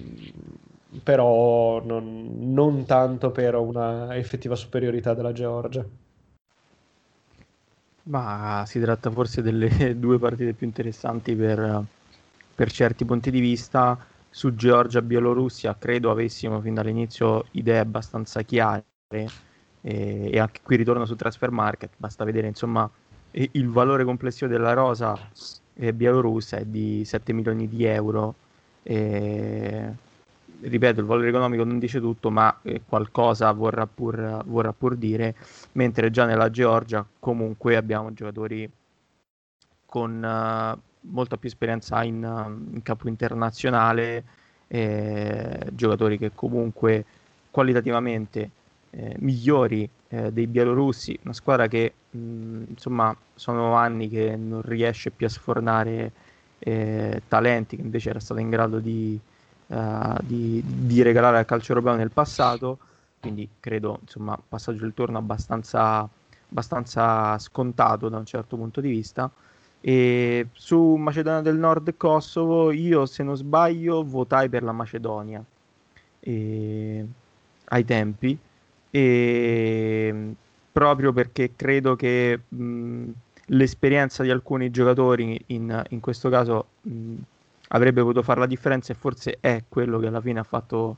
mm, 0.02 0.98
però 1.04 1.82
non, 1.86 2.52
non 2.54 2.86
tanto 2.86 3.32
per 3.32 3.56
una 3.56 4.16
effettiva 4.18 4.56
superiorità 4.56 5.14
della 5.14 5.32
Georgia. 5.32 5.86
Ma 8.08 8.64
si 8.68 8.80
tratta 8.80 9.10
forse 9.10 9.42
delle 9.42 9.70
due 9.98 10.20
partite 10.20 10.54
più 10.54 10.68
interessanti 10.68 11.34
per, 11.36 11.84
per 12.54 12.72
certi 12.72 13.06
punti 13.06 13.32
di 13.32 13.40
vista. 13.40 13.98
Su 14.36 14.54
Georgia-Bielorussia 14.54 15.78
credo 15.80 16.12
avessimo 16.12 16.60
fin 16.60 16.74
dall'inizio 16.74 17.46
idee 17.52 17.80
abbastanza 17.80 18.42
chiare 18.42 18.84
e, 19.10 19.30
e 19.82 20.40
anche 20.40 20.60
qui 20.62 20.76
ritorno 20.76 21.06
su 21.06 21.16
Transfer 21.16 21.52
Market, 21.52 21.92
basta 21.96 22.26
vedere 22.26 22.48
insomma 22.48 22.90
il 23.32 23.70
valore 23.70 24.04
complessivo 24.04 24.52
della 24.52 24.74
rosa 24.74 25.18
eh, 25.76 25.94
bielorussa 25.94 26.58
è 26.58 26.66
di 26.66 27.06
7 27.06 27.32
milioni 27.32 27.70
di 27.70 27.86
euro. 27.86 28.36
E, 28.84 29.94
ripeto, 30.60 31.00
il 31.00 31.06
valore 31.06 31.30
economico 31.30 31.64
non 31.64 31.80
dice 31.80 32.02
tutto, 32.02 32.30
ma 32.30 32.60
eh, 32.64 32.82
qualcosa 32.86 33.50
vorrà 33.54 33.88
pur, 33.88 34.44
vorrà 34.48 34.74
pur 34.74 34.98
dire, 34.98 35.34
mentre 35.74 36.12
già 36.12 36.26
nella 36.26 36.52
Georgia 36.52 37.08
comunque 37.20 37.78
abbiamo 37.78 38.12
giocatori 38.14 38.70
con 39.86 40.22
uh, 40.22 40.95
molta 41.10 41.38
più 41.38 41.48
esperienza 41.48 42.04
in, 42.04 42.16
in 42.74 42.82
campo 42.84 43.08
internazionale, 43.08 44.24
eh, 44.68 45.68
giocatori 45.72 46.18
che 46.18 46.32
comunque 46.34 47.06
qualitativamente 47.52 48.50
eh, 48.92 49.16
migliori 49.20 49.90
eh, 50.10 50.32
dei 50.32 50.48
bielorussi, 50.48 51.20
una 51.24 51.34
squadra 51.34 51.68
che 51.68 51.94
mh, 52.10 52.64
insomma 52.70 53.16
sono 53.34 53.76
anni 53.76 54.10
che 54.10 54.36
non 54.36 54.62
riesce 54.62 55.12
più 55.12 55.26
a 55.26 55.30
sfornare 55.30 56.12
eh, 56.60 57.22
talenti 57.28 57.76
che 57.76 57.82
invece 57.82 58.10
era 58.10 58.20
stata 58.20 58.40
in 58.40 58.50
grado 58.50 58.80
di, 58.80 59.20
uh, 59.68 60.18
di, 60.22 60.64
di, 60.66 61.02
regalare 61.02 61.38
al 61.38 61.46
calcio 61.46 61.74
europeo 61.74 61.96
nel 61.96 62.12
passato, 62.12 62.80
quindi 63.20 63.48
credo 63.60 64.00
insomma 64.02 64.40
passaggio 64.48 64.82
del 64.82 64.94
turno 64.94 65.18
abbastanza, 65.18 66.08
abbastanza 66.50 67.38
scontato 67.38 68.10
da 68.10 68.18
un 68.18 68.26
certo 68.26 68.56
punto 68.56 68.82
di 68.82 68.90
vista. 68.90 69.30
E 69.88 70.48
su 70.54 70.96
Macedonia 70.96 71.42
del 71.42 71.58
Nord 71.58 71.90
e 71.90 71.96
Kosovo, 71.96 72.72
io 72.72 73.06
se 73.06 73.22
non 73.22 73.36
sbaglio 73.36 74.04
votai 74.04 74.50
per 74.50 74.64
la 74.64 74.72
Macedonia 74.72 75.44
e... 76.20 77.06
ai 77.66 77.86
tempi 77.86 78.36
e 78.90 80.36
proprio 80.72 81.14
perché 81.14 81.52
credo 81.56 81.96
che 81.96 82.42
mh, 82.48 83.10
l'esperienza 83.48 84.24
di 84.24 84.32
alcuni 84.32 84.72
giocatori 84.72 85.40
in, 85.48 85.84
in 85.90 86.00
questo 86.00 86.30
caso 86.30 86.66
mh, 86.82 87.16
avrebbe 87.70 88.02
potuto 88.02 88.24
fare 88.24 88.40
la 88.40 88.48
differenza 88.48 88.92
e 88.92 88.96
forse 88.96 89.38
è 89.40 89.66
quello 89.70 90.00
che 90.00 90.08
alla 90.08 90.22
fine 90.22 90.40
ha 90.40 90.44
fatto, 90.44 90.98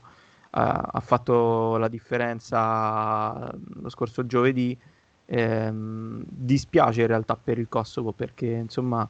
ha 0.50 1.00
fatto 1.04 1.76
la 1.76 1.88
differenza 1.88 3.54
lo 3.82 3.88
scorso 3.90 4.24
giovedì. 4.26 4.76
Ehm, 5.30 6.24
dispiace 6.26 7.02
in 7.02 7.06
realtà 7.06 7.36
per 7.36 7.58
il 7.58 7.68
Kosovo 7.68 8.12
perché 8.12 8.46
insomma 8.46 9.06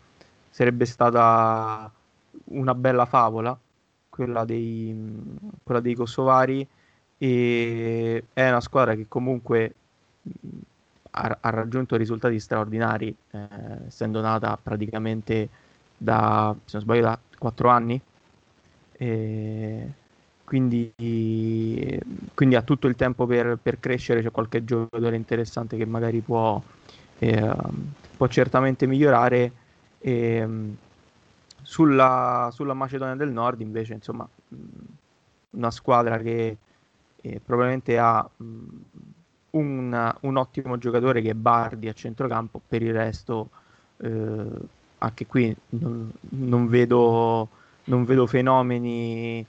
sarebbe 0.50 0.84
stata 0.84 1.88
una 2.46 2.74
bella 2.74 3.04
favola 3.04 3.56
quella 4.18 4.44
dei, 4.44 4.92
quella 5.62 5.80
dei 5.80 5.94
kosovari 5.94 6.66
e 7.18 8.24
è 8.32 8.48
una 8.48 8.60
squadra 8.60 8.96
che 8.96 9.06
comunque 9.06 9.74
ha, 11.10 11.38
ha 11.40 11.50
raggiunto 11.50 11.94
risultati 11.94 12.40
straordinari, 12.40 13.14
eh, 13.30 13.48
essendo 13.86 14.20
nata 14.20 14.58
praticamente 14.60 15.48
da, 15.96 16.52
se 16.64 16.70
non 16.72 16.82
sbaglio, 16.82 17.02
da 17.02 17.18
4 17.38 17.68
anni. 17.68 18.00
E 18.92 19.92
quindi, 20.48 22.00
quindi 22.32 22.56
ha 22.56 22.62
tutto 22.62 22.86
il 22.86 22.96
tempo 22.96 23.26
per, 23.26 23.58
per, 23.62 23.78
crescere, 23.78 24.22
c'è 24.22 24.30
qualche 24.30 24.64
giocatore 24.64 25.14
interessante 25.14 25.76
che 25.76 25.84
magari 25.84 26.20
può, 26.20 26.58
eh, 27.18 27.54
può 28.16 28.26
certamente 28.28 28.86
migliorare. 28.86 29.52
E, 29.98 30.48
sulla, 31.60 32.48
sulla 32.50 32.72
Macedonia 32.72 33.14
del 33.14 33.30
Nord 33.30 33.60
invece, 33.60 33.92
insomma, 33.92 34.26
una 35.50 35.70
squadra 35.70 36.16
che 36.16 36.56
eh, 37.20 37.40
probabilmente 37.44 37.98
ha 37.98 38.26
un, 39.50 40.14
un, 40.20 40.36
ottimo 40.36 40.78
giocatore 40.78 41.20
che 41.20 41.30
è 41.30 41.34
Bardi 41.34 41.88
a 41.88 41.92
centrocampo, 41.92 42.62
per 42.66 42.80
il 42.80 42.94
resto 42.94 43.50
eh, 43.98 44.46
anche 44.96 45.26
qui 45.26 45.54
non, 45.70 46.10
non, 46.20 46.68
vedo, 46.68 47.48
non 47.84 48.06
vedo 48.06 48.26
fenomeni 48.26 49.44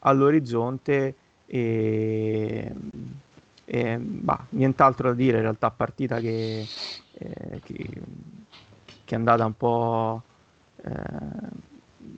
all'orizzonte 0.00 1.16
e, 1.46 2.72
e 3.64 3.98
bah, 3.98 4.46
nient'altro 4.50 5.08
da 5.08 5.14
dire 5.14 5.36
in 5.36 5.42
realtà 5.42 5.70
partita 5.70 6.20
che, 6.20 6.66
eh, 7.12 7.60
che, 7.62 7.74
che, 9.04 9.14
è 9.14 9.14
andata 9.14 9.44
un 9.44 9.54
po', 9.54 10.22
eh, 10.84 10.90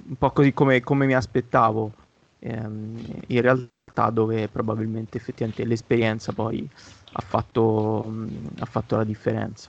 un 0.08 0.16
po 0.18 0.30
così 0.30 0.52
come, 0.52 0.80
come 0.80 1.06
mi 1.06 1.14
aspettavo 1.14 1.92
eh, 2.40 2.56
in 2.56 3.40
realtà 3.40 4.10
dove 4.12 4.48
probabilmente 4.48 5.18
effettivamente 5.18 5.64
l'esperienza 5.64 6.32
poi 6.32 6.68
ha 7.12 7.20
fatto, 7.20 8.04
mh, 8.06 8.48
ha 8.60 8.66
fatto 8.66 8.96
la 8.96 9.04
differenza. 9.04 9.68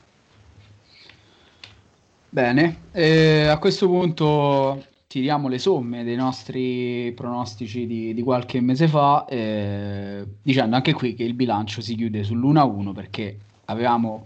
Bene, 2.34 2.90
eh, 2.94 3.48
a 3.48 3.58
questo 3.60 3.88
punto 3.88 4.91
tiriamo 5.12 5.50
le 5.50 5.60
somme 5.60 6.06
dei 6.06 6.16
nostri 6.16 7.12
pronostici 7.14 7.86
di, 7.86 8.14
di 8.14 8.22
qualche 8.22 8.62
mese 8.62 8.88
fa, 8.88 9.26
eh, 9.26 10.26
dicendo 10.42 10.78
anche 10.78 10.94
qui 10.94 11.16
che 11.16 11.24
il 11.24 11.34
bilancio 11.34 11.82
si 11.82 11.96
chiude 11.96 12.24
sull'1-1 12.24 12.94
perché 12.94 13.38
avevamo 13.66 14.24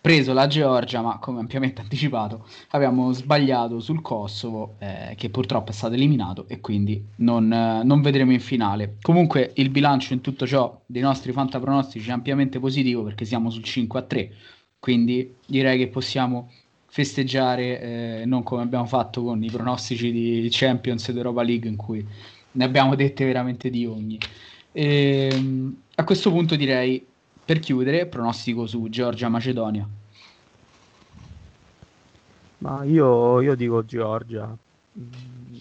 preso 0.00 0.32
la 0.32 0.48
Georgia, 0.48 1.00
ma 1.00 1.18
come 1.18 1.38
ampiamente 1.38 1.80
anticipato, 1.82 2.44
abbiamo 2.70 3.12
sbagliato 3.12 3.78
sul 3.78 4.02
Kosovo, 4.02 4.74
eh, 4.78 5.14
che 5.16 5.30
purtroppo 5.30 5.70
è 5.70 5.74
stato 5.74 5.94
eliminato 5.94 6.46
e 6.48 6.58
quindi 6.58 7.00
non, 7.18 7.52
eh, 7.52 7.84
non, 7.84 8.02
vedremo 8.02 8.32
in 8.32 8.40
finale. 8.40 8.96
Comunque 9.02 9.52
il 9.54 9.70
bilancio 9.70 10.12
in 10.12 10.22
tutto 10.22 10.44
ciò 10.44 10.76
dei 10.86 11.02
nostri 11.02 11.30
fantapronostici 11.30 12.08
è 12.08 12.12
ampiamente 12.12 12.58
positivo 12.58 13.04
perché 13.04 13.24
siamo 13.24 13.48
sul 13.48 13.62
5 13.62 14.00
a 14.00 14.02
3, 14.02 14.32
quindi 14.80 15.36
direi 15.46 15.78
che 15.78 15.86
possiamo 15.86 16.50
festeggiare, 16.96 18.20
eh, 18.22 18.24
non 18.24 18.42
come 18.42 18.62
abbiamo 18.62 18.86
fatto 18.86 19.22
con 19.22 19.42
i 19.42 19.50
pronostici 19.50 20.10
di 20.12 20.48
Champions 20.50 21.06
ed 21.10 21.16
Europa 21.18 21.42
League 21.42 21.68
in 21.68 21.76
cui 21.76 22.06
ne 22.52 22.64
abbiamo 22.64 22.94
dette 22.94 23.24
veramente 23.26 23.68
di 23.68 23.84
ogni. 23.84 24.22
E, 24.72 25.32
ehm, 25.34 25.82
a 25.96 26.04
questo 26.04 26.30
punto 26.30 26.56
direi 26.56 27.06
per 27.44 27.58
chiudere, 27.58 28.08
pronostico 28.08 28.66
su 28.66 28.88
Georgia-Macedonia. 28.88 29.86
Ma 32.58 32.84
io, 32.84 33.40
io 33.42 33.54
dico 33.54 33.84
Georgia, 33.84 34.56
mm, 34.98 35.58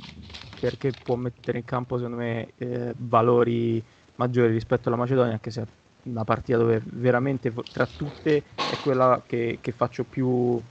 perché 0.57 0.93
può 0.93 1.15
mettere 1.15 1.57
in 1.59 1.63
campo 1.65 1.97
secondo 1.97 2.17
me 2.17 2.53
eh, 2.55 2.93
valori 2.97 3.85
maggiori 4.15 4.53
rispetto 4.53 4.87
alla 4.87 4.97
Macedonia, 4.97 5.33
anche 5.33 5.51
se 5.51 5.61
è 5.61 5.67
una 6.03 6.23
partita 6.23 6.57
dove 6.57 6.81
veramente 6.85 7.51
tra 7.69 7.85
tutte 7.87 8.45
è 8.65 8.79
quella 8.79 9.23
che, 9.27 9.59
che 9.61 9.71
faccio 9.73 10.05
più, 10.05 10.63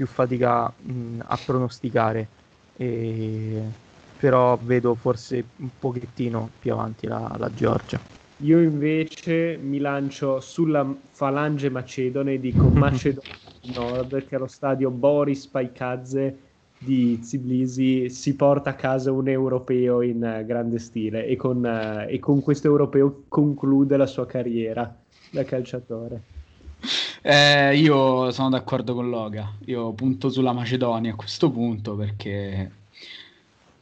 più 0.00 0.06
fatica 0.06 0.72
mh, 0.74 1.18
a 1.26 1.38
pronosticare. 1.44 2.26
E, 2.78 3.62
però 4.18 4.58
vedo 4.62 4.94
forse 4.94 5.44
un 5.56 5.68
pochettino 5.78 6.48
più 6.58 6.72
avanti 6.72 7.06
la, 7.06 7.34
la 7.38 7.50
Georgia. 7.52 8.00
Io 8.38 8.60
invece 8.60 9.58
mi 9.62 9.78
lancio 9.78 10.40
sulla 10.40 10.86
falange 11.10 11.68
macedone 11.68 12.34
e 12.34 12.40
dico 12.40 12.68
Macedonia 12.72 13.28
Nord, 13.74 14.26
che 14.26 14.36
allo 14.36 14.46
stadio 14.46 14.90
Boris 14.90 15.46
Paikadze 15.46 16.38
di 16.78 17.18
Tbilisi 17.18 18.08
si 18.08 18.34
porta 18.34 18.70
a 18.70 18.74
casa 18.74 19.12
un 19.12 19.28
europeo 19.28 20.00
in 20.00 20.16
uh, 20.16 20.46
grande 20.46 20.78
stile 20.78 21.26
e 21.26 21.36
con, 21.36 21.58
uh, 21.58 22.10
e 22.10 22.18
con 22.18 22.40
questo 22.40 22.68
europeo 22.68 23.24
conclude 23.28 23.98
la 23.98 24.06
sua 24.06 24.24
carriera 24.24 24.94
da 25.30 25.44
calciatore. 25.44 26.29
Eh, 27.22 27.76
io 27.76 28.30
sono 28.30 28.48
d'accordo 28.50 28.94
con 28.94 29.08
Loga. 29.08 29.52
Io 29.66 29.92
punto 29.92 30.30
sulla 30.30 30.52
Macedonia 30.52 31.12
a 31.12 31.16
questo 31.16 31.50
punto 31.50 31.94
perché 31.96 32.70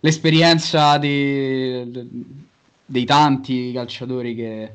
l'esperienza 0.01 0.99
dei, 0.99 1.91
dei 2.85 3.05
tanti 3.05 3.73
calciatori 3.73 4.35
che, 4.35 4.73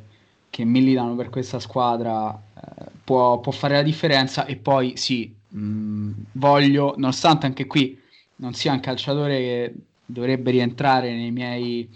che, 0.50 0.64
militano 0.66 1.16
per 1.16 1.30
questa 1.30 1.60
squadra 1.60 2.34
eh, 2.34 2.86
può, 3.04 3.40
può, 3.40 3.52
fare 3.52 3.76
la 3.76 3.82
differenza. 3.84 4.46
E 4.46 4.56
poi 4.56 4.98
sì, 4.98 5.34
mh, 5.50 5.60
mm, 5.60 6.12
voglio, 6.34 6.94
nonostante 6.98 7.46
anche 7.46 7.66
qui 7.66 8.00
non 8.38 8.54
sia 8.54 8.74
un 8.74 8.80
calciatore 8.80 9.38
che 9.38 9.74
dovrebbe 10.06 10.52
rientrare 10.52 11.14
nei 11.14 11.32
miei 11.32 11.90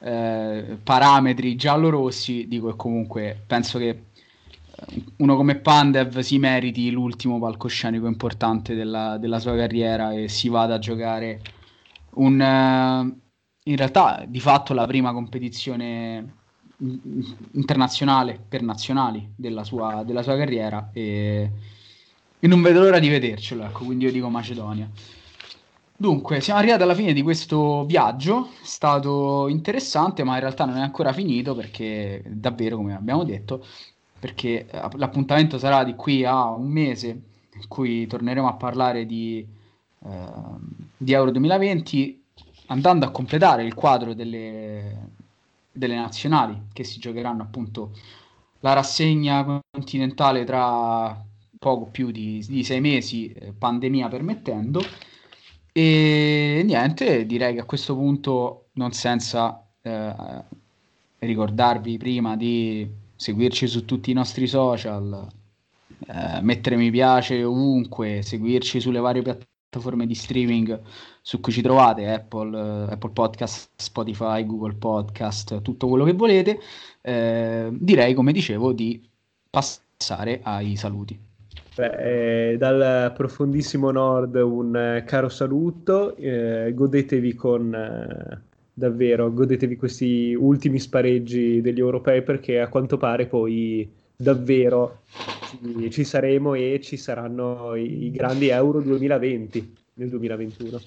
eh, 0.00 0.78
parametri 0.82 1.56
giallo-rossi, 1.56 2.46
dico 2.48 2.68
che 2.68 2.76
comunque 2.76 3.40
penso 3.46 3.78
che 3.78 4.04
uno 5.16 5.36
come 5.36 5.56
Pandev 5.56 6.20
si 6.20 6.38
meriti 6.38 6.90
l'ultimo 6.90 7.38
palcoscenico 7.38 8.06
importante 8.06 8.74
della, 8.74 9.18
della 9.18 9.40
sua 9.40 9.56
carriera 9.56 10.12
e 10.12 10.28
si 10.28 10.48
vada 10.48 10.74
a 10.74 10.78
giocare 10.78 11.40
un, 12.14 12.34
uh, 12.34 13.20
in 13.64 13.76
realtà 13.76 14.24
di 14.26 14.40
fatto 14.40 14.74
la 14.74 14.86
prima 14.86 15.12
competizione 15.12 16.34
internazionale 17.52 18.40
per 18.48 18.62
nazionali 18.62 19.32
della 19.34 19.64
sua, 19.64 20.04
della 20.04 20.22
sua 20.22 20.36
carriera 20.36 20.90
e, 20.92 21.50
e, 22.38 22.46
non 22.46 22.62
vedo 22.62 22.80
l'ora 22.80 23.00
di 23.00 23.08
vedercelo, 23.08 23.64
ecco, 23.64 23.84
quindi 23.84 24.04
io 24.04 24.12
dico 24.12 24.28
Macedonia. 24.28 24.88
Dunque, 26.00 26.40
siamo 26.40 26.60
arrivati 26.60 26.82
alla 26.82 26.94
fine 26.94 27.12
di 27.12 27.22
questo 27.22 27.84
viaggio, 27.84 28.50
è 28.62 28.64
stato 28.64 29.48
interessante, 29.48 30.22
ma 30.22 30.34
in 30.34 30.40
realtà 30.40 30.64
non 30.64 30.76
è 30.76 30.80
ancora 30.80 31.12
finito 31.12 31.56
perché 31.56 32.22
davvero, 32.28 32.76
come 32.76 32.94
abbiamo 32.94 33.24
detto, 33.24 33.64
perché 34.18 34.66
eh, 34.66 34.88
l'appuntamento 34.96 35.58
sarà 35.58 35.84
di 35.84 35.94
qui 35.94 36.24
a 36.24 36.50
un 36.50 36.68
mese 36.68 37.08
in 37.08 37.68
cui 37.68 38.06
torneremo 38.06 38.48
a 38.48 38.54
parlare 38.54 39.06
di, 39.06 39.46
eh, 40.04 40.08
di 40.96 41.12
Euro 41.12 41.30
2020 41.30 42.22
andando 42.66 43.06
a 43.06 43.10
completare 43.10 43.64
il 43.64 43.74
quadro 43.74 44.14
delle, 44.14 45.10
delle 45.72 45.94
nazionali 45.94 46.66
che 46.72 46.84
si 46.84 46.98
giocheranno 46.98 47.42
appunto 47.42 47.92
la 48.60 48.72
rassegna 48.72 49.62
continentale 49.70 50.44
tra 50.44 51.24
poco 51.58 51.86
più 51.86 52.10
di, 52.10 52.44
di 52.46 52.64
sei 52.64 52.80
mesi, 52.80 53.32
eh, 53.32 53.52
pandemia 53.52 54.08
permettendo. 54.08 54.80
E 55.72 56.62
niente, 56.64 57.24
direi 57.26 57.54
che 57.54 57.60
a 57.60 57.64
questo 57.64 57.94
punto, 57.94 58.68
non 58.72 58.92
senza 58.92 59.64
eh, 59.82 60.14
ricordarvi 61.18 61.96
prima 61.98 62.36
di 62.36 62.88
seguirci 63.18 63.66
su 63.66 63.84
tutti 63.84 64.12
i 64.12 64.14
nostri 64.14 64.46
social, 64.46 65.26
eh, 66.06 66.40
mettere 66.40 66.76
mi 66.76 66.88
piace 66.90 67.42
ovunque, 67.42 68.22
seguirci 68.22 68.78
sulle 68.78 69.00
varie 69.00 69.22
piattaforme 69.22 70.06
di 70.06 70.14
streaming 70.14 70.80
su 71.20 71.40
cui 71.40 71.50
ci 71.52 71.60
trovate, 71.60 72.08
Apple, 72.08 72.56
eh, 72.56 72.92
Apple 72.92 73.10
Podcast, 73.10 73.70
Spotify, 73.74 74.46
Google 74.46 74.74
Podcast, 74.74 75.60
tutto 75.62 75.88
quello 75.88 76.04
che 76.04 76.12
volete, 76.12 76.60
eh, 77.00 77.68
direi, 77.72 78.14
come 78.14 78.32
dicevo, 78.32 78.72
di 78.72 79.04
passare 79.50 80.38
ai 80.44 80.76
saluti. 80.76 81.18
Beh, 81.74 82.52
eh, 82.52 82.56
dal 82.56 83.12
profondissimo 83.14 83.90
nord 83.90 84.36
un 84.36 84.76
eh, 84.76 85.02
caro 85.04 85.28
saluto, 85.28 86.14
eh, 86.14 86.72
godetevi 86.72 87.34
con 87.34 88.46
davvero, 88.78 89.32
godetevi 89.32 89.76
questi 89.76 90.34
ultimi 90.38 90.78
spareggi 90.78 91.60
degli 91.60 91.80
europei 91.80 92.22
perché 92.22 92.60
a 92.60 92.68
quanto 92.68 92.96
pare 92.96 93.26
poi 93.26 93.90
davvero 94.16 95.00
ci, 95.48 95.90
ci 95.90 96.04
saremo 96.04 96.54
e 96.54 96.80
ci 96.82 96.96
saranno 96.96 97.74
i, 97.74 98.04
i 98.04 98.10
grandi 98.10 98.48
Euro 98.48 98.80
2020 98.80 99.76
nel 99.94 100.08
2021. 100.08 100.80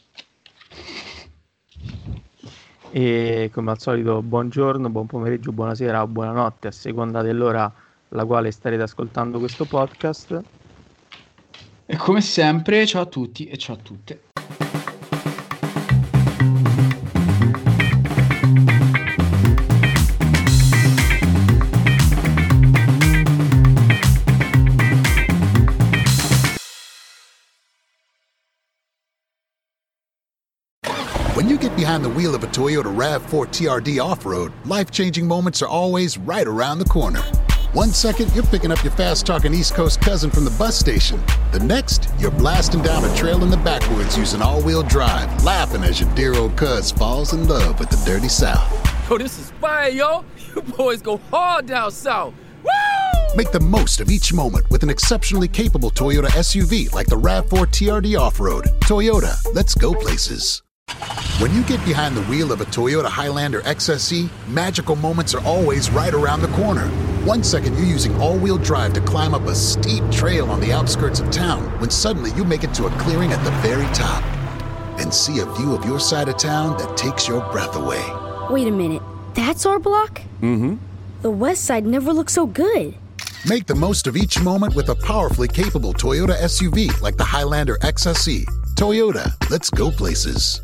E 2.94 3.50
come 3.54 3.72
al 3.72 3.80
solito, 3.80 4.22
buongiorno, 4.22 4.90
buon 4.90 5.08
pomeriggio, 5.08 5.52
buonasera 5.52 6.02
o 6.02 6.08
buonanotte 6.08 6.68
a 6.68 6.72
seconda 6.72 7.22
dell'ora 7.22 7.72
alla 8.10 8.26
quale 8.26 8.52
starete 8.52 8.82
ascoltando 8.82 9.40
questo 9.40 9.66
podcast. 9.66 10.42
E 11.86 11.96
come 11.98 12.22
sempre, 12.22 12.86
ciao 12.86 13.04
a 13.04 13.06
tutti 13.06 13.46
e 13.46 13.58
ciao 13.58 13.76
a 13.76 13.80
tutte. 13.80 14.31
Wheel 32.22 32.36
of 32.36 32.44
a 32.44 32.48
Toyota 32.48 32.84
RAV4 32.84 33.48
TRD 33.48 34.00
off 34.00 34.28
road, 34.28 34.54
life 34.66 34.92
changing 34.92 35.28
moments 35.28 35.60
are 35.64 35.68
always 35.68 36.20
right 36.20 36.46
around 36.46 36.78
the 36.78 36.86
corner. 36.86 37.22
One 37.74 37.90
second, 37.90 38.32
you're 38.36 38.44
picking 38.44 38.72
up 38.72 38.84
your 38.84 38.94
fast 38.94 39.26
talking 39.26 39.56
East 39.56 39.74
Coast 39.74 40.00
cousin 40.02 40.30
from 40.30 40.46
the 40.46 40.52
bus 40.52 40.78
station. 40.78 41.20
The 41.52 41.62
next, 41.62 42.10
you're 42.20 42.30
blasting 42.30 42.84
down 42.84 43.04
a 43.04 43.16
trail 43.16 43.44
in 43.44 43.50
the 43.50 43.58
backwoods 43.58 44.20
using 44.20 44.40
all 44.40 44.62
wheel 44.62 44.84
drive, 44.84 45.44
laughing 45.44 45.84
as 45.84 46.00
your 46.00 46.14
dear 46.14 46.36
old 46.36 46.56
cuz 46.56 46.92
falls 46.92 47.34
in 47.34 47.48
love 47.48 47.80
with 47.80 47.90
the 47.90 48.00
dirty 48.06 48.30
South. 48.30 48.70
Yo, 49.10 49.18
this 49.18 49.40
is 49.40 49.50
fire, 49.60 49.90
yo. 49.90 50.24
You 50.56 50.62
boys 50.62 51.02
go 51.02 51.18
hard 51.32 51.66
down 51.66 51.90
south. 51.90 52.36
Woo! 52.64 53.36
Make 53.36 53.52
the 53.52 53.62
most 53.62 54.00
of 54.00 54.12
each 54.12 54.32
moment 54.32 54.70
with 54.70 54.84
an 54.84 54.92
exceptionally 54.92 55.48
capable 55.48 55.90
Toyota 55.90 56.28
SUV 56.28 56.94
like 56.94 57.08
the 57.08 57.16
RAV4 57.16 57.66
TRD 57.66 58.20
Off 58.20 58.40
Road. 58.40 58.66
Toyota, 58.82 59.36
let's 59.56 59.74
go 59.74 59.96
places. 59.96 60.62
When 61.40 61.54
you 61.56 61.64
get 61.64 61.84
behind 61.86 62.16
the 62.16 62.22
wheel 62.24 62.52
of 62.52 62.62
a 62.62 62.66
Toyota 62.66 63.08
Highlander 63.08 63.62
XSE, 63.62 64.30
magical 64.48 64.96
moments 64.96 65.34
are 65.34 65.44
always 65.44 65.90
right 65.90 66.14
around 66.14 66.42
the 66.42 66.50
corner. 66.50 66.88
One 67.26 67.44
second 67.44 67.76
you're 67.78 67.86
using 67.86 68.16
all 68.22 68.38
wheel 68.38 68.58
drive 68.58 68.94
to 68.94 69.02
climb 69.02 69.34
up 69.34 69.44
a 69.44 69.56
steep 69.56 70.04
trail 70.12 70.52
on 70.52 70.60
the 70.60 70.72
outskirts 70.72 71.20
of 71.20 71.32
town, 71.32 71.64
when 71.80 71.90
suddenly 71.90 72.32
you 72.34 72.44
make 72.44 72.64
it 72.64 72.76
to 72.76 72.86
a 72.86 72.92
clearing 73.00 73.32
at 73.32 73.44
the 73.44 73.52
very 73.68 73.88
top 73.94 74.24
and 75.00 75.12
see 75.12 75.40
a 75.40 75.46
view 75.46 75.74
of 75.74 75.84
your 75.84 76.00
side 76.00 76.30
of 76.30 76.38
town 76.38 76.78
that 76.78 76.96
takes 76.96 77.28
your 77.28 77.42
breath 77.52 77.76
away. 77.76 78.04
Wait 78.52 78.68
a 78.68 78.72
minute, 78.72 79.02
that's 79.34 79.66
our 79.66 79.80
block? 79.80 80.22
Mm 80.42 80.58
hmm. 80.58 80.76
The 81.24 81.32
west 81.32 81.64
side 81.64 81.88
never 81.88 82.14
looked 82.14 82.32
so 82.32 82.46
good. 82.46 82.96
Make 83.48 83.66
the 83.66 83.76
most 83.76 84.06
of 84.06 84.16
each 84.16 84.40
moment 84.40 84.76
with 84.76 84.90
a 84.90 84.96
powerfully 84.96 85.48
capable 85.48 85.94
Toyota 85.94 86.38
SUV 86.38 87.02
like 87.02 87.18
the 87.18 87.24
Highlander 87.24 87.78
XSE. 87.78 88.46
Toyota, 88.76 89.34
let's 89.50 89.72
go 89.72 89.90
places. 89.90 90.62